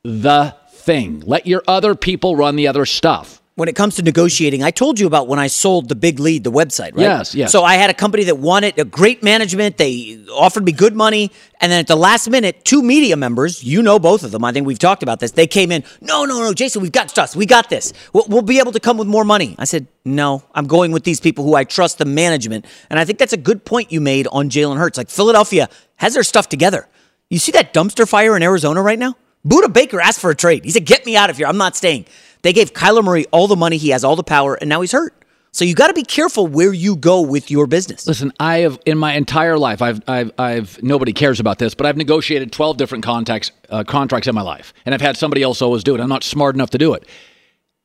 the 0.02 0.56
thing. 0.72 1.20
Let 1.20 1.46
your 1.46 1.62
other 1.68 1.94
people 1.94 2.36
run 2.36 2.56
the 2.56 2.68
other 2.68 2.88
stuff. 2.88 3.40
When 3.58 3.68
it 3.68 3.76
comes 3.76 3.96
to 3.96 4.04
negotiating, 4.04 4.62
I 4.62 4.70
told 4.70 5.00
you 5.00 5.08
about 5.08 5.28
when 5.28 5.40
I 5.40 5.48
sold 5.48 5.90
the 5.90 5.96
Big 5.96 6.20
Lead, 6.20 6.44
the 6.44 6.52
website, 6.52 6.94
right? 6.94 7.00
Yes, 7.00 7.34
yes. 7.34 7.52
So 7.52 7.64
I 7.64 7.74
had 7.74 7.90
a 7.90 7.94
company 7.96 8.26
that 8.26 8.38
wanted 8.38 8.78
a 8.78 8.86
great 8.86 9.24
management. 9.24 9.78
They 9.78 10.24
offered 10.32 10.64
me 10.64 10.72
good 10.72 10.96
money. 10.96 11.32
And 11.60 11.72
then 11.72 11.80
at 11.80 11.88
the 11.88 11.96
last 11.96 12.30
minute, 12.30 12.64
two 12.66 12.84
media 12.84 13.18
members, 13.18 13.64
you 13.64 13.82
know 13.82 13.98
both 13.98 14.22
of 14.22 14.30
them, 14.30 14.46
I 14.46 14.52
think 14.52 14.68
we've 14.68 14.78
talked 14.78 15.02
about 15.02 15.20
this, 15.20 15.32
they 15.32 15.48
came 15.48 15.72
in, 15.72 15.84
no, 16.02 16.26
no, 16.26 16.40
no, 16.40 16.54
Jason, 16.54 16.84
we've 16.84 16.92
got 16.92 17.10
stuff. 17.10 17.36
We 17.36 17.48
got 17.48 17.68
this. 17.68 17.94
We'll, 18.14 18.26
we'll 18.30 18.44
be 18.44 18.60
able 18.60 18.74
to 18.74 18.80
come 18.80 18.96
with 19.00 19.08
more 19.08 19.26
money. 19.26 19.56
I 19.58 19.66
said, 19.66 19.88
no, 20.06 20.44
I'm 20.54 20.68
going 20.68 20.92
with 20.92 21.04
these 21.04 21.20
people 21.20 21.44
who 21.44 21.56
I 21.56 21.64
trust 21.64 21.98
the 21.98 22.06
management. 22.06 22.64
And 22.92 23.00
I 23.00 23.06
think 23.06 23.18
that's 23.18 23.34
a 23.34 23.38
good 23.38 23.66
point 23.66 23.92
you 23.92 24.02
made 24.02 24.28
on 24.28 24.52
Jalen 24.52 24.78
Hurts. 24.78 25.00
Like 25.00 25.10
Philadelphia 25.10 25.68
has 25.96 26.14
their 26.14 26.22
stuff 26.22 26.48
together. 26.48 26.88
You 27.32 27.40
see 27.40 27.54
that 27.54 27.74
dumpster 27.74 28.08
fire 28.08 28.38
in 28.38 28.44
Arizona 28.44 28.84
right 28.84 29.00
now? 29.00 29.16
Budda 29.48 29.74
Baker 29.74 30.00
asked 30.00 30.20
for 30.20 30.30
a 30.30 30.36
trade. 30.36 30.64
He 30.64 30.70
said, 30.70 30.86
get 30.86 31.08
me 31.08 31.16
out 31.18 31.32
of 31.32 31.38
here. 31.38 31.48
I'm 31.48 31.58
not 31.58 31.76
staying. 31.76 32.06
They 32.48 32.54
gave 32.54 32.72
Kyler 32.72 33.04
Murray 33.04 33.26
all 33.32 33.50
the 33.50 33.58
money. 33.58 33.76
He 33.76 33.90
has 33.90 34.06
all 34.06 34.16
the 34.16 34.24
power, 34.24 34.56
and 34.56 34.70
now 34.70 34.80
he's 34.80 34.94
hurt. 34.94 35.14
So 35.52 35.66
you 35.66 35.76
got 35.76 35.88
to 35.88 35.94
be 35.94 36.04
careful 36.04 36.48
where 36.48 36.72
you 36.72 36.96
go 36.96 37.20
with 37.20 37.52
your 37.52 37.68
business. 37.68 38.08
Listen, 38.08 38.32
I 38.40 38.60
have 38.60 38.80
in 38.86 38.98
my 38.98 39.16
entire 39.16 39.58
life, 39.58 39.82
I've, 39.82 40.02
I've, 40.08 40.32
I've 40.40 40.82
nobody 40.82 41.12
cares 41.12 41.42
about 41.42 41.60
this, 41.60 41.74
but 41.74 41.86
I've 41.86 41.98
negotiated 41.98 42.54
twelve 42.54 42.78
different 42.78 43.04
contacts, 43.04 43.52
uh, 43.70 43.84
contracts 43.84 44.30
in 44.30 44.34
my 44.34 44.44
life, 44.44 44.74
and 44.86 44.96
I've 44.96 45.02
had 45.02 45.18
somebody 45.18 45.44
else 45.44 45.62
always 45.62 45.84
do 45.84 45.94
it. 45.94 46.00
I'm 46.00 46.08
not 46.08 46.24
smart 46.24 46.56
enough 46.56 46.70
to 46.70 46.78
do 46.78 46.94
it. 46.94 47.06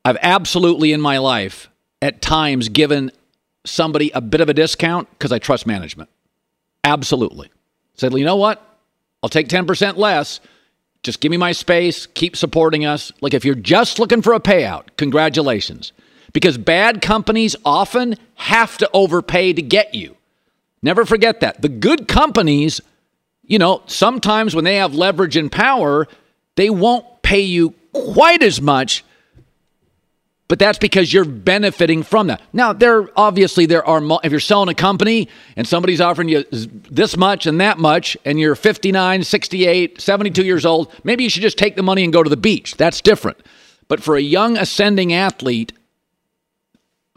I've 0.05 0.15
absolutely 0.21 0.93
in 0.93 1.01
my 1.01 1.17
life 1.17 1.69
at 2.01 2.21
times 2.21 2.69
given 2.69 3.11
somebody 3.65 4.11
a 4.11 4.21
bit 4.21 4.39
of 4.39 4.47
a 4.47 4.53
discount 4.53 5.09
because 5.09 5.33
I 5.33 5.39
trust 5.39 5.67
management. 5.67 6.09
Absolutely. 6.85 7.51
Said, 7.95 8.13
you 8.13 8.23
know 8.23 8.37
what? 8.37 8.65
I'll 9.21 9.27
take 9.27 9.49
10% 9.49 9.97
less. 9.97 10.39
Just 11.03 11.19
give 11.19 11.29
me 11.29 11.37
my 11.37 11.51
space. 11.51 12.05
Keep 12.07 12.35
supporting 12.35 12.85
us. 12.85 13.11
Like 13.21 13.33
if 13.33 13.45
you're 13.45 13.55
just 13.55 13.99
looking 13.99 14.21
for 14.21 14.33
a 14.33 14.39
payout, 14.39 14.85
congratulations. 14.97 15.91
Because 16.31 16.57
bad 16.57 17.01
companies 17.01 17.55
often 17.63 18.15
have 18.35 18.77
to 18.79 18.89
overpay 18.93 19.53
to 19.53 19.61
get 19.61 19.93
you. 19.93 20.15
Never 20.81 21.05
forget 21.05 21.41
that. 21.41 21.61
The 21.61 21.69
good 21.69 22.07
companies, 22.07 22.81
you 23.43 23.59
know, 23.59 23.83
sometimes 23.85 24.55
when 24.55 24.63
they 24.63 24.77
have 24.77 24.95
leverage 24.95 25.37
and 25.37 25.51
power, 25.51 26.07
they 26.55 26.69
won't 26.69 27.05
pay 27.21 27.41
you 27.41 27.75
quite 27.93 28.41
as 28.41 28.59
much 28.59 29.03
but 30.47 30.59
that's 30.59 30.77
because 30.77 31.11
you're 31.11 31.25
benefiting 31.25 32.03
from 32.03 32.27
that. 32.27 32.41
Now, 32.51 32.73
there 32.73 33.09
obviously 33.17 33.65
there 33.65 33.85
are 33.85 34.01
if 34.23 34.31
you're 34.31 34.39
selling 34.39 34.69
a 34.69 34.73
company 34.73 35.29
and 35.55 35.67
somebody's 35.67 36.01
offering 36.01 36.29
you 36.29 36.43
this 36.51 37.15
much 37.17 37.45
and 37.45 37.61
that 37.61 37.77
much 37.79 38.17
and 38.25 38.39
you're 38.39 38.55
59, 38.55 39.23
68, 39.23 40.01
72 40.01 40.43
years 40.43 40.65
old, 40.65 40.93
maybe 41.03 41.23
you 41.23 41.29
should 41.29 41.41
just 41.41 41.57
take 41.57 41.75
the 41.75 41.83
money 41.83 42.03
and 42.03 42.11
go 42.11 42.23
to 42.23 42.29
the 42.29 42.37
beach. 42.37 42.75
That's 42.75 43.01
different. 43.01 43.37
But 43.87 44.03
for 44.03 44.15
a 44.15 44.21
young 44.21 44.57
ascending 44.57 45.13
athlete, 45.13 45.71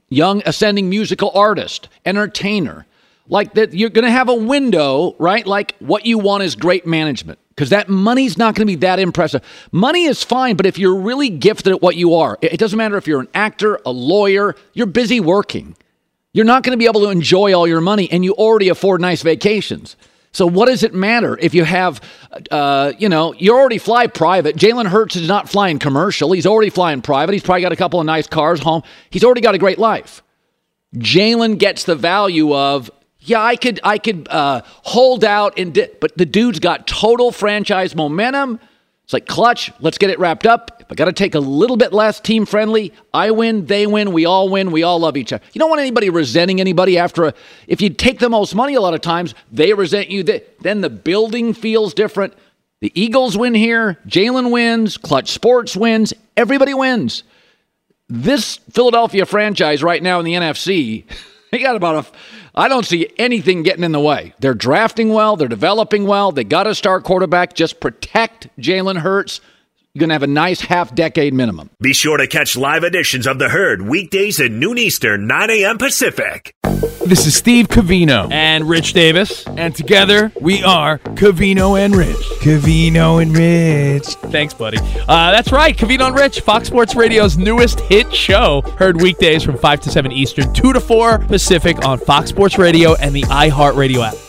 young 0.08 0.42
ascending 0.46 0.88
musical 0.88 1.30
artist, 1.34 1.88
entertainer, 2.04 2.86
like 3.28 3.54
that 3.54 3.74
you're 3.74 3.90
going 3.90 4.04
to 4.04 4.10
have 4.10 4.28
a 4.28 4.34
window, 4.34 5.16
right? 5.18 5.46
Like 5.46 5.74
what 5.80 6.06
you 6.06 6.18
want 6.18 6.44
is 6.44 6.54
great 6.54 6.86
management 6.86 7.40
because 7.56 7.70
that 7.70 7.88
money's 7.88 8.36
not 8.36 8.54
going 8.54 8.66
to 8.66 8.70
be 8.70 8.76
that 8.76 8.98
impressive. 8.98 9.42
Money 9.72 10.04
is 10.04 10.22
fine, 10.22 10.56
but 10.56 10.66
if 10.66 10.78
you're 10.78 10.94
really 10.94 11.30
gifted 11.30 11.72
at 11.72 11.80
what 11.80 11.96
you 11.96 12.14
are, 12.14 12.38
it 12.42 12.58
doesn't 12.58 12.76
matter 12.76 12.98
if 12.98 13.06
you're 13.06 13.20
an 13.20 13.28
actor, 13.32 13.80
a 13.86 13.90
lawyer, 13.90 14.54
you're 14.74 14.86
busy 14.86 15.20
working. 15.20 15.74
You're 16.34 16.44
not 16.44 16.62
going 16.62 16.72
to 16.72 16.78
be 16.78 16.84
able 16.84 17.00
to 17.00 17.08
enjoy 17.08 17.54
all 17.54 17.66
your 17.66 17.80
money, 17.80 18.10
and 18.12 18.22
you 18.22 18.34
already 18.34 18.68
afford 18.68 19.00
nice 19.00 19.22
vacations. 19.22 19.96
So 20.32 20.46
what 20.46 20.66
does 20.66 20.82
it 20.82 20.92
matter 20.92 21.38
if 21.38 21.54
you 21.54 21.64
have, 21.64 22.02
uh, 22.50 22.92
you 22.98 23.08
know, 23.08 23.32
you 23.32 23.54
already 23.54 23.78
fly 23.78 24.06
private. 24.06 24.54
Jalen 24.54 24.86
Hurts 24.86 25.16
is 25.16 25.26
not 25.26 25.48
flying 25.48 25.78
commercial. 25.78 26.32
He's 26.32 26.44
already 26.44 26.68
flying 26.68 27.00
private. 27.00 27.32
He's 27.32 27.42
probably 27.42 27.62
got 27.62 27.72
a 27.72 27.76
couple 27.76 28.00
of 28.00 28.06
nice 28.06 28.26
cars 28.26 28.60
home. 28.60 28.82
He's 29.08 29.24
already 29.24 29.40
got 29.40 29.54
a 29.54 29.58
great 29.58 29.78
life. 29.78 30.22
Jalen 30.94 31.58
gets 31.58 31.84
the 31.84 31.94
value 31.94 32.54
of 32.54 32.90
Yeah, 33.26 33.42
I 33.42 33.56
could 33.56 33.80
I 33.82 33.98
could 33.98 34.28
uh, 34.30 34.62
hold 34.64 35.24
out 35.24 35.58
and 35.58 35.74
di- 35.74 35.88
but 36.00 36.16
the 36.16 36.24
dude's 36.24 36.60
got 36.60 36.86
total 36.86 37.32
franchise 37.32 37.94
momentum. 37.94 38.60
It's 39.02 39.12
like 39.12 39.26
clutch. 39.26 39.70
Let's 39.80 39.98
get 39.98 40.10
it 40.10 40.18
wrapped 40.18 40.46
up. 40.46 40.78
If 40.80 40.86
I 40.90 40.94
got 40.94 41.04
to 41.06 41.12
take 41.12 41.34
a 41.34 41.40
little 41.40 41.76
bit 41.76 41.92
less 41.92 42.18
team 42.20 42.46
friendly, 42.46 42.92
I 43.12 43.32
win, 43.32 43.66
they 43.66 43.86
win, 43.86 44.12
we 44.12 44.26
all 44.26 44.48
win, 44.48 44.70
we 44.70 44.84
all 44.84 45.00
love 45.00 45.16
each 45.16 45.32
other. 45.32 45.44
You 45.52 45.58
don't 45.58 45.70
want 45.70 45.80
anybody 45.80 46.10
resenting 46.10 46.60
anybody 46.60 46.98
after 46.98 47.24
a. 47.26 47.34
If 47.66 47.80
you 47.80 47.90
take 47.90 48.20
the 48.20 48.28
most 48.28 48.54
money, 48.54 48.74
a 48.74 48.80
lot 48.80 48.94
of 48.94 49.00
times 49.00 49.34
they 49.50 49.74
resent 49.74 50.08
you. 50.08 50.22
Then 50.60 50.80
the 50.80 50.90
building 50.90 51.52
feels 51.52 51.94
different. 51.94 52.34
The 52.80 52.92
Eagles 53.00 53.36
win 53.36 53.54
here. 53.54 53.98
Jalen 54.06 54.52
wins. 54.52 54.96
Klutch 54.96 55.30
Sports 55.32 55.76
wins. 55.76 56.12
Everybody 56.36 56.74
wins. 56.74 57.24
This 58.08 58.56
Philadelphia 58.70 59.26
franchise 59.26 59.82
right 59.82 60.02
now 60.02 60.20
in 60.20 60.24
the 60.24 60.34
NFC, 60.34 61.04
they 61.56 61.62
got 61.62 61.76
about 61.76 62.04
a. 62.04 62.10
I 62.54 62.68
don't 62.68 62.84
see 62.84 63.10
anything 63.18 63.62
getting 63.62 63.84
in 63.84 63.92
the 63.92 64.00
way. 64.00 64.34
They're 64.40 64.54
drafting 64.54 65.08
well. 65.08 65.36
They're 65.36 65.48
developing 65.48 66.06
well. 66.06 66.32
They 66.32 66.44
got 66.44 66.66
a 66.66 66.74
star 66.74 67.00
quarterback. 67.00 67.54
Just 67.54 67.80
protect 67.80 68.48
Jalen 68.58 68.98
Hurts. 68.98 69.40
You're 69.96 70.00
going 70.00 70.10
to 70.10 70.14
have 70.16 70.22
a 70.22 70.26
nice 70.26 70.60
half 70.60 70.94
decade 70.94 71.32
minimum. 71.32 71.70
Be 71.80 71.94
sure 71.94 72.18
to 72.18 72.26
catch 72.26 72.54
live 72.54 72.84
editions 72.84 73.26
of 73.26 73.38
The 73.38 73.48
Herd 73.48 73.80
weekdays 73.80 74.38
at 74.38 74.50
noon 74.50 74.76
Eastern, 74.76 75.26
9 75.26 75.48
a.m. 75.48 75.78
Pacific. 75.78 76.54
This 77.06 77.26
is 77.26 77.34
Steve 77.34 77.68
Covino 77.68 78.30
and 78.30 78.68
Rich 78.68 78.92
Davis, 78.92 79.46
and 79.46 79.74
together 79.74 80.32
we 80.38 80.62
are 80.62 80.98
Covino 80.98 81.82
and 81.82 81.96
Rich. 81.96 82.14
Covino 82.42 83.22
and 83.22 83.34
Rich. 83.34 84.04
Thanks, 84.30 84.52
buddy. 84.52 84.76
Uh, 85.08 85.30
that's 85.30 85.50
right, 85.50 85.74
Covino 85.74 86.08
and 86.08 86.14
Rich, 86.14 86.40
Fox 86.40 86.66
Sports 86.68 86.94
Radio's 86.94 87.38
newest 87.38 87.80
hit 87.80 88.14
show. 88.14 88.60
Heard 88.76 89.00
weekdays 89.00 89.42
from 89.42 89.56
5 89.56 89.80
to 89.80 89.88
7 89.88 90.12
Eastern, 90.12 90.52
2 90.52 90.74
to 90.74 90.80
4 90.80 91.20
Pacific 91.20 91.86
on 91.86 91.98
Fox 91.98 92.28
Sports 92.28 92.58
Radio 92.58 92.96
and 92.96 93.16
the 93.16 93.22
iHeartRadio 93.22 94.08
app. 94.08 94.25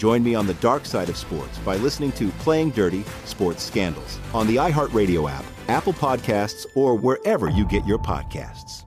Join 0.00 0.22
me 0.22 0.34
on 0.34 0.46
the 0.46 0.54
dark 0.54 0.86
side 0.86 1.10
of 1.10 1.16
sports 1.18 1.58
by 1.58 1.76
listening 1.76 2.10
to 2.12 2.30
Playing 2.38 2.70
Dirty 2.70 3.04
Sports 3.26 3.62
Scandals 3.62 4.18
on 4.32 4.46
the 4.46 4.56
iHeartRadio 4.56 5.30
app, 5.30 5.44
Apple 5.68 5.92
Podcasts, 5.92 6.64
or 6.74 6.94
wherever 6.94 7.50
you 7.50 7.66
get 7.66 7.86
your 7.86 7.98
podcasts. 7.98 8.86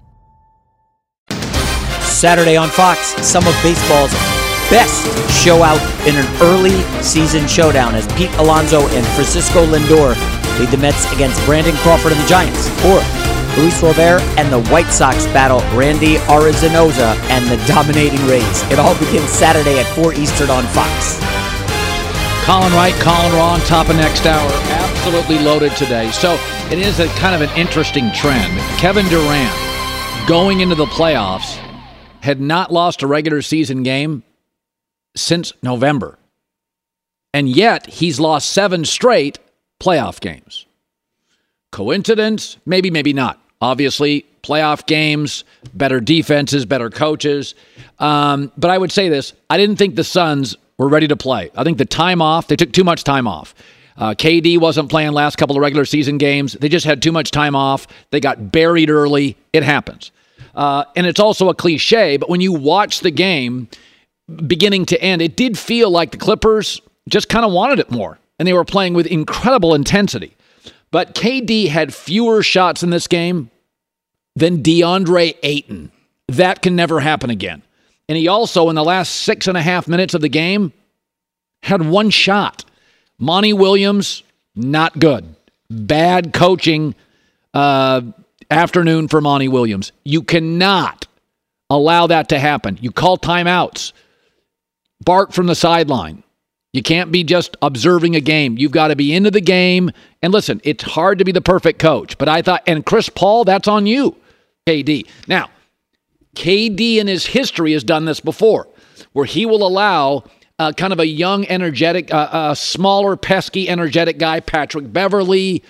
Saturday 2.01 2.57
on 2.57 2.68
Fox, 2.70 3.14
some 3.24 3.45
of 3.45 3.53
baseball's 3.61 4.11
best 4.72 5.05
show 5.43 5.61
out 5.61 5.80
in 6.07 6.16
an 6.16 6.26
early 6.41 6.82
season 7.03 7.47
showdown 7.47 7.93
as 7.93 8.11
Pete 8.14 8.32
Alonso 8.39 8.88
and 8.88 9.05
Francisco 9.14 9.68
Lindor 9.68 10.16
lead 10.57 10.70
the 10.70 10.78
Mets 10.78 11.05
against 11.14 11.39
Brandon 11.45 11.76
Crawford 11.76 12.14
and 12.14 12.22
the 12.22 12.28
Giants. 12.28 12.70
Or 12.84 12.97
Luis 13.58 13.82
Robert 13.84 14.22
and 14.38 14.51
the 14.51 14.64
White 14.72 14.89
Sox 14.89 15.26
battle 15.28 15.60
Randy 15.78 16.16
Arozarena 16.26 17.16
and 17.30 17.45
the 17.47 17.64
dominating 17.68 18.26
Rays. 18.26 18.64
It 18.72 18.80
all 18.80 18.97
begins 18.97 19.30
Saturday 19.30 19.80
at 19.80 19.86
4 19.95 20.14
Eastern 20.16 20.49
on 20.49 20.64
Fox. 20.68 21.20
Colin 22.45 22.74
Wright, 22.74 22.93
Colin 22.95 23.32
Raw 23.34 23.54
on 23.54 23.60
top 23.62 23.89
of 23.89 23.95
next 23.95 24.26
hour. 24.26 24.51
Absolutely 24.51 25.39
loaded 25.39 25.72
today. 25.76 26.12
So 26.12 26.38
it 26.72 26.80
is 26.80 26.99
a 26.99 27.08
kind 27.20 27.36
of 27.36 27.41
an 27.41 27.56
interesting 27.58 28.12
trend. 28.12 28.58
Kevin 28.80 29.08
Durant 29.08 29.56
going 30.28 30.62
into 30.62 30.76
the 30.76 30.86
playoffs 30.88 31.56
had 32.22 32.41
not 32.41 32.72
lost 32.72 33.04
a 33.04 33.08
regular 33.08 33.41
season 33.41 33.84
game 33.84 34.24
since 35.16 35.54
November. 35.62 36.18
And 37.34 37.47
yet 37.49 37.86
he's 37.88 38.20
lost 38.20 38.49
seven 38.49 38.84
straight 38.86 39.39
playoff 39.80 40.20
games. 40.20 40.66
Coincidence? 41.72 42.58
Maybe, 42.66 42.89
maybe 42.91 43.14
not. 43.14 43.42
Obviously, 43.64 44.26
playoff 44.43 44.86
games, 44.86 45.45
better 45.74 46.01
defenses, 46.01 46.66
better 46.66 46.89
coaches. 46.89 47.55
Um, 47.97 48.51
but 48.57 48.70
I 48.70 48.78
would 48.78 48.91
say 48.91 49.07
this 49.07 49.32
I 49.49 49.57
didn't 49.57 49.78
think 49.78 49.95
the 49.95 50.03
Suns 50.03 50.57
were 50.78 50.89
ready 50.89 51.07
to 51.07 51.16
play. 51.16 51.49
I 51.55 51.64
think 51.64 51.78
the 51.78 51.86
time 51.86 52.22
off, 52.22 52.47
they 52.47 52.57
took 52.57 52.74
too 52.74 52.84
much 52.84 53.05
time 53.05 53.26
off. 53.26 53.55
Uh, 53.95 54.16
KD 54.16 54.59
wasn't 54.59 54.89
playing 54.89 55.14
last 55.14 55.38
couple 55.38 55.55
of 55.55 55.61
regular 55.61 55.86
season 55.86 56.18
games. 56.18 56.53
They 56.53 56.68
just 56.68 56.86
had 56.86 57.01
too 57.01 57.14
much 57.14 57.32
time 57.32 57.55
off. 57.55 57.88
They 58.11 58.20
got 58.20 58.51
buried 58.51 58.89
early. 58.89 59.38
It 59.53 59.64
happens. 59.64 60.11
Uh, 60.55 60.84
and 60.97 61.07
it's 61.07 61.20
also 61.20 61.47
a 61.47 61.55
cliche, 61.55 62.18
but 62.18 62.30
when 62.30 62.41
you 62.41 62.51
watch 62.51 62.99
the 62.99 63.11
game 63.11 63.70
beginning 64.45 64.86
to 64.88 65.01
end, 65.01 65.22
it 65.22 65.38
did 65.38 65.57
feel 65.57 65.89
like 65.89 66.11
the 66.11 66.18
Clippers 66.18 66.82
just 67.07 67.30
kind 67.30 67.45
of 67.45 67.53
wanted 67.53 67.80
it 67.80 67.89
more. 67.89 68.20
And 68.39 68.47
they 68.47 68.53
were 68.53 68.66
playing 68.66 68.93
with 68.93 69.07
incredible 69.07 69.74
intensity. 69.74 70.36
But 70.91 71.16
KD 71.16 71.70
had 71.70 71.93
fewer 71.93 72.43
shots 72.43 72.84
in 72.84 72.89
this 72.89 73.07
game 73.07 73.49
than 74.36 74.63
DeAndre 74.63 75.38
Ayton. 75.43 75.91
That 76.27 76.61
can 76.61 76.75
never 76.75 76.99
happen 76.99 77.29
again. 77.29 77.61
And 78.09 78.17
he 78.17 78.27
also, 78.27 78.69
in 78.69 78.75
the 78.75 78.84
last 78.84 79.13
six 79.13 79.47
and 79.47 79.57
a 79.57 79.61
half 79.61 79.88
minutes 79.88 80.13
of 80.13 80.21
the 80.21 80.29
game, 80.29 80.73
had 81.61 81.86
one 81.86 82.09
shot. 82.09 82.65
Monty 83.17 83.53
Williams, 83.53 84.23
not 84.55 84.99
good. 84.99 85.36
Bad 85.69 86.34
coaching 86.34 86.95
uh, 87.53 88.01
afternoon 88.49 89.07
for 89.07 89.21
Monty 89.21 89.47
Williams. 89.47 89.91
You 90.03 90.21
cannot 90.21 91.07
allow 91.69 92.07
that 92.07 92.29
to 92.29 92.39
happen. 92.39 92.77
You 92.81 92.91
call 92.91 93.17
timeouts, 93.17 93.93
bark 95.03 95.31
from 95.31 95.47
the 95.47 95.55
sideline. 95.55 96.23
You 96.73 96.81
can't 96.81 97.11
be 97.11 97.23
just 97.23 97.55
observing 97.61 98.15
a 98.15 98.19
game. 98.19 98.57
You've 98.57 98.71
got 98.71 98.88
to 98.88 98.95
be 98.95 99.13
into 99.13 99.29
the 99.29 99.41
game. 99.41 99.91
And 100.21 100.34
listen, 100.34 100.59
it's 100.63 100.84
hard 100.84 101.19
to 101.19 101.25
be 101.25 101.31
the 101.31 101.41
perfect 101.41 101.79
coach. 101.79 102.17
But 102.17 102.27
I 102.27 102.41
thought, 102.41 102.63
and 102.65 102.84
Chris 102.86 103.09
Paul, 103.09 103.43
that's 103.43 103.67
on 103.67 103.86
you, 103.86 104.17
KD. 104.68 105.07
Now, 105.28 105.49
KD 106.36 106.97
in 106.97 107.07
his 107.07 107.26
history 107.26 107.74
has 107.74 107.84
done 107.84 108.05
this 108.05 108.22
before, 108.22 108.70
where 109.11 109.26
he 109.26 109.45
will 109.45 109.66
allow 109.68 110.24
uh, 110.57 110.72
kind 110.72 110.93
of 110.93 110.99
a 110.99 111.05
young, 111.05 111.45
energetic, 111.47 112.14
uh, 112.14 112.30
uh, 112.32 112.55
smaller, 112.55 113.18
pesky, 113.18 113.68
energetic 113.68 114.18
guy, 114.18 114.39
Patrick 114.39 114.91
Beverley, 114.93 115.64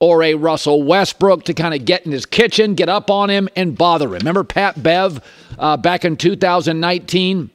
or 0.00 0.24
a 0.24 0.34
Russell 0.34 0.82
Westbrook 0.82 1.44
to 1.44 1.54
kind 1.54 1.74
of 1.74 1.84
get 1.84 2.06
in 2.06 2.12
his 2.12 2.26
kitchen, 2.26 2.74
get 2.74 2.88
up 2.88 3.08
on 3.08 3.30
him, 3.30 3.48
and 3.54 3.78
bother 3.78 4.06
him. 4.08 4.14
Remember 4.14 4.42
Pat 4.42 4.82
Bev 4.82 5.22
uh, 5.56 5.76
back 5.76 6.04
in 6.04 6.16
2019? 6.16 7.50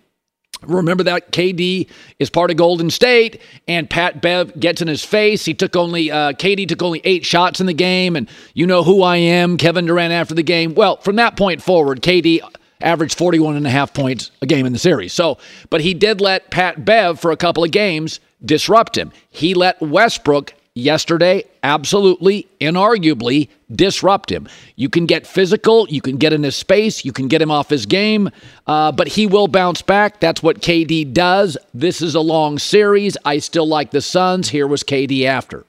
Remember 0.67 1.03
that 1.03 1.31
KD 1.31 1.89
is 2.19 2.29
part 2.29 2.51
of 2.51 2.57
Golden 2.57 2.89
State, 2.89 3.41
and 3.67 3.89
Pat 3.89 4.21
Bev 4.21 4.59
gets 4.59 4.81
in 4.81 4.87
his 4.87 5.03
face. 5.03 5.45
He 5.45 5.53
took 5.53 5.75
only 5.75 6.11
uh, 6.11 6.33
KD 6.33 6.67
took 6.67 6.81
only 6.81 7.01
eight 7.03 7.25
shots 7.25 7.59
in 7.59 7.65
the 7.65 7.73
game, 7.73 8.15
and 8.15 8.29
you 8.53 8.67
know 8.67 8.83
who 8.83 9.03
I 9.03 9.17
am, 9.17 9.57
Kevin 9.57 9.85
Durant. 9.85 10.13
After 10.13 10.33
the 10.33 10.43
game, 10.43 10.75
well, 10.75 10.97
from 10.97 11.15
that 11.17 11.37
point 11.37 11.61
forward, 11.61 12.01
KD 12.01 12.41
averaged 12.81 13.17
41 13.17 13.55
and 13.55 13.65
a 13.65 13.69
half 13.69 13.93
points 13.93 14.31
a 14.41 14.45
game 14.45 14.65
in 14.65 14.73
the 14.73 14.79
series. 14.79 15.13
So, 15.13 15.37
but 15.69 15.81
he 15.81 15.93
did 15.93 16.21
let 16.21 16.51
Pat 16.51 16.85
Bev 16.85 17.19
for 17.19 17.31
a 17.31 17.37
couple 17.37 17.63
of 17.63 17.71
games 17.71 18.19
disrupt 18.43 18.97
him. 18.97 19.11
He 19.29 19.53
let 19.53 19.81
Westbrook 19.81 20.53
yesterday 20.75 21.43
absolutely, 21.63 22.47
inarguably 22.61 23.49
disrupt 23.71 24.31
him. 24.31 24.47
You 24.75 24.89
can 24.89 25.05
get 25.05 25.25
physical, 25.25 25.87
you 25.89 26.01
can 26.01 26.17
get 26.17 26.33
in 26.33 26.43
his 26.43 26.55
space, 26.55 27.03
you 27.03 27.11
can 27.11 27.27
get 27.27 27.41
him 27.41 27.49
off 27.49 27.69
his 27.69 27.85
game, 27.85 28.29
uh, 28.67 28.91
but 28.91 29.07
he 29.07 29.25
will 29.25 29.47
bounce 29.47 29.81
back. 29.81 30.19
That's 30.19 30.43
what 30.43 30.59
KD 30.59 31.13
does. 31.13 31.57
This 31.73 32.01
is 32.01 32.13
a 32.13 32.21
long 32.21 32.59
series. 32.59 33.17
I 33.25 33.39
still 33.39 33.67
like 33.67 33.91
the 33.91 34.01
Suns. 34.01 34.49
Here 34.49 34.67
was 34.67 34.83
KD 34.83 35.25
after. 35.25 35.65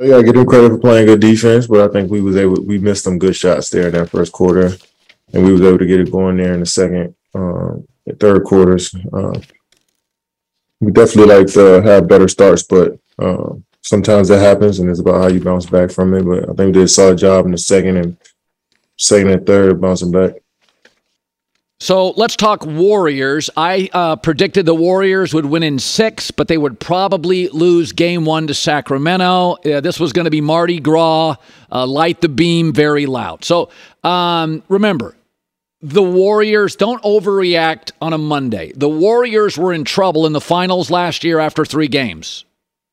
Yeah, 0.00 0.20
give 0.22 0.34
him 0.34 0.44
credit 0.44 0.70
for 0.70 0.78
playing 0.78 1.06
good 1.06 1.20
defense, 1.20 1.68
but 1.68 1.88
I 1.88 1.92
think 1.92 2.10
we 2.10 2.20
was 2.20 2.36
able 2.36 2.60
we 2.64 2.78
missed 2.78 3.04
some 3.04 3.18
good 3.18 3.36
shots 3.36 3.70
there 3.70 3.86
in 3.86 3.92
that 3.92 4.10
first 4.10 4.32
quarter, 4.32 4.72
and 5.32 5.44
we 5.44 5.52
was 5.52 5.62
able 5.62 5.78
to 5.78 5.86
get 5.86 6.00
it 6.00 6.10
going 6.10 6.36
there 6.36 6.52
in 6.52 6.60
the 6.60 6.66
second, 6.66 7.14
um, 7.32 7.86
third 8.18 8.42
quarters. 8.42 8.92
Uh, 9.12 9.38
we 10.80 10.90
definitely 10.90 11.32
like 11.32 11.46
to 11.46 11.80
have 11.82 12.08
better 12.08 12.26
starts, 12.26 12.64
but 12.64 12.98
um, 13.20 13.64
sometimes 13.84 14.28
that 14.28 14.40
happens, 14.40 14.80
and 14.80 14.90
it's 14.90 15.00
about 15.00 15.22
how 15.22 15.28
you 15.28 15.40
bounce 15.40 15.66
back 15.66 15.90
from 15.90 16.12
it. 16.14 16.24
But 16.24 16.44
I 16.44 16.52
think 16.54 16.58
we 16.58 16.72
did 16.72 16.82
a 16.82 16.88
solid 16.88 17.18
job 17.18 17.44
in 17.44 17.52
the 17.52 17.58
second 17.58 17.96
and 17.96 18.16
second 18.96 19.30
and 19.30 19.46
third 19.46 19.80
bouncing 19.80 20.10
back. 20.10 20.32
So 21.80 22.10
let's 22.12 22.34
talk 22.34 22.64
Warriors. 22.64 23.50
I 23.56 23.90
uh, 23.92 24.16
predicted 24.16 24.64
the 24.64 24.74
Warriors 24.74 25.34
would 25.34 25.44
win 25.44 25.62
in 25.62 25.78
six, 25.78 26.30
but 26.30 26.48
they 26.48 26.56
would 26.56 26.80
probably 26.80 27.48
lose 27.48 27.92
game 27.92 28.24
one 28.24 28.46
to 28.46 28.54
Sacramento. 28.54 29.56
This 29.62 30.00
was 30.00 30.12
going 30.12 30.24
to 30.24 30.30
be 30.30 30.40
Mardi 30.40 30.80
Gras, 30.80 31.36
uh, 31.70 31.86
light 31.86 32.22
the 32.22 32.30
beam, 32.30 32.72
very 32.72 33.04
loud. 33.04 33.44
So 33.44 33.68
um, 34.02 34.62
remember, 34.68 35.14
the 35.82 36.02
Warriors 36.02 36.74
don't 36.74 37.02
overreact 37.02 37.92
on 38.00 38.14
a 38.14 38.18
Monday. 38.18 38.72
The 38.74 38.88
Warriors 38.88 39.58
were 39.58 39.74
in 39.74 39.84
trouble 39.84 40.24
in 40.24 40.32
the 40.32 40.40
finals 40.40 40.90
last 40.90 41.22
year 41.22 41.38
after 41.38 41.66
three 41.66 41.88
games, 41.88 42.46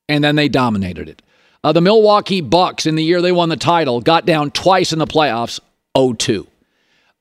and 0.08 0.22
then 0.22 0.36
they 0.36 0.48
dominated 0.48 1.08
it. 1.08 1.22
Uh, 1.64 1.72
the 1.72 1.80
Milwaukee 1.80 2.40
Bucks, 2.40 2.86
in 2.86 2.96
the 2.96 3.04
year 3.04 3.22
they 3.22 3.32
won 3.32 3.48
the 3.48 3.56
title, 3.56 4.00
got 4.00 4.26
down 4.26 4.50
twice 4.50 4.92
in 4.92 4.98
the 4.98 5.06
playoffs, 5.06 5.60
0 5.96 6.14
2. 6.14 6.46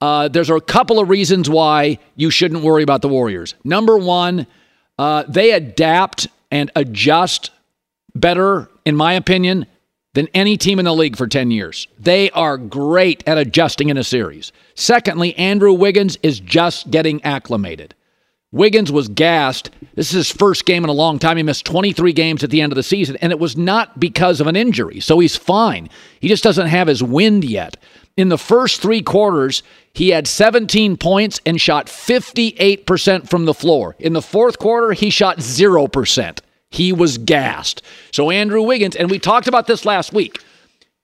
Uh, 0.02 0.28
there's 0.28 0.50
a 0.50 0.60
couple 0.60 1.00
of 1.00 1.10
reasons 1.10 1.48
why 1.50 2.00
you 2.16 2.32
shouldn't 2.32 2.64
worry 2.64 2.82
about 2.82 3.04
the 3.04 3.08
Warriors. 3.08 3.54
Number 3.64 3.98
one, 3.98 4.48
uh, 4.98 5.24
they 5.28 5.52
adapt 5.52 6.28
and 6.50 6.72
adjust 6.76 7.52
better, 8.16 8.68
in 8.84 8.96
my 8.96 9.14
opinion, 9.14 9.68
than 10.14 10.28
any 10.34 10.58
team 10.58 10.80
in 10.80 10.86
the 10.86 10.94
league 10.94 11.16
for 11.16 11.28
10 11.28 11.52
years. 11.52 11.88
They 12.00 12.32
are 12.32 12.58
great 12.58 13.24
at 13.28 13.38
adjusting 13.38 13.90
in 13.90 13.98
a 13.98 14.04
series. 14.04 14.52
Secondly, 14.76 15.36
Andrew 15.38 15.72
Wiggins 15.72 16.18
is 16.24 16.40
just 16.40 16.92
getting 16.92 17.24
acclimated. 17.24 17.94
Wiggins 18.52 18.92
was 18.92 19.08
gassed. 19.08 19.70
This 19.96 20.10
is 20.10 20.28
his 20.28 20.32
first 20.32 20.66
game 20.66 20.84
in 20.84 20.90
a 20.90 20.94
long 20.94 21.20
time. 21.20 21.38
He 21.38 21.44
missed 21.44 21.66
23 21.66 22.12
games 22.12 22.44
at 22.44 22.50
the 22.50 22.62
end 22.62 22.74
of 22.74 22.76
the 22.76 22.84
season, 22.84 23.16
and 23.22 23.32
it 23.32 23.40
was 23.40 23.56
not 23.56 24.00
because 24.00 24.42
of 24.42 24.48
an 24.48 24.58
injury. 24.58 25.00
So 25.00 25.20
he's 25.20 25.38
fine. 25.38 25.90
He 26.20 26.28
just 26.28 26.44
doesn't 26.44 26.68
have 26.68 26.88
his 26.88 27.02
wind 27.02 27.46
yet. 27.46 27.78
In 28.18 28.28
the 28.28 28.38
first 28.38 28.82
three 28.82 29.02
quarters, 29.02 29.64
he 29.94 30.10
had 30.10 30.28
17 30.28 30.98
points 30.98 31.40
and 31.46 31.62
shot 31.62 31.88
58% 31.88 33.30
from 33.30 33.46
the 33.46 33.54
floor. 33.54 33.96
In 34.00 34.12
the 34.14 34.22
fourth 34.22 34.60
quarter, 34.60 34.92
he 34.92 35.10
shot 35.10 35.38
0%. 35.38 36.40
He 36.70 36.92
was 36.92 37.18
gassed. 37.18 37.82
So, 38.12 38.32
Andrew 38.32 38.62
Wiggins, 38.62 38.98
and 38.98 39.10
we 39.10 39.20
talked 39.20 39.48
about 39.48 39.68
this 39.68 39.86
last 39.86 40.12
week. 40.12 40.42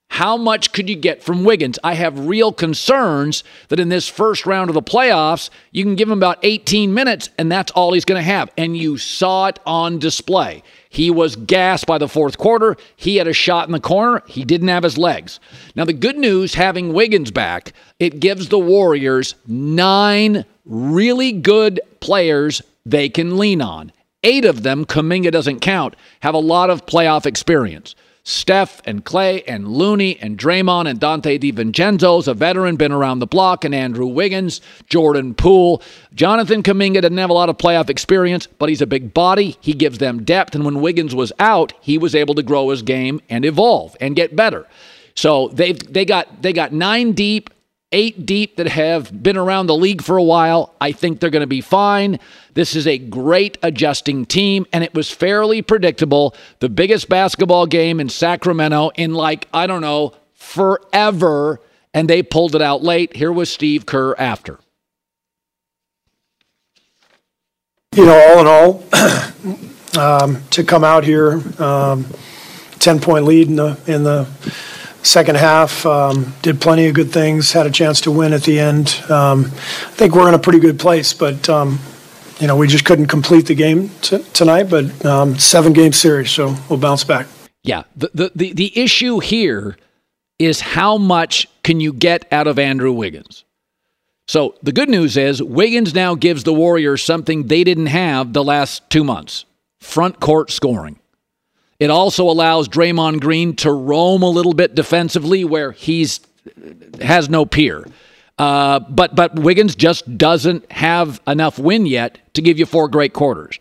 How 0.08 0.36
much 0.36 0.72
could 0.72 0.88
you 0.88 0.96
get 0.96 1.22
from 1.22 1.44
Wiggins? 1.44 1.78
I 1.84 1.94
have 1.94 2.26
real 2.26 2.52
concerns 2.52 3.44
that 3.68 3.78
in 3.78 3.88
this 3.88 4.08
first 4.08 4.46
round 4.46 4.70
of 4.70 4.74
the 4.74 4.82
playoffs, 4.82 5.50
you 5.70 5.84
can 5.84 5.94
give 5.94 6.08
him 6.08 6.18
about 6.18 6.38
18 6.42 6.92
minutes 6.92 7.30
and 7.38 7.52
that's 7.52 7.70
all 7.72 7.92
he's 7.92 8.04
going 8.04 8.18
to 8.18 8.22
have. 8.22 8.50
And 8.56 8.76
you 8.76 8.96
saw 8.96 9.46
it 9.46 9.60
on 9.64 9.98
display. 9.98 10.64
He 10.88 11.10
was 11.10 11.36
gassed 11.36 11.86
by 11.86 11.98
the 11.98 12.08
fourth 12.08 12.38
quarter. 12.38 12.76
He 12.96 13.16
had 13.16 13.28
a 13.28 13.32
shot 13.32 13.68
in 13.68 13.72
the 13.72 13.80
corner. 13.80 14.22
He 14.26 14.44
didn't 14.44 14.68
have 14.68 14.82
his 14.82 14.98
legs. 14.98 15.38
Now, 15.76 15.84
the 15.84 15.92
good 15.92 16.16
news 16.16 16.54
having 16.54 16.92
Wiggins 16.94 17.30
back, 17.30 17.72
it 18.00 18.18
gives 18.18 18.48
the 18.48 18.58
Warriors 18.58 19.34
nine 19.46 20.44
really 20.64 21.32
good 21.32 21.80
players 22.00 22.62
they 22.86 23.08
can 23.08 23.36
lean 23.36 23.60
on. 23.60 23.92
Eight 24.24 24.44
of 24.44 24.62
them, 24.62 24.84
Kuminga 24.84 25.30
doesn't 25.30 25.60
count, 25.60 25.94
have 26.20 26.34
a 26.34 26.38
lot 26.38 26.70
of 26.70 26.86
playoff 26.86 27.26
experience. 27.26 27.94
Steph 28.28 28.82
and 28.84 29.06
Klay 29.06 29.42
and 29.48 29.66
Looney 29.66 30.18
and 30.20 30.36
Draymond 30.36 30.86
and 30.86 31.00
Donte 31.00 31.40
DiVincenzo's 31.40 32.28
a 32.28 32.34
veteran, 32.34 32.76
been 32.76 32.92
around 32.92 33.20
the 33.20 33.26
block, 33.26 33.64
and 33.64 33.74
Andrew 33.74 34.06
Wiggins, 34.06 34.60
Jordan 34.86 35.32
Poole. 35.32 35.82
Jonathan 36.14 36.62
Kuminga 36.62 37.00
didn't 37.00 37.16
have 37.16 37.30
a 37.30 37.32
lot 37.32 37.48
of 37.48 37.56
playoff 37.56 37.88
experience, 37.88 38.46
but 38.46 38.68
he's 38.68 38.82
a 38.82 38.86
big 38.86 39.14
body. 39.14 39.56
He 39.62 39.72
gives 39.72 39.96
them 39.96 40.24
depth, 40.24 40.54
and 40.54 40.62
when 40.66 40.82
Wiggins 40.82 41.14
was 41.14 41.32
out, 41.38 41.72
he 41.80 41.96
was 41.96 42.14
able 42.14 42.34
to 42.34 42.42
grow 42.42 42.68
his 42.68 42.82
game 42.82 43.22
and 43.30 43.46
evolve 43.46 43.96
and 43.98 44.14
get 44.14 44.36
better. 44.36 44.66
So 45.14 45.48
they've 45.48 45.78
they 45.90 46.04
got 46.04 46.42
they 46.42 46.52
got 46.52 46.72
nine 46.72 47.12
deep 47.12 47.48
eight 47.92 48.26
deep 48.26 48.56
that 48.56 48.68
have 48.68 49.22
been 49.22 49.36
around 49.36 49.66
the 49.66 49.74
league 49.74 50.02
for 50.02 50.16
a 50.16 50.22
while. 50.22 50.74
I 50.80 50.92
think 50.92 51.20
they're 51.20 51.30
going 51.30 51.40
to 51.40 51.46
be 51.46 51.60
fine. 51.60 52.18
This 52.54 52.76
is 52.76 52.86
a 52.86 52.98
great 52.98 53.56
adjusting 53.62 54.26
team, 54.26 54.66
and 54.72 54.84
it 54.84 54.94
was 54.94 55.10
fairly 55.10 55.62
predictable. 55.62 56.34
The 56.60 56.68
biggest 56.68 57.08
basketball 57.08 57.66
game 57.66 58.00
in 58.00 58.08
Sacramento 58.08 58.90
in 58.96 59.14
like, 59.14 59.48
I 59.54 59.66
don't 59.66 59.80
know, 59.80 60.12
forever, 60.34 61.60
and 61.94 62.08
they 62.08 62.22
pulled 62.22 62.54
it 62.54 62.62
out 62.62 62.82
late. 62.82 63.16
Here 63.16 63.32
was 63.32 63.50
Steve 63.50 63.86
Kerr 63.86 64.14
after. 64.18 64.58
You 67.94 68.04
know, 68.04 68.28
all 68.28 68.40
in 68.40 68.46
all, 68.46 68.84
um, 69.98 70.42
to 70.50 70.62
come 70.62 70.84
out 70.84 71.04
here, 71.04 71.40
um, 71.60 72.06
10 72.80 73.00
point 73.00 73.24
lead 73.24 73.48
in 73.48 73.56
the, 73.56 73.80
in 73.86 74.04
the, 74.04 74.28
second 75.02 75.36
half. 75.36 75.84
Um, 75.86 76.34
did 76.42 76.60
plenty 76.60 76.86
of 76.86 76.94
good 76.94 77.10
things. 77.12 77.52
Had 77.52 77.66
a 77.66 77.70
chance 77.70 78.00
to 78.02 78.10
win 78.10 78.32
at 78.32 78.42
the 78.42 78.58
end. 78.58 79.02
Um, 79.08 79.46
I 79.46 79.94
think 79.94 80.14
we're 80.14 80.28
in 80.28 80.34
a 80.34 80.38
pretty 80.38 80.58
good 80.58 80.78
place, 80.78 81.12
but 81.12 81.48
um, 81.48 81.78
you 82.40 82.46
know 82.46 82.56
we 82.56 82.68
just 82.68 82.84
couldn't 82.84 83.06
complete 83.06 83.46
the 83.46 83.54
game 83.54 83.90
t- 84.02 84.22
tonight. 84.32 84.64
But 84.64 85.04
um, 85.04 85.38
seven 85.38 85.72
game 85.72 85.92
series, 85.92 86.30
so 86.30 86.54
we'll 86.68 86.78
bounce 86.78 87.04
back. 87.04 87.26
Yeah. 87.62 87.84
The, 87.96 88.10
the 88.14 88.32
the 88.34 88.52
the 88.52 88.78
issue 88.78 89.18
here 89.18 89.76
is 90.38 90.60
how 90.60 90.98
much 90.98 91.48
can 91.62 91.80
you 91.80 91.92
get 91.92 92.30
out 92.32 92.46
of 92.46 92.58
Andrew 92.58 92.92
Wiggins. 92.92 93.44
So 94.26 94.54
the 94.62 94.72
good 94.72 94.88
news 94.88 95.16
is 95.16 95.42
Wiggins 95.42 95.94
now 95.94 96.14
gives 96.14 96.44
the 96.44 96.52
Warriors 96.52 97.02
something 97.02 97.46
they 97.46 97.64
didn't 97.64 97.86
have 97.86 98.32
the 98.32 98.44
last 98.44 98.88
two 98.90 99.04
months: 99.04 99.44
front 99.80 100.20
court 100.20 100.50
scoring. 100.50 100.98
It 101.78 101.90
also 101.90 102.28
allows 102.28 102.68
Draymond 102.68 103.20
Green 103.20 103.54
to 103.56 103.72
roam 103.72 104.22
a 104.22 104.30
little 104.30 104.54
bit 104.54 104.74
defensively 104.74 105.44
where 105.44 105.72
he's 105.72 106.20
has 107.00 107.28
no 107.28 107.46
peer. 107.46 107.86
Uh, 108.38 108.80
but 108.80 109.14
but 109.14 109.38
Wiggins 109.38 109.74
just 109.74 110.18
doesn't 110.18 110.70
have 110.72 111.20
enough 111.26 111.58
win 111.58 111.86
yet 111.86 112.18
to 112.34 112.42
give 112.42 112.58
you 112.58 112.66
four 112.66 112.88
great 112.88 113.12
quarters. 113.12 113.58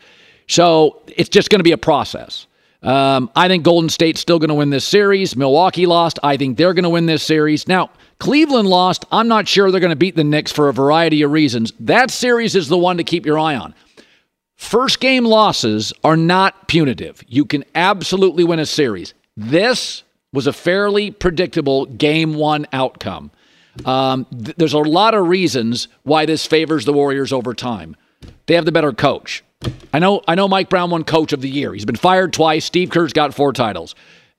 So 0.48 1.02
it's 1.08 1.30
just 1.30 1.50
going 1.50 1.60
to 1.60 1.64
be 1.64 1.72
a 1.74 1.78
process. 1.78 2.48
Um, 2.84 3.30
I 3.36 3.48
think 3.48 3.64
Golden 3.64 3.90
State's 3.90 4.22
still 4.22 4.40
going 4.40 4.50
to 4.50 4.56
win 4.56 4.70
this 4.70 4.86
series. 4.86 5.36
Milwaukee 5.36 5.86
lost. 5.86 6.20
I 6.24 6.38
think 6.38 6.58
they're 6.58 6.74
going 6.74 6.84
to 6.84 6.90
win 6.90 7.08
this 7.08 7.24
series. 7.24 7.68
Now, 7.68 7.90
Cleveland 8.20 8.68
lost. 8.68 9.06
I'm 9.12 9.28
not 9.28 9.48
sure 9.48 9.72
they're 9.72 9.80
going 9.80 9.90
to 9.90 9.96
beat 9.96 10.16
the 10.16 10.24
Knicks 10.24 10.52
for 10.52 10.70
a 10.70 10.74
variety 10.74 11.22
of 11.24 11.32
reasons. 11.32 11.74
That 11.80 12.12
series 12.12 12.56
is 12.56 12.68
the 12.68 12.78
one 12.78 12.98
to 12.98 13.04
keep 13.04 13.26
your 13.26 13.40
eye 13.40 13.56
on. 13.56 13.74
First 14.58 15.00
game 15.00 15.24
losses 15.24 15.94
are 16.04 16.18
not 16.18 16.68
punitive. 16.68 17.24
You 17.28 17.46
can 17.46 17.64
absolutely 17.76 18.44
win 18.44 18.60
a 18.60 18.66
series. 18.66 19.14
This 19.36 20.04
was 20.34 20.48
a 20.48 20.54
fairly 20.54 21.12
predictable 21.12 21.86
game 21.86 22.34
one 22.34 22.66
outcome. 22.74 23.32
Um, 23.86 24.26
th- 24.26 24.58
there's 24.58 24.74
a 24.74 24.80
lot 24.80 25.14
of 25.14 25.28
reasons 25.28 25.88
why 26.04 26.26
this 26.26 26.46
favors 26.46 26.86
the 26.86 26.94
Warriors 26.94 27.32
over 27.32 27.54
time. 27.54 27.96
They 28.48 28.56
have 28.56 28.66
the 28.66 28.72
better 28.72 28.92
coach. 28.92 29.44
I 29.94 30.00
know. 30.00 30.22
I 30.28 30.36
know. 30.36 30.48
Mike 30.48 30.70
Brown 30.70 30.90
won 30.90 31.04
Coach 31.04 31.34
of 31.34 31.42
the 31.42 31.50
Year. 31.50 31.74
He's 31.74 31.86
been 31.86 31.96
fired 31.96 32.34
twice. 32.34 32.66
Steve 32.66 32.90
Kerr's 32.90 33.14
got 33.14 33.34
four 33.34 33.54
titles. 33.54 33.96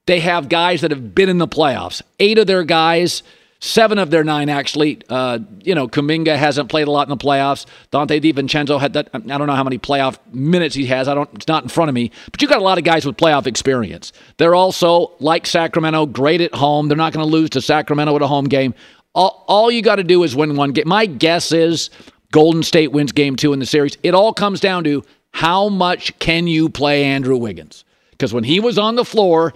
They 0.06 0.20
have 0.20 0.48
guys 0.48 0.80
that 0.80 0.90
have 0.90 1.14
been 1.14 1.28
in 1.28 1.38
the 1.38 1.48
playoffs. 1.48 2.02
Eight 2.18 2.38
of 2.38 2.46
their 2.46 2.64
guys 2.64 3.22
Seven 3.61 3.98
of 3.98 4.11
their 4.11 4.22
nine, 4.22 4.48
actually. 4.48 5.00
Uh, 5.09 5.40
you 5.64 5.74
know, 5.74 5.88
Kuminga 5.88 6.36
hasn't 6.36 6.68
played 6.68 6.86
a 6.86 6.92
lot 6.92 7.09
in 7.09 7.11
the 7.11 7.16
playoffs. 7.16 7.66
Donte 7.90 8.20
DiVincenzo 8.22 8.78
had 8.80 8.92
that. 8.92 9.11
I 9.12 9.18
don't 9.18 9.48
know 9.48 9.56
how 9.56 9.64
many 9.64 9.78
playoff 9.78 10.16
minutes 10.32 10.76
he 10.76 10.86
has. 10.86 11.09
I 11.09 11.14
don't. 11.14 11.28
It's 11.34 11.48
not 11.48 11.64
in 11.64 11.68
front 11.68 11.88
of 11.88 11.94
me. 11.94 12.12
But 12.30 12.40
you 12.40 12.46
got 12.46 12.59
a 12.59 12.64
lot 12.64 12.78
of 12.78 12.84
guys 12.84 13.04
with 13.04 13.16
playoff 13.16 13.48
experience. 13.48 14.12
They're 14.36 14.54
also 14.54 15.12
like 15.18 15.44
Sacramento, 15.44 16.06
great 16.06 16.40
at 16.40 16.54
home. 16.54 16.86
They're 16.86 16.96
not 16.96 17.12
going 17.12 17.26
to 17.26 17.32
lose 17.32 17.50
to 17.50 17.61
Sacramento 17.61 18.14
at 18.14 18.22
a 18.22 18.28
home 18.28 18.44
game. 18.44 18.74
All, 19.14 19.44
all 19.48 19.72
you 19.72 19.82
got 19.82 19.96
to 19.96 20.04
do 20.04 20.22
is 20.22 20.36
win 20.36 20.54
one 20.54 20.70
game. 20.70 20.86
My 20.86 21.06
guess 21.06 21.50
is 21.50 21.90
Golden 22.30 22.62
State 22.62 22.92
wins 22.92 23.11
game 23.11 23.34
two 23.34 23.52
in 23.52 23.59
the 23.59 23.66
series. 23.66 23.98
It 24.04 24.14
all 24.14 24.32
comes 24.32 24.61
down 24.61 24.84
to 24.84 25.04
how 25.32 25.68
much 25.68 26.16
can 26.20 26.46
you 26.46 26.68
play 26.68 27.02
Andrew 27.02 27.36
Wiggins? 27.36 27.84
Because 28.12 28.32
when 28.32 28.44
he 28.44 28.61
was 28.61 28.78
on 28.78 28.94
the 28.94 29.04
floor, 29.04 29.52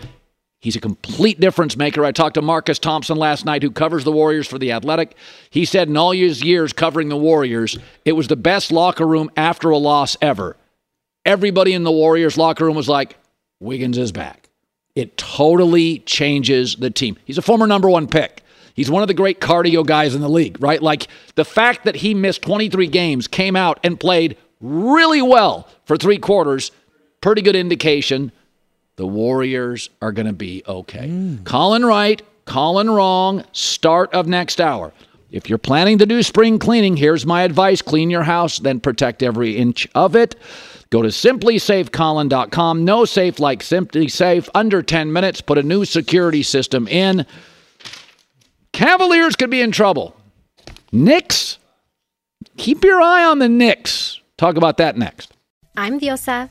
He's 0.63 0.77
a 0.77 0.81
complete 0.81 1.41
difference 1.41 1.77
maker. 1.77 2.05
I 2.05 2.13
talked 2.13 2.35
to 2.35 2.43
Marcus 2.43 2.79
Thompson 2.79 3.17
last 3.17 3.45
night, 3.45 3.65
who 3.65 3.71
covers 3.73 4.05
the 4.05 4.13
Warriors 4.13 4.47
for 4.47 4.61
The 4.61 4.71
Athletic. 4.71 5.17
He 5.51 5.65
said 5.65 5.89
in 5.89 5.97
all 5.97 6.13
his 6.13 6.45
years 6.45 6.73
covering 6.73 7.09
the 7.09 7.17
Warriors, 7.17 7.77
it 8.05 8.13
was 8.13 8.29
the 8.29 8.37
best 8.37 8.71
locker 8.71 9.05
room 9.05 9.29
after 9.37 9.71
a 9.71 9.77
loss 9.77 10.17
ever. 10.23 10.57
Everybody 11.27 11.73
in 11.73 11.83
the 11.83 11.91
Warriors 11.91 12.39
locker 12.39 12.65
room 12.65 12.77
was 12.77 12.89
like, 12.89 13.17
Wiggins 13.59 13.99
is 13.99 14.13
back. 14.13 14.49
It 14.95 15.17
totally 15.17 15.99
changes 15.99 16.77
the 16.77 16.91
team. 16.91 17.19
He's 17.25 17.39
a 17.39 17.43
former 17.43 17.67
number 17.67 17.91
one 17.91 18.07
pick. 18.07 18.45
He's 18.75 18.91
one 18.91 19.03
of 19.03 19.09
the 19.09 19.15
great 19.15 19.41
cardio 19.41 19.85
guys 19.85 20.15
in 20.15 20.21
the 20.21 20.29
league, 20.29 20.63
right? 20.63 20.81
Like 20.81 21.09
the 21.35 21.45
fact 21.45 21.85
that 21.87 21.97
he 21.97 22.15
missed 22.15 22.41
23 22.43 22.87
games, 22.87 23.27
came 23.27 23.57
out 23.57 23.81
and 23.83 23.99
played 23.99 24.37
really 24.61 25.23
well 25.23 25.69
for 25.87 25.97
three 25.97 26.19
quarters, 26.19 26.71
pretty 27.21 27.43
good 27.43 27.57
indication 27.57 28.31
the 28.97 29.07
Warriors 29.07 29.91
are 30.01 30.13
going 30.13 30.27
to 30.27 30.33
be 30.33 30.63
okay. 30.67 31.09
Mm. 31.09 31.45
Colin 31.45 31.85
right, 31.85 32.23
Colin 32.45 32.91
wrong, 32.91 33.45
start 33.53 34.13
of 34.13 34.27
next 34.27 34.61
hour. 34.61 34.93
If 35.31 35.49
you're 35.49 35.59
planning 35.59 35.99
to 35.99 36.07
do 36.07 36.23
spring 36.23 36.59
cleaning, 36.59 36.97
here's 36.97 37.25
my 37.25 37.43
advice 37.43 37.81
clean 37.81 38.11
your 38.11 38.23
house, 38.23 38.59
then 38.59 38.81
protect 38.81 39.23
every 39.23 39.57
inch 39.57 39.89
of 39.95 40.15
it. 40.15 40.35
Go 40.91 41.01
to 41.01 41.09
simplysafecolin.com. 41.09 42.85
No 42.85 43.07
safe 43.07 43.41
like 43.41 43.61
SimpliSafe. 43.61 44.51
Under 44.55 44.83
10 44.83 45.11
minutes, 45.11 45.41
put 45.41 45.57
a 45.57 45.63
new 45.63 45.87
security 45.87 46.43
system 46.43 46.87
in. 46.87 47.25
Cavaliers 48.75 49.35
could 49.35 49.49
be 49.49 49.63
in 49.63 49.73
trouble. 49.73 50.15
Knicks, 50.93 51.57
keep 52.59 52.85
your 52.85 53.01
eye 53.01 53.25
on 53.25 53.39
the 53.39 53.49
Knicks. 53.49 54.21
Talk 54.37 54.57
about 54.57 54.77
that 54.77 54.99
next. 54.99 55.33
I'm 55.79 55.99
Diosa. 55.99 56.51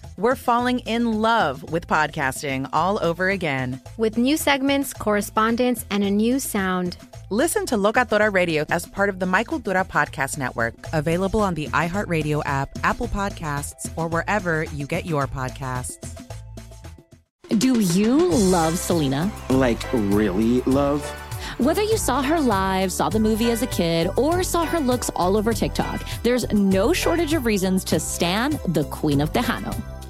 we're 0.21 0.35
falling 0.35 0.79
in 0.79 1.19
love 1.19 1.71
with 1.71 1.87
podcasting 1.87 2.69
all 2.71 3.03
over 3.03 3.29
again. 3.29 3.81
With 3.97 4.19
new 4.19 4.37
segments, 4.37 4.93
correspondence, 4.93 5.83
and 5.89 6.03
a 6.03 6.11
new 6.11 6.39
sound. 6.39 6.95
Listen 7.31 7.65
to 7.65 7.75
Locatora 7.75 8.31
Radio 8.31 8.63
as 8.69 8.85
part 8.85 9.09
of 9.09 9.19
the 9.19 9.25
My 9.25 9.43
Cultura 9.43 9.87
Podcast 9.87 10.37
Network, 10.37 10.75
available 10.93 11.39
on 11.39 11.55
the 11.55 11.67
iHeartRadio 11.69 12.43
app, 12.45 12.69
Apple 12.83 13.07
Podcasts, 13.07 13.91
or 13.95 14.07
wherever 14.07 14.65
you 14.65 14.85
get 14.85 15.07
your 15.07 15.25
podcasts. 15.25 15.97
Do 17.57 17.79
you 17.79 18.29
love 18.29 18.77
Selena? 18.77 19.31
Like, 19.49 19.81
really 19.91 20.61
love? 20.61 21.03
Whether 21.57 21.81
you 21.81 21.97
saw 21.97 22.21
her 22.21 22.39
live, 22.39 22.91
saw 22.91 23.09
the 23.09 23.19
movie 23.19 23.49
as 23.49 23.63
a 23.63 23.67
kid, 23.67 24.07
or 24.17 24.43
saw 24.43 24.65
her 24.65 24.79
looks 24.79 25.09
all 25.15 25.35
over 25.35 25.51
TikTok, 25.51 26.01
there's 26.21 26.47
no 26.51 26.93
shortage 26.93 27.33
of 27.33 27.45
reasons 27.45 27.83
to 27.85 27.99
stand 27.99 28.59
the 28.67 28.83
Queen 28.85 29.19
of 29.19 29.33
Tejano. 29.33 29.75